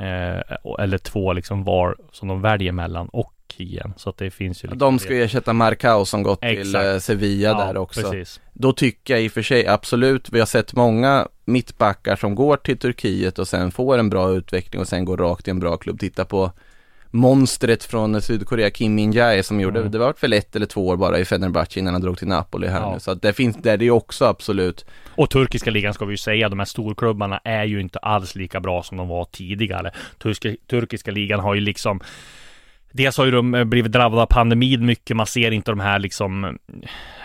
eh, 0.00 0.56
eller 0.78 0.98
två 0.98 1.32
liksom 1.32 1.64
var 1.64 1.96
som 2.12 2.28
de 2.28 2.42
väljer 2.42 2.72
mellan 2.72 3.08
och 3.08 3.34
Kien. 3.52 3.94
Så 3.96 4.10
att 4.10 4.16
det 4.16 4.30
finns 4.30 4.64
ju 4.64 4.68
liksom 4.68 4.78
De 4.78 4.98
ska 4.98 5.14
ju 5.14 5.22
ersätta 5.22 5.52
Marcao 5.52 6.04
som 6.04 6.22
gått 6.22 6.38
Exakt. 6.42 6.64
till 6.64 6.74
eh, 6.74 6.98
Sevilla 6.98 7.48
ja, 7.48 7.66
där 7.66 7.76
också. 7.76 8.00
Precis. 8.00 8.40
Då 8.52 8.72
tycker 8.72 9.14
jag 9.14 9.22
i 9.22 9.28
och 9.28 9.32
för 9.32 9.42
sig 9.42 9.66
absolut, 9.66 10.28
vi 10.32 10.38
har 10.38 10.46
sett 10.46 10.74
många 10.74 11.28
mittbackar 11.44 12.16
som 12.16 12.34
går 12.34 12.56
till 12.56 12.78
Turkiet 12.78 13.38
och 13.38 13.48
sen 13.48 13.70
får 13.70 13.98
en 13.98 14.10
bra 14.10 14.32
utveckling 14.32 14.80
och 14.80 14.88
sen 14.88 15.04
går 15.04 15.16
rakt 15.16 15.48
i 15.48 15.50
en 15.50 15.60
bra 15.60 15.76
klubb. 15.76 16.00
Titta 16.00 16.24
på 16.24 16.52
monstret 17.10 17.84
från 17.84 18.22
Sydkorea, 18.22 18.70
Kim 18.70 18.94
Min-Jae 18.94 19.42
som 19.42 19.60
gjorde, 19.60 19.78
mm. 19.78 19.92
det 19.92 19.98
var 19.98 20.14
väl 20.20 20.32
ett 20.32 20.56
eller 20.56 20.66
två 20.66 20.86
år 20.86 20.96
bara 20.96 21.18
i 21.18 21.24
Fenerbahce 21.24 21.80
innan 21.80 21.94
han 21.94 22.02
drog 22.02 22.18
till 22.18 22.28
Napoli 22.28 22.66
här 22.66 22.80
ja. 22.80 22.94
nu. 22.94 23.00
Så 23.00 23.10
att 23.10 23.22
det 23.22 23.32
finns, 23.32 23.56
där 23.56 23.76
det 23.76 23.86
är 23.86 23.90
också 23.90 24.24
absolut. 24.24 24.84
Och 25.08 25.30
turkiska 25.30 25.70
ligan 25.70 25.94
ska 25.94 26.04
vi 26.04 26.12
ju 26.12 26.16
säga, 26.16 26.48
de 26.48 26.58
här 26.58 26.66
storklubbarna 26.66 27.40
är 27.44 27.64
ju 27.64 27.80
inte 27.80 27.98
alls 27.98 28.34
lika 28.34 28.60
bra 28.60 28.82
som 28.82 28.96
de 28.96 29.08
var 29.08 29.24
tidigare. 29.24 29.90
Turkiska, 30.18 30.54
turkiska 30.70 31.10
ligan 31.10 31.40
har 31.40 31.54
ju 31.54 31.60
liksom 31.60 32.00
Dels 32.92 33.18
har 33.18 33.24
ju 33.24 33.30
de 33.30 33.54
eh, 33.54 33.64
blivit 33.64 33.92
drabbade 33.92 34.22
av 34.22 34.26
pandemin 34.26 34.86
mycket. 34.86 35.16
Man 35.16 35.26
ser 35.26 35.50
inte 35.50 35.70
de 35.70 35.80
här 35.80 35.98
liksom 35.98 36.44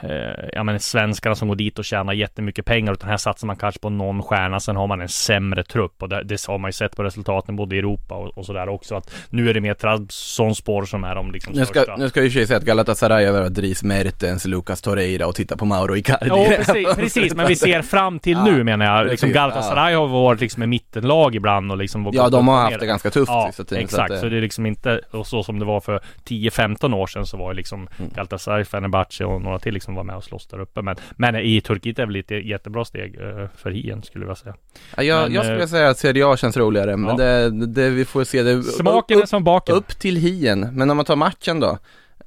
eh, 0.04 0.10
ja 0.54 0.64
men 0.64 0.80
svenskarna 0.80 1.36
som 1.36 1.48
går 1.48 1.56
dit 1.56 1.80
och 1.80 1.86
tjänar 1.86 2.14
jättemycket 2.14 2.66
pengar 2.66 2.94
utan 2.94 3.10
här 3.10 3.18
satsar 3.18 3.48
man 3.48 3.56
kanske 3.56 3.80
på 3.80 3.90
någon 3.90 4.24
stjärna. 4.24 4.60
Sen 4.60 4.76
har 4.76 4.88
man 4.88 5.02
en 5.02 5.10
sämre 5.10 5.64
trupp 5.64 6.04
och 6.04 6.10
det, 6.10 6.24
det 6.24 6.48
har 6.48 6.58
man 6.58 6.70
ju 6.70 6.74
sett 6.74 6.96
på 6.96 7.04
resultaten 7.04 7.56
både 7.56 7.76
i 7.76 7.80
Europa 7.80 8.16
och, 8.16 8.38
och 8.38 8.46
sådär 8.46 8.70
också 8.70 8.96
att 8.96 9.16
nu 9.30 9.50
är 9.50 9.54
det 9.54 9.62
mer 9.62 9.74
Trabzonspor 9.74 10.86
som 10.86 11.04
är 11.04 11.16
de 11.16 11.32
liksom 11.32 11.54
nu 11.54 11.66
ska, 11.66 11.74
största. 11.74 11.96
Nu 11.96 12.10
ska 12.10 12.24
ju 12.24 12.48
säga 12.48 12.58
att 12.58 12.66
Galatasaray 12.66 13.26
över 13.26 13.50
Dries 13.50 13.84
Mertens, 13.84 14.46
Lucas 14.46 14.82
Torreira 14.82 15.28
och 15.28 15.36
titta 15.36 15.58
på 15.58 15.66
Mauro 15.66 15.96
Icardi. 15.96 16.28
Ja 16.28 16.46
precis, 16.50 16.96
precis, 16.96 17.36
men 17.36 17.48
vi 17.48 17.56
ser 17.56 17.82
fram 17.82 18.20
till 18.20 18.38
nu 18.38 18.64
menar 18.64 18.86
jag. 18.86 19.08
Liksom 19.08 19.32
Galatasaray 19.32 19.96
har 19.96 20.08
varit 20.08 20.42
liksom 20.42 20.64
ett 20.64 20.70
mittenlag 20.70 21.36
ibland 21.36 21.72
och 21.72 21.78
liksom 21.78 22.10
Ja 22.14 22.30
de 22.30 22.48
har 22.48 22.62
haft 22.62 22.80
det 22.80 22.86
ganska 22.86 23.10
tufft 23.10 23.32
ja, 23.32 23.52
exakt, 23.72 24.08
så, 24.08 24.14
det... 24.14 24.20
så 24.20 24.30
det 24.30 24.38
är 24.38 24.42
liksom 24.42 24.66
inte 24.66 25.02
och 25.12 25.28
så 25.28 25.44
som 25.44 25.55
som 25.56 25.60
det 25.60 25.66
var 25.66 25.80
för 25.80 26.00
10-15 26.26 26.96
år 26.96 27.08
sedan 27.08 27.26
så 27.26 27.38
var 27.38 27.50
det 27.50 27.58
liksom 27.58 27.88
mm. 27.98 28.12
Galatasaray, 28.16 28.66
Fenerbahce 28.66 29.26
och 29.26 29.42
några 29.42 29.60
till 29.60 29.74
liksom 29.74 29.96
var 29.96 30.04
med 30.04 30.16
och 30.16 30.24
slåss 30.24 30.48
där 30.48 30.60
uppe. 30.60 30.82
Men, 30.82 30.96
men 31.16 31.36
i 31.36 31.62
Turkiet 31.62 32.00
är 32.00 32.06
väl 32.06 32.16
ett 32.16 32.32
jättebra 32.32 32.86
steg 32.86 33.22
uh, 33.22 33.48
för 33.56 33.72
Hien 33.72 34.04
skulle 34.04 34.26
jag 34.26 34.38
säga. 34.38 34.56
Ja, 34.98 35.04
jag, 35.04 35.24
men, 35.24 35.34
jag 35.34 35.46
skulle 35.46 35.62
uh, 35.62 35.68
säga 35.68 35.90
att 35.90 35.98
Serie 35.98 36.28
A 36.28 36.38
känns 36.38 36.58
roligare, 36.58 36.98
men 36.98 37.10
ja. 37.10 37.26
det, 37.26 37.66
det, 37.66 37.90
vi 37.90 38.06
får 38.06 38.24
se 38.24 38.44
det. 38.44 38.64
Smaken 38.64 39.18
upp, 39.18 39.24
är 39.24 39.28
som 39.28 39.44
baken. 39.44 39.76
Upp 39.76 40.00
till 40.00 40.16
Hien, 40.16 40.60
men 40.72 40.90
om 40.90 40.98
man 40.98 41.06
tar 41.06 41.16
matchen 41.16 41.60
då. 41.60 41.78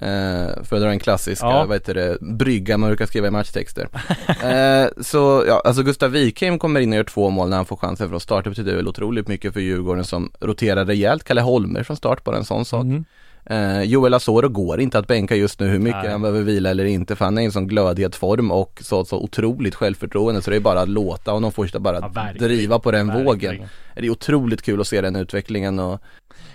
Uh, 0.01 0.63
för 0.63 0.75
att 0.75 0.81
dra 0.81 0.89
en 0.89 0.99
klassisk, 0.99 1.43
ja. 1.43 1.65
vad 1.65 1.75
heter 1.75 1.93
det, 1.93 2.17
brygga 2.21 2.77
man 2.77 2.89
brukar 2.89 3.05
skriva 3.05 3.27
i 3.27 3.31
matchtexter. 3.31 3.83
uh, 3.83 4.89
så 5.01 5.43
ja, 5.47 5.61
alltså 5.65 5.83
Gustav 5.83 6.11
Wikheim 6.11 6.59
kommer 6.59 6.79
in 6.79 6.91
och 6.91 6.97
gör 6.97 7.03
två 7.03 7.29
mål 7.29 7.49
när 7.49 7.57
han 7.57 7.65
får 7.65 7.75
chansen 7.75 8.09
från 8.09 8.19
start. 8.19 8.43
Det 8.43 8.49
betyder 8.49 8.75
väl 8.75 8.87
otroligt 8.87 9.27
mycket 9.27 9.53
för 9.53 9.59
Djurgården 9.59 10.03
som 10.03 10.31
roterar 10.39 10.85
rejält. 10.85 11.23
Kalle 11.23 11.41
Holmer 11.41 11.83
från 11.83 11.97
start, 11.97 12.23
bara 12.23 12.37
en 12.37 12.45
sån 12.45 12.65
sak. 12.65 12.83
Mm. 12.83 13.05
Eh, 13.45 13.83
Joel 13.83 14.13
Asoro 14.13 14.49
går 14.49 14.79
inte 14.79 14.99
att 14.99 15.07
bänka 15.07 15.35
just 15.35 15.59
nu 15.59 15.67
hur 15.67 15.79
mycket 15.79 16.03
Nej. 16.03 16.11
han 16.11 16.21
behöver 16.21 16.41
vila 16.41 16.69
eller 16.69 16.85
inte 16.85 17.15
för 17.15 17.25
han 17.25 17.37
är 17.37 17.41
i 17.41 17.45
en 17.45 17.51
sån 17.51 17.67
glödhet 17.67 18.15
form 18.15 18.51
och 18.51 18.79
så, 18.83 19.05
så 19.05 19.17
otroligt 19.17 19.75
självförtroende 19.75 20.41
så 20.41 20.49
det 20.49 20.55
är 20.55 20.59
bara 20.61 20.81
att 20.81 20.89
låta 20.89 21.31
honom 21.31 21.51
fortsätta 21.51 21.79
bara 21.79 22.11
ja, 22.15 22.33
driva 22.39 22.79
på 22.79 22.91
den 22.91 23.07
verkligen. 23.07 23.25
vågen. 23.25 23.69
Det 23.95 24.05
är 24.05 24.09
otroligt 24.09 24.61
kul 24.61 24.81
att 24.81 24.87
se 24.87 25.01
den 25.01 25.15
utvecklingen 25.15 25.79
och 25.79 26.01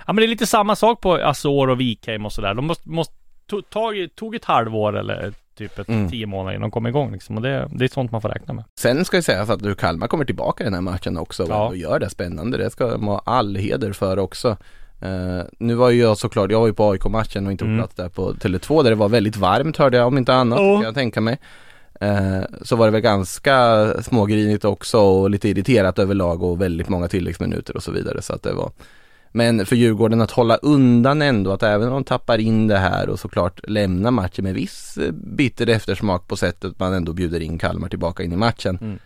Ja 0.07 0.13
men 0.13 0.17
det 0.17 0.25
är 0.25 0.29
lite 0.29 0.47
samma 0.47 0.77
sak 0.77 1.01
på 1.01 1.15
Asoro 1.15 1.73
och 1.73 1.81
Wikheim 1.81 2.27
och 2.27 2.33
sådär. 2.33 2.55
De 2.55 2.67
måste, 2.67 2.89
måste 2.89 3.15
tog, 3.47 3.65
tog 4.15 4.35
ett 4.35 4.45
halvår 4.45 4.99
eller 4.99 5.33
typ 5.55 5.79
ett 5.79 5.89
mm. 5.89 6.11
tio 6.11 6.27
månader 6.27 6.57
innan 6.57 6.63
de 6.63 6.71
kom 6.71 6.87
igång 6.87 7.13
liksom. 7.13 7.37
Och 7.37 7.43
det, 7.43 7.69
det 7.73 7.85
är 7.85 7.89
sånt 7.89 8.13
man 8.13 8.23
får 8.23 8.29
räkna 8.29 8.55
med. 8.55 8.65
Sen 8.79 9.05
ska 9.05 9.17
jag 9.17 9.25
säga 9.25 9.43
att 9.43 9.63
du 9.63 9.75
Kalmar 9.75 10.07
kommer 10.07 10.25
tillbaka 10.25 10.65
i 10.65 10.67
den 10.67 10.75
här 10.75 10.81
matchen 10.81 11.17
också 11.17 11.47
ja. 11.49 11.69
och 11.69 11.77
gör 11.77 11.99
det 11.99 12.11
spännande. 12.11 12.59
Det 12.59 12.71
ska 12.71 12.91
de 12.91 13.07
ha 13.07 13.23
all 13.25 13.57
heder 13.57 13.93
för 13.93 14.19
också. 14.19 14.57
Uh, 15.03 15.43
nu 15.59 15.75
var 15.75 15.91
ju 15.91 16.01
jag 16.01 16.19
såklart, 16.19 16.51
jag 16.51 16.61
var 16.61 16.67
ju 16.67 16.73
på 16.73 16.91
AIK-matchen 16.91 17.47
och 17.47 17.53
inte 17.53 17.65
mm. 17.65 17.77
på 17.77 17.83
plats 17.83 17.95
där 17.95 18.09
på 18.09 18.33
Tele2 18.33 18.83
där 18.83 18.91
det 18.91 18.97
var 18.97 19.09
väldigt 19.09 19.37
varmt 19.37 19.77
hörde 19.77 19.97
jag 19.97 20.07
om 20.07 20.19
inte 20.19 20.35
annat, 20.35 20.59
oh. 20.59 20.77
kan 20.77 20.85
jag 20.85 20.95
tänka 20.95 21.21
mig. 21.21 21.39
Uh, 22.03 22.43
så 22.63 22.77
var 22.77 22.87
det 22.87 22.93
väl 22.93 23.01
ganska 23.01 23.87
smågrinigt 24.03 24.65
också 24.65 24.99
och 24.99 25.31
lite 25.31 25.49
irriterat 25.49 25.99
överlag 25.99 26.43
och 26.43 26.61
väldigt 26.61 26.89
många 26.89 27.09
tilläggsminuter 27.09 27.77
och 27.77 27.83
så 27.83 27.93
vidare 27.93 28.23
så 28.23 28.33
att 28.33 28.43
det 28.43 28.53
var 28.53 28.71
Men 29.37 29.67
för 29.67 29.77
Djurgården 29.77 30.21
att 30.21 30.31
hålla 30.31 30.57
undan 30.57 31.23
ändå, 31.23 31.53
att 31.53 31.63
även 31.63 31.89
om 31.89 31.95
de 31.95 32.05
tappar 32.05 32.39
in 32.39 32.67
det 32.67 32.79
här 32.79 33.09
och 33.09 33.21
såklart 33.21 33.61
lämna 33.69 34.11
matchen 34.11 34.45
med 34.45 34.55
viss 34.55 34.97
eh, 34.97 35.13
bitter 35.13 35.67
eftersmak 35.67 36.29
på 36.29 36.37
sättet 36.37 36.79
man 36.79 36.93
ändå 36.93 37.13
bjuder 37.13 37.41
in 37.41 37.59
Kalmar 37.59 37.89
tillbaka 37.89 38.23
in 38.23 38.33
i 38.33 38.37
matchen. 38.37 38.79
Mm 38.81 38.99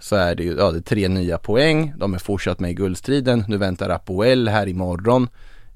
så 0.00 0.16
är 0.16 0.34
det 0.34 0.42
ju 0.42 0.56
ja, 0.56 0.70
det 0.70 0.78
är 0.78 0.82
tre 0.82 1.08
nya 1.08 1.38
poäng. 1.38 1.92
De 1.96 2.14
är 2.14 2.18
fortsatt 2.18 2.60
med 2.60 2.70
i 2.70 2.74
guldstriden. 2.74 3.44
Nu 3.48 3.56
väntar 3.56 3.90
Apoel 3.90 4.48
här 4.48 4.66
imorgon 4.66 5.28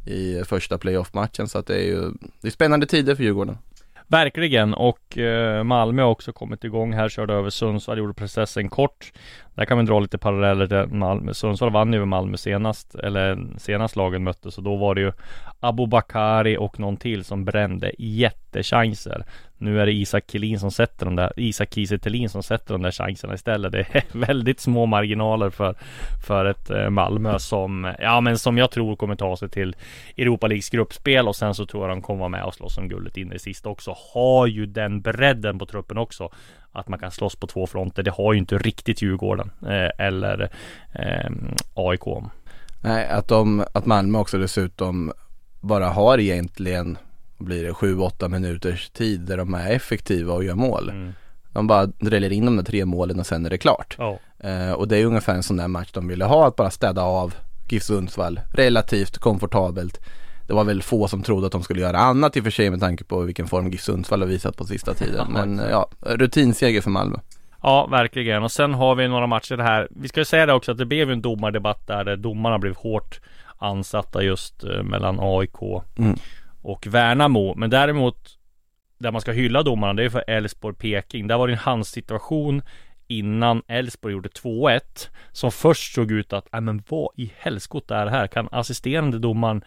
i 0.06 0.44
första 0.44 0.78
playoff-matchen 0.78 1.48
så 1.48 1.58
att 1.58 1.66
det 1.66 1.74
är 1.74 1.86
ju 1.86 2.12
det 2.40 2.48
är 2.48 2.50
spännande 2.50 2.86
tider 2.86 3.14
för 3.14 3.22
Djurgården. 3.22 3.58
Verkligen 4.06 4.74
och 4.74 5.18
eh, 5.18 5.64
Malmö 5.64 6.02
har 6.02 6.10
också 6.10 6.32
kommit 6.32 6.64
igång 6.64 6.92
här, 6.92 7.08
körde 7.08 7.34
över 7.34 7.50
Sundsvall, 7.50 7.98
gjorde 7.98 8.14
processen 8.14 8.68
kort. 8.68 9.12
Där 9.54 9.64
kan 9.64 9.78
vi 9.78 9.84
dra 9.84 10.00
lite 10.00 10.18
paralleller 10.18 10.66
till 10.66 10.96
Malmö. 10.96 11.34
Sundsvall 11.34 11.70
vann 11.70 11.92
ju 11.92 11.96
över 11.96 12.06
Malmö 12.06 12.36
senast, 12.36 12.94
eller 12.94 13.58
senast 13.58 13.96
lagen 13.96 14.24
möttes 14.24 14.58
och 14.58 14.64
då 14.64 14.76
var 14.76 14.94
det 14.94 15.00
ju 15.00 15.12
Abubakari 15.60 16.56
och 16.56 16.80
någon 16.80 16.96
till 16.96 17.24
som 17.24 17.44
brände 17.44 17.92
jättechanser. 17.98 19.24
Nu 19.64 19.80
är 19.80 19.86
det 19.86 19.92
Isak 19.92 20.24
Kelin 20.26 20.60
som 20.60 20.70
sätter 20.70 21.04
de 21.06 21.16
där, 21.16 21.32
Isak 21.36 21.74
Kiese 21.74 22.28
som 22.28 22.42
sätter 22.42 22.74
de 22.74 22.82
där 22.82 22.90
chanserna 22.90 23.34
istället. 23.34 23.72
Det 23.72 23.78
är 23.92 24.04
väldigt 24.12 24.60
små 24.60 24.86
marginaler 24.86 25.50
för, 25.50 25.74
för 26.26 26.44
ett 26.44 26.70
eh, 26.70 26.90
Malmö 26.90 27.38
som, 27.38 27.94
ja 27.98 28.20
men 28.20 28.38
som 28.38 28.58
jag 28.58 28.70
tror 28.70 28.96
kommer 28.96 29.16
ta 29.16 29.36
sig 29.36 29.48
till 29.48 29.76
Europa 30.16 30.46
Leagues 30.46 30.70
gruppspel 30.70 31.28
och 31.28 31.36
sen 31.36 31.54
så 31.54 31.66
tror 31.66 31.82
jag 31.82 31.96
de 31.96 32.02
kommer 32.02 32.18
vara 32.18 32.28
med 32.28 32.44
och 32.44 32.54
slåss 32.54 32.78
om 32.78 32.88
guldet 32.88 33.16
in 33.16 33.32
i 33.32 33.38
sista 33.38 33.68
också. 33.68 33.94
Har 34.14 34.46
ju 34.46 34.66
den 34.66 35.00
bredden 35.00 35.58
på 35.58 35.66
truppen 35.66 35.98
också 35.98 36.30
att 36.72 36.88
man 36.88 36.98
kan 36.98 37.10
slåss 37.10 37.36
på 37.36 37.46
två 37.46 37.66
fronter. 37.66 38.02
Det 38.02 38.10
har 38.10 38.32
ju 38.32 38.38
inte 38.38 38.58
riktigt 38.58 39.02
Djurgården 39.02 39.50
eh, 39.62 40.06
eller 40.06 40.50
eh, 40.92 41.30
AIK. 41.74 42.24
Nej, 42.82 43.08
att, 43.08 43.28
de, 43.28 43.64
att 43.72 43.86
Malmö 43.86 44.18
också 44.18 44.38
dessutom 44.38 45.12
bara 45.60 45.88
har 45.88 46.18
egentligen, 46.18 46.98
blir 47.44 47.64
det 47.64 47.72
7-8 47.72 48.28
minuters 48.28 48.90
tid 48.90 49.20
där 49.20 49.36
de 49.36 49.54
är 49.54 49.70
effektiva 49.70 50.34
och 50.34 50.44
gör 50.44 50.54
mål. 50.54 50.88
Mm. 50.88 51.12
De 51.52 51.66
bara 51.66 51.86
dräller 51.86 52.32
in 52.32 52.44
de 52.44 52.56
där 52.56 52.64
tre 52.64 52.84
målen 52.84 53.20
och 53.20 53.26
sen 53.26 53.46
är 53.46 53.50
det 53.50 53.58
klart. 53.58 53.96
Oh. 53.98 54.16
Eh, 54.50 54.72
och 54.72 54.88
det 54.88 54.98
är 54.98 55.04
ungefär 55.04 55.34
en 55.34 55.42
sån 55.42 55.56
där 55.56 55.68
match 55.68 55.90
de 55.92 56.08
ville 56.08 56.24
ha, 56.24 56.48
att 56.48 56.56
bara 56.56 56.70
städa 56.70 57.02
av 57.02 57.34
GIF 57.68 57.82
Sundsvall 57.82 58.40
relativt 58.52 59.18
komfortabelt. 59.18 60.00
Det 60.46 60.54
var 60.54 60.64
väl 60.64 60.82
få 60.82 61.08
som 61.08 61.22
trodde 61.22 61.46
att 61.46 61.52
de 61.52 61.62
skulle 61.62 61.80
göra 61.80 61.98
annat 61.98 62.36
i 62.36 62.40
och 62.40 62.44
för 62.44 62.50
sig 62.50 62.70
med 62.70 62.80
tanke 62.80 63.04
på 63.04 63.20
vilken 63.20 63.46
form 63.46 63.70
GIF 63.70 63.80
Sundsvall 63.80 64.20
har 64.20 64.28
visat 64.28 64.56
på 64.56 64.64
sista 64.64 64.94
tiden. 64.94 65.26
Men 65.32 65.60
ja, 65.70 65.88
rutinseger 66.00 66.80
för 66.80 66.90
Malmö. 66.90 67.16
Ja, 67.62 67.86
verkligen. 67.86 68.42
Och 68.42 68.52
sen 68.52 68.74
har 68.74 68.94
vi 68.94 69.08
några 69.08 69.26
matcher 69.26 69.58
här. 69.58 69.88
Vi 69.90 70.08
ska 70.08 70.20
ju 70.20 70.24
säga 70.24 70.46
det 70.46 70.52
också 70.52 70.72
att 70.72 70.78
det 70.78 70.86
blev 70.86 71.10
en 71.10 71.22
domardebatt 71.22 71.86
där, 71.86 72.04
där 72.04 72.16
domarna 72.16 72.58
blev 72.58 72.76
hårt 72.76 73.20
ansatta 73.58 74.22
just 74.22 74.64
eh, 74.64 74.82
mellan 74.82 75.18
AIK 75.20 75.60
mm 75.98 76.18
och 76.64 76.86
Värnamo. 76.86 77.54
Men 77.54 77.70
däremot 77.70 78.38
där 78.98 79.12
man 79.12 79.20
ska 79.20 79.32
hylla 79.32 79.62
domarna, 79.62 79.94
det 79.94 80.04
är 80.04 80.08
för 80.08 80.24
Elfsborg-Peking. 80.26 81.26
Där 81.26 81.38
var 81.38 81.48
det 81.48 81.54
en 81.54 81.58
handsituation 81.58 82.62
innan 83.06 83.62
Elfsborg 83.68 84.12
gjorde 84.12 84.28
2-1 84.28 84.80
som 85.32 85.52
först 85.52 85.94
såg 85.94 86.10
ut 86.10 86.32
att, 86.32 86.48
nej 86.52 86.60
men 86.60 86.82
vad 86.88 87.08
i 87.16 87.32
helskotta 87.36 87.96
är 87.96 88.04
det 88.04 88.10
här? 88.10 88.26
Kan 88.26 88.48
assisterande 88.52 89.18
domaren 89.18 89.64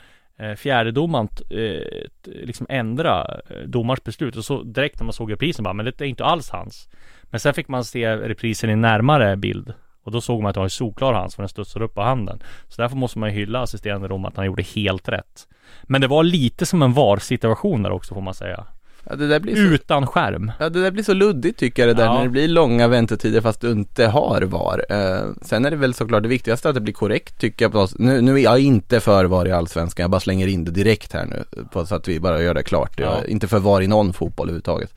fjärdedomaren 0.58 1.30
eh, 1.50 1.60
eh 1.60 2.08
liksom 2.24 2.66
ändra 2.70 3.40
eh, 3.50 3.58
domars 3.68 4.04
beslut 4.04 4.36
och 4.36 4.46
så 4.46 4.64
direkt 4.64 5.00
när 5.00 5.06
man 5.06 5.14
såg 5.14 5.32
reprisen 5.32 5.64
bara, 5.64 5.74
men 5.74 5.86
det 5.86 6.02
är 6.02 6.06
inte 6.06 6.26
alls 6.26 6.50
hans. 6.50 6.90
Men 7.24 7.40
sen 7.40 7.54
fick 7.54 7.68
man 7.68 7.84
se 7.84 8.16
reprisen 8.16 8.70
i 8.70 8.76
närmare 8.76 9.38
bild 9.38 9.74
och 10.08 10.14
då 10.14 10.22
såg 10.22 10.42
man 10.42 10.50
att 10.50 10.54
det 10.54 10.60
var 10.60 10.66
en 10.66 10.70
solklar 10.70 11.14
hans 11.14 11.36
för 11.36 11.44
den 11.44 11.50
studsade 11.50 11.86
upp 11.86 11.94
på 11.94 12.02
handen. 12.02 12.40
Så 12.68 12.82
därför 12.82 12.96
måste 12.96 13.20
man 13.20 13.30
ju 13.30 13.36
hylla 13.36 13.62
assisterande 13.62 14.08
domaren 14.08 14.32
att 14.32 14.38
han 14.38 14.46
gjorde 14.46 14.64
helt 14.64 15.10
rätt. 15.10 15.48
Men 15.84 16.02
det 16.02 16.08
var 16.08 16.24
lite 16.24 16.66
som 16.66 16.82
en 16.82 16.94
VAR 16.94 17.18
situation 17.18 17.84
där 17.84 17.92
också 17.92 18.14
får 18.14 18.22
man 18.22 18.34
säga. 18.34 18.66
Ja, 19.10 19.40
blir 19.40 19.56
så, 19.56 19.62
Utan 19.62 20.08
skärm. 20.08 20.52
Ja 20.60 20.70
det 20.70 20.82
där 20.82 20.92
blir 20.92 21.04
så 21.04 21.14
luddigt 21.14 21.60
tycker 21.60 21.88
jag 21.88 21.96
det 21.96 22.02
där 22.02 22.10
ja. 22.10 22.14
när 22.14 22.24
det 22.24 22.30
blir 22.30 22.48
långa 22.48 22.88
väntetider 22.88 23.42
fast 23.42 23.62
du 23.62 23.72
inte 23.72 24.08
har 24.08 24.42
VAR. 24.42 24.86
Eh, 24.90 25.34
sen 25.42 25.66
är 25.66 25.72
det 25.72 25.78
väl 25.78 25.94
såklart 25.94 26.24
det 26.24 26.30
viktigaste 26.30 26.70
att 26.70 26.76
det 26.76 26.82
blir 26.82 26.94
korrekt 26.94 27.40
tycker 27.40 27.66
jag. 27.66 27.72
På, 27.72 27.88
nu, 27.96 28.22
nu 28.22 28.34
är 28.34 28.44
jag 28.44 28.60
inte 28.60 29.00
för 29.00 29.26
VAR 29.26 29.48
i 29.48 29.52
Allsvenskan, 29.52 30.04
jag 30.04 30.12
bara 30.12 30.20
slänger 30.20 30.48
in 30.48 30.66
det 30.66 30.72
direkt 30.72 31.14
här 31.14 31.26
nu. 31.26 31.64
På, 31.72 31.86
så 31.86 31.96
att 31.96 32.08
vi 32.08 32.20
bara 32.20 32.42
gör 32.42 32.54
det 32.54 32.64
klart. 32.64 32.94
Ja. 32.98 33.06
Jag 33.06 33.24
är 33.24 33.30
inte 33.30 33.48
för 33.48 33.60
VAR 33.60 33.82
i 33.82 33.88
någon 33.88 34.14
fotboll 34.14 34.48
överhuvudtaget. 34.48 34.94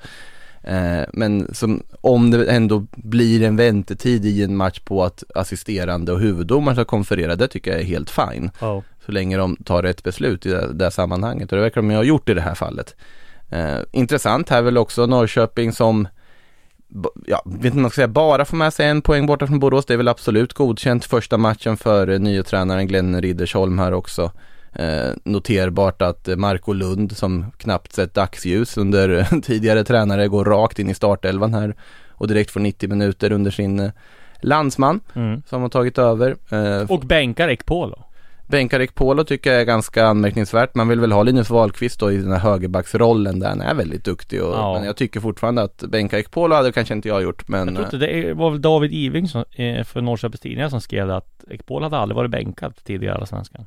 Eh, 0.62 1.02
men 1.12 1.54
som, 1.54 1.82
om 2.00 2.30
det 2.30 2.50
ändå 2.50 2.86
blir 2.92 3.42
en 3.42 3.56
väntetid 3.56 4.26
i 4.26 4.42
en 4.42 4.56
match 4.56 4.80
på 4.80 5.04
att 5.04 5.24
assisterande 5.34 6.12
och 6.12 6.20
huvuddomaren 6.20 6.76
ska 6.76 6.84
konferera, 6.84 7.36
det 7.36 7.48
tycker 7.48 7.70
jag 7.70 7.80
är 7.80 7.84
helt 7.84 8.10
fine. 8.10 8.50
Oh. 8.60 8.82
Så 9.06 9.12
länge 9.12 9.36
de 9.36 9.56
tar 9.56 9.82
rätt 9.82 10.02
beslut 10.02 10.46
i 10.46 10.50
det, 10.50 10.72
det 10.72 10.90
sammanhanget 10.90 11.52
och 11.52 11.56
det 11.56 11.62
verkar 11.62 11.82
de 11.82 11.90
ha 11.90 12.02
gjort 12.02 12.28
i 12.28 12.34
det 12.34 12.40
här 12.40 12.54
fallet. 12.54 12.96
Eh, 13.50 13.78
intressant 13.92 14.48
här 14.48 14.62
väl 14.62 14.78
också 14.78 15.06
Norrköping 15.06 15.72
som 15.72 16.08
Ja, 17.26 17.42
vet 17.44 17.64
inte 17.64 17.76
om 17.76 17.82
man 17.82 17.90
ska 17.90 17.94
säga 17.94 18.08
bara 18.08 18.44
får 18.44 18.56
med 18.56 18.74
sig 18.74 18.86
en 18.86 19.02
poäng 19.02 19.26
borta 19.26 19.46
från 19.46 19.58
Borås. 19.58 19.86
Det 19.86 19.92
är 19.92 19.96
väl 19.96 20.08
absolut 20.08 20.52
godkänt 20.52 21.04
första 21.04 21.38
matchen 21.38 21.76
för 21.76 22.08
eh, 22.08 22.18
nya 22.18 22.42
tränaren 22.42 22.86
Glenn 22.86 23.20
Riddersholm 23.20 23.78
här 23.78 23.92
också. 23.92 24.32
Eh, 24.72 25.10
noterbart 25.24 26.02
att 26.02 26.28
Marco 26.36 26.72
Lund 26.72 27.16
som 27.16 27.50
knappt 27.56 27.92
sett 27.92 28.14
dagsljus 28.14 28.76
under 28.76 29.40
tidigare 29.42 29.84
tränare 29.84 30.28
går 30.28 30.44
rakt 30.44 30.78
in 30.78 30.90
i 30.90 30.94
startelvan 30.94 31.54
här 31.54 31.74
och 32.08 32.28
direkt 32.28 32.50
får 32.50 32.60
90 32.60 32.88
minuter 32.88 33.32
under 33.32 33.50
sin 33.50 33.80
eh, 33.80 33.90
landsman 34.40 35.00
mm. 35.14 35.42
som 35.46 35.62
har 35.62 35.68
tagit 35.68 35.98
över. 35.98 36.36
Eh, 36.50 36.90
och 36.90 37.00
bänkar 37.00 37.48
Ekpolo. 37.48 38.04
Bänkar 38.46 38.80
Ekpolo 38.80 39.24
tycker 39.24 39.52
jag 39.52 39.60
är 39.60 39.64
ganska 39.64 40.06
anmärkningsvärt. 40.06 40.74
Man 40.74 40.88
vill 40.88 41.00
väl 41.00 41.12
ha 41.12 41.22
Linus 41.22 41.50
Wahlqvist 41.50 42.00
då 42.00 42.12
i 42.12 42.16
den 42.16 42.32
här 42.32 42.38
högerbacksrollen 42.38 43.40
där 43.40 43.48
han 43.48 43.60
är 43.60 43.74
väldigt 43.74 44.04
duktig 44.04 44.42
och, 44.42 44.54
ja. 44.54 44.74
men 44.74 44.84
jag 44.84 44.96
tycker 44.96 45.20
fortfarande 45.20 45.62
att 45.62 45.84
bänka 45.88 46.18
Ekpolo 46.18 46.54
hade 46.54 46.72
kanske 46.72 46.94
inte 46.94 47.08
jag 47.08 47.22
gjort 47.22 47.48
men 47.48 47.68
Jag 47.68 47.76
tror 47.76 47.84
inte 47.84 47.96
det 47.96 48.34
var 48.34 48.50
väl 48.50 48.62
David 48.62 48.92
Iving 48.92 49.28
som, 49.28 49.44
för 49.84 50.00
Norrköpings 50.00 50.40
Tidningar 50.40 50.68
som 50.68 50.80
skrev 50.80 51.10
att 51.10 51.44
Ekpolo 51.50 51.84
hade 51.84 51.98
aldrig 51.98 52.16
varit 52.16 52.30
bänkad 52.30 52.74
tidigare 52.84 53.24
i 53.24 53.26
Svenskan. 53.26 53.66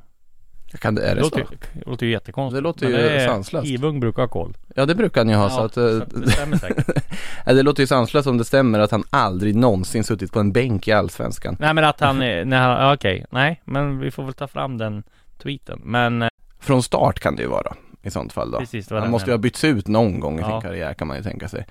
Kan 0.78 0.94
det, 0.94 1.02
är 1.02 1.08
det, 1.08 1.14
det 1.14 1.20
låter, 1.20 1.44
så? 1.44 1.54
Det 1.72 1.90
låter 1.90 2.06
ju 2.06 2.12
jättekonstigt. 2.12 2.56
Det 2.56 2.60
låter 2.60 2.86
ju 2.86 2.92
det 2.92 3.24
sanslöst. 3.24 3.66
Ivung 3.66 4.00
brukar 4.00 4.22
ha 4.22 4.28
koll. 4.28 4.56
Ja 4.74 4.86
det 4.86 4.94
brukar 4.94 5.20
han 5.20 5.28
ju 5.28 5.34
ha 5.34 5.44
ja, 5.44 5.50
så 5.50 5.60
att 5.60 5.74
så 5.74 6.04
Det 6.18 6.30
stämmer 6.30 6.56
säkert. 6.56 6.86
det 7.44 7.62
låter 7.62 7.82
ju 7.82 7.86
sanslöst 7.86 8.28
om 8.28 8.38
det 8.38 8.44
stämmer 8.44 8.78
att 8.78 8.90
han 8.90 9.04
aldrig 9.10 9.56
någonsin 9.56 10.04
suttit 10.04 10.32
på 10.32 10.40
en 10.40 10.52
bänk 10.52 10.88
i 10.88 10.92
Allsvenskan. 10.92 11.56
Nej 11.60 11.74
men 11.74 11.84
att 11.84 12.00
han, 12.00 12.18
nej 12.18 12.52
han, 12.52 12.94
okej, 12.94 13.26
nej 13.30 13.60
men 13.64 13.98
vi 13.98 14.10
får 14.10 14.24
väl 14.24 14.34
ta 14.34 14.46
fram 14.46 14.78
den 14.78 15.02
tweeten. 15.38 15.80
Men 15.84 16.22
eh, 16.22 16.28
Från 16.60 16.82
start 16.82 17.20
kan 17.20 17.36
det 17.36 17.42
ju 17.42 17.48
vara 17.48 17.74
i 18.02 18.10
sånt 18.10 18.32
fall 18.32 18.50
då. 18.50 18.58
Precis, 18.58 18.90
han 18.90 19.10
måste 19.10 19.30
ju 19.30 19.32
ha 19.32 19.38
bytts 19.38 19.64
ut 19.64 19.88
någon 19.88 20.20
gång 20.20 20.38
i 20.38 20.42
ja. 20.42 20.50
sin 20.50 20.70
karriär 20.70 20.94
kan 20.94 21.08
man 21.08 21.16
ju 21.16 21.22
tänka 21.22 21.48
sig. 21.48 21.66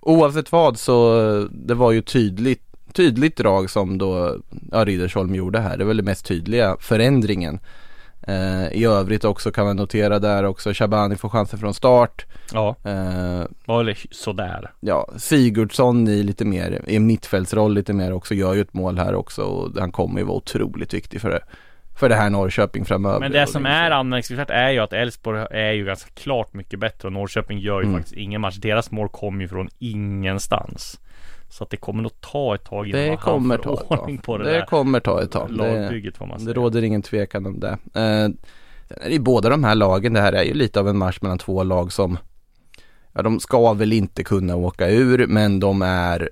Oavsett 0.00 0.52
vad 0.52 0.78
så 0.78 1.48
det 1.50 1.74
var 1.74 1.92
ju 1.92 2.02
tydligt 2.02 2.70
tydligt 2.92 3.36
drag 3.36 3.70
som 3.70 3.98
då 3.98 4.36
ja, 4.72 4.84
Riddersholm 4.84 5.34
gjorde 5.34 5.60
här. 5.60 5.76
Det 5.76 5.84
är 5.84 5.86
väl 5.86 5.96
det 5.96 6.02
mest 6.02 6.26
tydliga 6.26 6.76
förändringen. 6.80 7.60
Eh, 8.22 8.72
I 8.72 8.84
övrigt 8.84 9.24
också 9.24 9.52
kan 9.52 9.66
man 9.66 9.76
notera 9.76 10.18
där 10.18 10.44
också 10.44 10.72
Shabani 10.74 11.16
får 11.16 11.28
chansen 11.28 11.58
från 11.58 11.74
start. 11.74 12.26
Ja, 12.52 12.76
eh, 12.84 13.44
var 13.64 14.14
sådär. 14.14 14.70
Ja, 14.80 15.08
Sigurdsson 15.16 16.08
i 16.08 16.22
lite 16.22 16.44
mer, 16.44 16.82
i 16.86 16.98
mittfältsroll 16.98 17.74
lite 17.74 17.92
mer 17.92 18.12
också, 18.12 18.34
gör 18.34 18.54
ju 18.54 18.60
ett 18.60 18.74
mål 18.74 18.98
här 18.98 19.14
också 19.14 19.42
och 19.42 19.80
han 19.80 19.92
kommer 19.92 20.20
ju 20.20 20.26
vara 20.26 20.36
otroligt 20.36 20.94
viktig 20.94 21.20
för 21.20 21.30
det. 21.30 21.40
För 21.98 22.08
det 22.08 22.14
här 22.14 22.30
Norrköping 22.30 22.84
framöver. 22.84 23.20
Men 23.20 23.32
det 23.32 23.46
som 23.46 23.66
är 23.66 23.90
anmärkningsvärt 23.90 24.50
är 24.50 24.70
ju 24.70 24.78
att 24.78 24.92
Elfsborg 24.92 25.46
är 25.50 25.72
ju 25.72 25.84
ganska 25.84 26.10
klart 26.10 26.54
mycket 26.54 26.78
bättre 26.78 27.08
och 27.08 27.12
Norrköping 27.12 27.58
gör 27.58 27.80
ju 27.80 27.86
mm. 27.86 27.96
faktiskt 27.96 28.16
ingen 28.16 28.40
match. 28.40 28.56
Deras 28.56 28.90
mål 28.90 29.08
kommer 29.08 29.42
ju 29.42 29.48
från 29.48 29.68
ingenstans. 29.78 31.00
Så 31.50 31.64
att 31.64 31.70
det 31.70 31.76
kommer 31.76 32.02
nog 32.02 32.20
ta 32.20 32.54
ett 32.54 32.64
tag 32.64 32.88
innan 32.88 33.00
det 33.00 33.16
kommer 33.16 33.54
han 33.54 33.64
får 33.64 33.76
ta 33.76 33.96
ordning 33.96 34.18
på 34.18 34.38
det, 34.38 34.44
det 34.44 34.50
där 34.50 34.66
kommer 34.66 35.00
ta 35.00 35.22
ett 35.22 35.30
tag. 35.30 35.50
Lagbygget 35.50 36.16
får 36.16 36.26
man 36.26 36.38
säga. 36.38 36.48
Det 36.48 36.60
råder 36.60 36.82
ingen 36.82 37.02
tvekan 37.02 37.46
om 37.46 37.60
det. 37.60 37.78
Eh, 37.94 39.12
I 39.12 39.18
båda 39.18 39.48
de 39.48 39.64
här 39.64 39.74
lagen, 39.74 40.12
det 40.12 40.20
här 40.20 40.32
är 40.32 40.42
ju 40.42 40.54
lite 40.54 40.80
av 40.80 40.88
en 40.88 40.98
match 40.98 41.18
mellan 41.20 41.38
två 41.38 41.62
lag 41.62 41.92
som 41.92 42.18
Ja 43.12 43.22
de 43.22 43.40
ska 43.40 43.72
väl 43.72 43.92
inte 43.92 44.24
kunna 44.24 44.56
åka 44.56 44.88
ur 44.88 45.26
men 45.26 45.60
de 45.60 45.82
är 45.82 46.28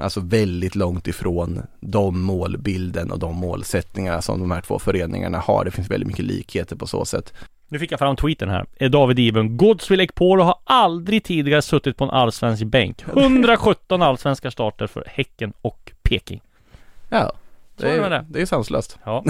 Alltså 0.00 0.20
väldigt 0.20 0.74
långt 0.74 1.08
ifrån 1.08 1.62
de 1.80 2.20
målbilden 2.20 3.10
och 3.10 3.18
de 3.18 3.36
målsättningarna 3.36 4.22
som 4.22 4.40
de 4.40 4.50
här 4.50 4.60
två 4.60 4.78
föreningarna 4.78 5.38
har. 5.38 5.64
Det 5.64 5.70
finns 5.70 5.90
väldigt 5.90 6.06
mycket 6.06 6.24
likheter 6.24 6.76
på 6.76 6.86
så 6.86 7.04
sätt. 7.04 7.34
Nu 7.70 7.78
fick 7.78 7.92
jag 7.92 7.98
fram 7.98 8.16
tweeten 8.16 8.48
här. 8.48 8.66
Är 8.76 8.88
David 8.88 9.18
Iben. 9.18 9.56
Godswill 9.56 10.00
Ekpolo 10.00 10.42
har 10.42 10.58
aldrig 10.64 11.24
tidigare 11.24 11.62
suttit 11.62 11.96
på 11.96 12.04
en 12.04 12.10
allsvensk 12.10 12.64
bänk. 12.64 13.02
117 13.16 14.02
allsvenska 14.02 14.50
starter 14.50 14.86
för 14.86 15.04
Häcken 15.06 15.52
och 15.60 15.92
Peking. 16.02 16.40
Ja, 17.08 17.32
det 17.76 17.90
är, 17.90 18.10
det. 18.10 18.24
det 18.28 18.40
är 18.40 18.46
sanslöst. 18.46 18.98
Ja. 19.04 19.24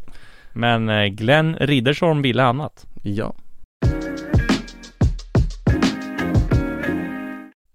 Men 0.52 0.88
eh, 0.88 1.06
Glenn 1.06 1.56
Riddersholm 1.56 2.22
ville 2.22 2.42
annat. 2.42 2.86
Ja. 3.02 3.34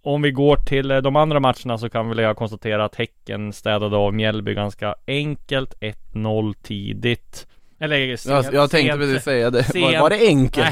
Om 0.03 0.21
vi 0.21 0.31
går 0.31 0.55
till 0.55 0.91
eh, 0.91 0.97
de 0.97 1.15
andra 1.15 1.39
matcherna 1.39 1.77
så 1.77 1.89
kan 1.89 2.09
väl 2.09 2.17
jag 2.17 2.37
konstatera 2.37 2.85
att 2.85 2.95
Häcken 2.95 3.53
städade 3.53 3.97
av 3.97 4.13
Mjällby 4.13 4.53
ganska 4.53 4.95
enkelt. 5.07 5.73
1-0 6.13 6.53
tidigt. 6.63 7.47
Eller 7.79 8.15
sent, 8.15 8.53
Jag, 8.53 8.71
tänkte 8.71 8.97
precis 8.97 9.23
säga 9.23 9.49
det. 9.49 9.63
Sent, 9.63 9.85
var, 9.85 10.01
var, 10.01 10.09
det 10.09 10.27
enkelt? 10.27 10.67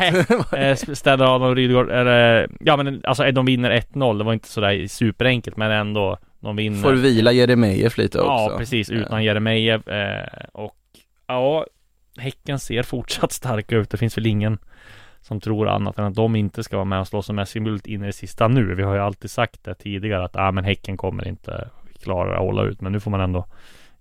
Nej, 0.52 0.70
eh, 0.70 0.76
städade 0.76 1.30
av 1.30 1.40
dem 1.40 1.56
Rydgård, 1.56 1.92
eller 1.92 2.50
ja 2.60 2.78
men 2.78 3.02
alltså 3.06 3.32
de 3.32 3.46
vinner 3.46 3.72
1-0. 3.72 4.18
Det 4.18 4.24
var 4.24 4.34
inte 4.34 4.48
sådär 4.48 4.88
superenkelt 4.88 5.58
men 5.58 5.72
ändå. 5.72 6.18
De 6.40 6.56
vinner. 6.56 6.82
Får 6.82 6.94
vila 6.94 7.32
Jeremejeff 7.32 7.98
lite 7.98 8.20
också. 8.20 8.32
Ja 8.32 8.58
precis, 8.58 8.90
utan 8.90 9.24
ja. 9.24 9.28
Jeremejeff. 9.28 9.88
Eh, 9.88 10.46
och 10.52 10.76
ja, 11.28 11.66
Häcken 12.18 12.60
ser 12.60 12.84
fortsatt 12.84 13.32
starka 13.32 13.76
ut. 13.76 13.90
Det 13.90 13.98
finns 13.98 14.18
väl 14.18 14.26
ingen 14.26 14.58
som 15.22 15.40
tror 15.40 15.68
annat 15.68 16.00
än 16.00 16.06
att 16.06 16.16
de 16.16 16.36
inte 16.36 16.64
ska 16.64 16.76
vara 16.76 16.86
med 16.86 17.00
och 17.00 17.08
slåss 17.08 17.30
om 17.30 17.46
SM-guldet 17.46 17.88
in 17.88 18.04
i 18.04 18.06
det 18.06 18.14
sista 18.14 18.48
nu. 18.48 18.76
Vi 18.76 18.84
har 18.84 18.94
ju 18.94 19.00
alltid 19.00 19.32
sagt 19.32 19.64
det 19.64 19.76
tidigare 19.76 20.26
att 20.26 20.36
ah, 20.36 20.52
men 20.52 20.64
Häcken 20.64 20.98
kommer 20.98 21.28
inte 21.28 21.70
klara 22.02 22.34
att 22.34 22.44
hålla 22.44 22.64
ut. 22.64 22.82
Men 22.82 22.92
nu 22.92 23.00
får 23.00 23.12
man 23.12 23.22
ändå 23.22 23.46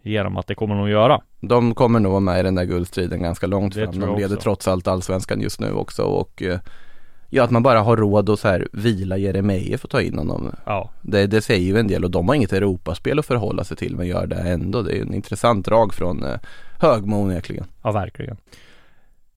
ge 0.03 0.22
dem 0.22 0.36
att 0.36 0.46
det 0.46 0.55
kommer 0.55 0.74
de 0.74 0.84
att 0.84 0.90
göra. 0.90 1.20
De 1.49 1.74
kommer 1.74 2.01
nog 2.01 2.11
vara 2.12 2.20
med 2.20 2.40
i 2.40 2.43
den 2.43 2.55
där 2.55 2.64
guldstriden 2.64 3.22
ganska 3.22 3.47
långt 3.47 3.74
Det 3.74 3.84
fram. 3.84 4.01
De 4.01 4.16
leder 4.16 4.36
också. 4.36 4.43
trots 4.43 4.68
allt 4.68 4.88
allsvenskan 4.88 5.40
just 5.40 5.61
nu 5.61 5.72
också 5.72 6.03
och 6.03 6.43
eh, 6.43 6.59
Ja 7.34 7.45
att 7.45 7.51
man 7.51 7.62
bara 7.62 7.80
har 7.80 7.97
råd 7.97 8.30
att 8.30 8.40
så 8.40 8.49
här 8.49 8.68
vila 8.72 9.16
Jeremejeff 9.16 9.84
och 9.84 9.90
ta 9.90 10.01
in 10.03 10.18
honom. 10.18 10.53
Ja, 10.66 10.90
Det, 11.03 11.26
det 11.26 11.43
säger 11.43 11.66
ju 11.66 11.78
en 11.78 11.86
del 11.88 12.05
och 12.05 12.11
de 12.11 12.28
har 12.28 12.34
inget 12.34 12.53
Europaspel 12.53 13.18
att 13.18 13.26
förhålla 13.26 13.64
sig 13.64 13.76
till 13.76 13.97
men 13.97 14.07
gör 14.07 14.26
det 14.26 14.36
ändå. 14.36 14.82
Det 14.82 14.93
är 14.93 14.97
ju 14.97 15.03
en 15.03 15.14
intressant 15.14 15.66
drag 15.66 15.95
från 15.95 16.24
eh, 16.24 16.38
Högmo 16.80 17.16
onekligen. 17.16 17.64
ja 17.82 17.93
verkligen. 17.93 18.36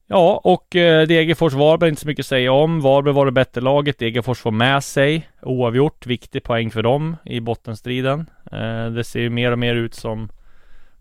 Ja, 0.07 0.41
och 0.43 0.75
eh, 0.75 1.07
Degerfors-Varberg 1.07 1.89
inte 1.89 2.01
så 2.01 2.07
mycket 2.07 2.23
att 2.23 2.27
säga 2.27 2.51
om. 2.51 2.81
Varberg 2.81 3.13
var 3.13 3.25
det 3.25 3.31
bättre 3.31 3.61
laget. 3.61 3.99
Degerfors 3.99 4.39
får 4.39 4.51
med 4.51 4.83
sig 4.83 5.29
oavgjort. 5.41 6.05
Viktig 6.05 6.43
poäng 6.43 6.71
för 6.71 6.83
dem 6.83 7.15
i 7.25 7.39
bottenstriden. 7.39 8.29
Eh, 8.51 8.85
det 8.85 9.03
ser 9.03 9.19
ju 9.19 9.29
mer 9.29 9.51
och 9.51 9.59
mer 9.59 9.75
ut 9.75 9.93
som 9.95 10.29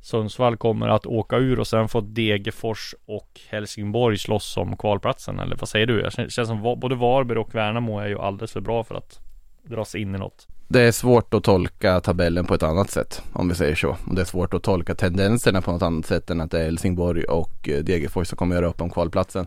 Sundsvall 0.04 0.56
kommer 0.56 0.88
att 0.88 1.06
åka 1.06 1.36
ur 1.36 1.60
och 1.60 1.66
sen 1.66 1.88
får 1.88 2.02
Degerfors 2.02 2.94
och 3.06 3.40
Helsingborg 3.48 4.18
slåss 4.18 4.56
om 4.56 4.76
kvalplatsen. 4.76 5.38
Eller 5.38 5.56
vad 5.56 5.68
säger 5.68 5.86
du? 5.86 6.02
Det 6.02 6.30
känns 6.30 6.48
som 6.48 6.62
både 6.62 6.94
Varberg 6.94 7.38
och 7.38 7.54
Värnamo 7.54 7.98
är 7.98 8.08
ju 8.08 8.18
alldeles 8.18 8.52
för 8.52 8.60
bra 8.60 8.84
för 8.84 8.94
att 8.94 9.20
dras 9.62 9.94
in 9.94 10.14
i 10.14 10.18
något. 10.18 10.46
Det 10.68 10.80
är 10.80 10.92
svårt 10.92 11.34
att 11.34 11.44
tolka 11.44 12.00
tabellen 12.00 12.44
på 12.44 12.54
ett 12.54 12.62
annat 12.62 12.90
sätt 12.90 13.22
om 13.32 13.48
vi 13.48 13.54
säger 13.54 13.74
så. 13.74 13.96
Och 14.06 14.14
det 14.14 14.20
är 14.20 14.24
svårt 14.24 14.54
att 14.54 14.62
tolka 14.62 14.94
tendenserna 14.94 15.62
på 15.62 15.72
något 15.72 15.82
annat 15.82 16.06
sätt 16.06 16.30
än 16.30 16.40
att 16.40 16.50
det 16.50 16.60
är 16.60 16.64
Helsingborg 16.64 17.24
och 17.24 17.68
eh, 17.68 17.84
Degerfors 17.84 18.28
som 18.28 18.36
kommer 18.36 18.56
göra 18.56 18.66
upp 18.66 18.80
om 18.80 18.90
kvalplatsen. 18.90 19.46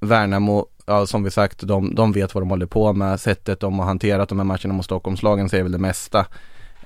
Värnamo, 0.00 0.66
ja 0.86 1.06
som 1.06 1.24
vi 1.24 1.30
sagt, 1.30 1.60
de, 1.60 1.94
de 1.94 2.12
vet 2.12 2.34
vad 2.34 2.42
de 2.42 2.50
håller 2.50 2.66
på 2.66 2.92
med. 2.92 3.20
Sättet 3.20 3.60
de 3.60 3.78
har 3.78 3.86
hanterat 3.86 4.28
de 4.28 4.38
här 4.38 4.44
matcherna 4.44 4.74
mot 4.74 4.84
Stockholmslagen 4.84 5.48
säger 5.48 5.62
väl 5.62 5.72
det 5.72 5.78
mesta. 5.78 6.26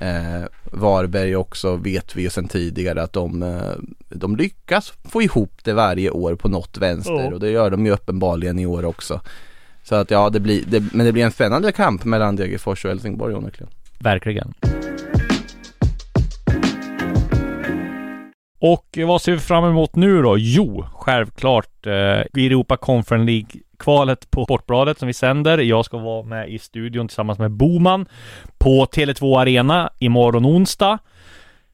Eh, 0.00 0.44
Varberg 0.72 1.36
också 1.36 1.76
vet 1.76 2.16
vi 2.16 2.22
ju 2.22 2.30
sedan 2.30 2.48
tidigare 2.48 3.02
att 3.02 3.12
de, 3.12 3.42
eh, 3.42 3.72
de 4.08 4.36
lyckas 4.36 4.92
få 5.04 5.22
ihop 5.22 5.52
det 5.64 5.72
varje 5.72 6.10
år 6.10 6.34
på 6.34 6.48
något 6.48 6.78
vänster 6.78 7.12
Ja. 7.12 7.34
och 7.34 7.40
det 7.40 7.50
gör 7.50 7.70
de 7.70 7.86
ju 7.86 7.92
uppenbarligen 7.92 8.58
i 8.58 8.66
år 8.66 8.84
också. 8.84 9.20
Så 9.82 9.94
att 9.94 10.10
ja, 10.10 10.30
det 10.30 10.40
blir, 10.40 10.62
det, 10.66 10.84
men 10.92 11.06
det 11.06 11.12
blir 11.12 11.24
en 11.24 11.32
spännande 11.32 11.72
kamp 11.72 12.04
mellan 12.04 12.36
Degerfors 12.36 12.84
och 12.84 12.90
Helsingborg 12.90 13.34
onekligen. 13.34 13.72
Verkligen. 13.98 14.54
Och 18.60 18.98
vad 19.06 19.22
ser 19.22 19.32
vi 19.32 19.38
fram 19.38 19.64
emot 19.64 19.96
nu 19.96 20.22
då? 20.22 20.38
Jo, 20.38 20.84
självklart 20.94 21.86
eh, 21.86 21.92
Europa 22.44 22.76
Conference 22.76 23.24
Kvalet 23.78 24.30
på 24.30 24.44
Sportbladet 24.44 24.98
som 24.98 25.06
vi 25.06 25.14
sänder. 25.14 25.58
Jag 25.58 25.84
ska 25.84 25.98
vara 25.98 26.22
med 26.22 26.50
i 26.50 26.58
studion 26.58 27.08
tillsammans 27.08 27.38
med 27.38 27.50
Boman 27.50 28.06
på 28.58 28.84
Tele2 28.84 29.40
Arena 29.40 29.90
imorgon 29.98 30.46
onsdag. 30.46 30.98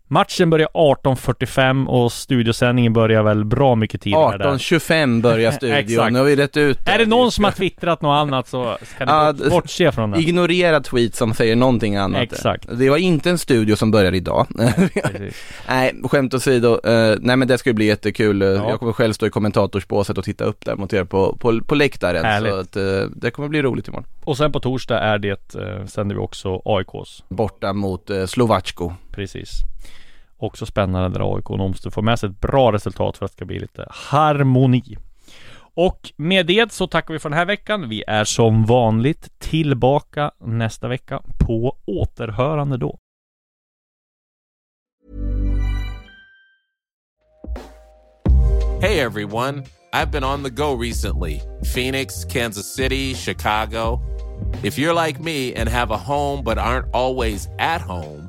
Matchen 0.09 0.51
börjar 0.51 0.69
18.45 0.75 1.87
och 1.87 2.13
studiosändningen 2.13 2.93
börjar 2.93 3.23
väl 3.23 3.45
bra 3.45 3.75
mycket 3.75 4.01
tidigare 4.03 4.39
där. 4.39 4.45
18.25 4.45 5.23
börjar 5.23 5.51
studion, 5.53 6.13
nu 6.13 6.19
har 6.19 6.27
vi 6.27 6.37
rätt 6.37 6.57
ut 6.57 6.79
Är 6.87 6.99
det 6.99 7.07
någon 7.07 7.33
som 7.33 7.45
har 7.45 7.51
twittrat 7.53 8.03
något 8.03 8.15
annat 8.17 8.49
så 8.49 8.77
kan 8.99 9.07
ni 9.09 9.33
bort- 9.33 9.45
det- 9.45 9.51
bortse 9.51 9.93
från 9.93 10.11
det. 10.11 10.21
Ignorera 10.21 10.81
tweet 10.81 11.15
som 11.15 11.35
säger 11.35 11.57
någonting 11.57 11.97
annat. 11.97 12.23
Exakt. 12.23 12.69
Det 12.79 12.91
var 12.91 12.97
inte 12.97 13.31
en 13.31 13.39
studio 13.39 13.77
som 13.77 13.91
börjar 13.91 14.15
idag. 14.15 14.47
Precis. 15.03 15.43
nej, 15.69 15.95
skämt 16.05 16.35
åsido. 16.35 16.69
Uh, 16.69 17.17
nej 17.21 17.37
men 17.37 17.49
det 17.49 17.59
ska 17.59 17.71
ju 17.71 17.75
bli 17.75 17.87
jättekul. 17.87 18.41
Ja. 18.41 18.71
Jag 18.71 18.79
kommer 18.79 18.93
själv 18.93 19.13
stå 19.13 19.27
i 19.27 19.31
kommentatorsbåset 19.31 20.19
och 20.19 20.25
titta 20.25 20.45
upp 20.45 20.65
där 20.65 20.77
mot 20.77 20.93
er 20.93 21.05
på, 21.05 21.37
på, 21.37 21.61
på 21.61 21.75
läktaren. 21.75 22.25
Härligt. 22.25 22.53
Så 22.53 22.59
att, 22.61 22.77
eh, 22.77 23.09
det 23.17 23.31
kommer 23.31 23.49
bli 23.49 23.63
roligt 23.63 23.89
imorgon. 23.89 24.07
Och 24.25 24.37
sen 24.37 24.53
på 24.53 24.61
torsdag 24.61 24.99
är 25.01 25.19
det, 25.19 25.55
eh, 25.55 25.87
sänder 25.87 26.15
vi 26.15 26.21
också 26.21 26.63
AIKs 26.65 27.25
Borta 27.29 27.73
mot 27.73 28.11
uh, 28.11 28.27
Slovacko. 28.27 28.93
Precis. 29.15 29.63
Också 30.37 30.67
spännande 30.67 31.19
där 31.19 31.37
AIK 31.37 31.49
måste 31.49 31.91
få 31.91 32.03
med 32.03 32.19
sig 32.19 32.31
ett 32.31 32.41
bra 32.41 32.73
resultat 32.73 33.17
för 33.17 33.25
att 33.25 33.33
det 33.33 33.37
ska 33.37 33.45
bli 33.45 33.59
lite 33.59 33.87
harmoni. 33.91 34.97
Och 35.77 36.13
med 36.17 36.47
det 36.47 36.73
så 36.73 36.87
tackar 36.87 37.15
vi 37.15 37.21
för 37.21 37.29
den 37.29 37.39
här 37.39 37.47
veckan. 37.47 37.89
Vi 37.89 38.05
är 38.07 38.25
som 38.25 38.65
vanligt 38.65 39.39
tillbaka 39.39 40.31
nästa 40.39 40.89
vecka 40.89 41.23
på 41.47 41.77
återhörande 41.87 42.77
då. 42.77 42.99
Hey 48.81 49.01
everyone, 49.01 49.63
I've 49.93 50.11
been 50.11 50.25
on 50.25 50.43
the 50.43 50.51
go 50.51 50.77
recently 50.83 51.41
Phoenix, 51.75 52.25
Kansas 52.25 52.75
City, 52.75 53.15
Chicago. 53.15 54.01
If 54.63 54.79
you're 54.79 55.07
like 55.07 55.21
me 55.21 55.55
and 55.55 55.69
have 55.69 55.95
a 55.95 55.97
home 55.97 56.43
but 56.45 56.59
aren't 56.59 56.91
always 56.93 57.49
at 57.59 57.81
home, 57.81 58.29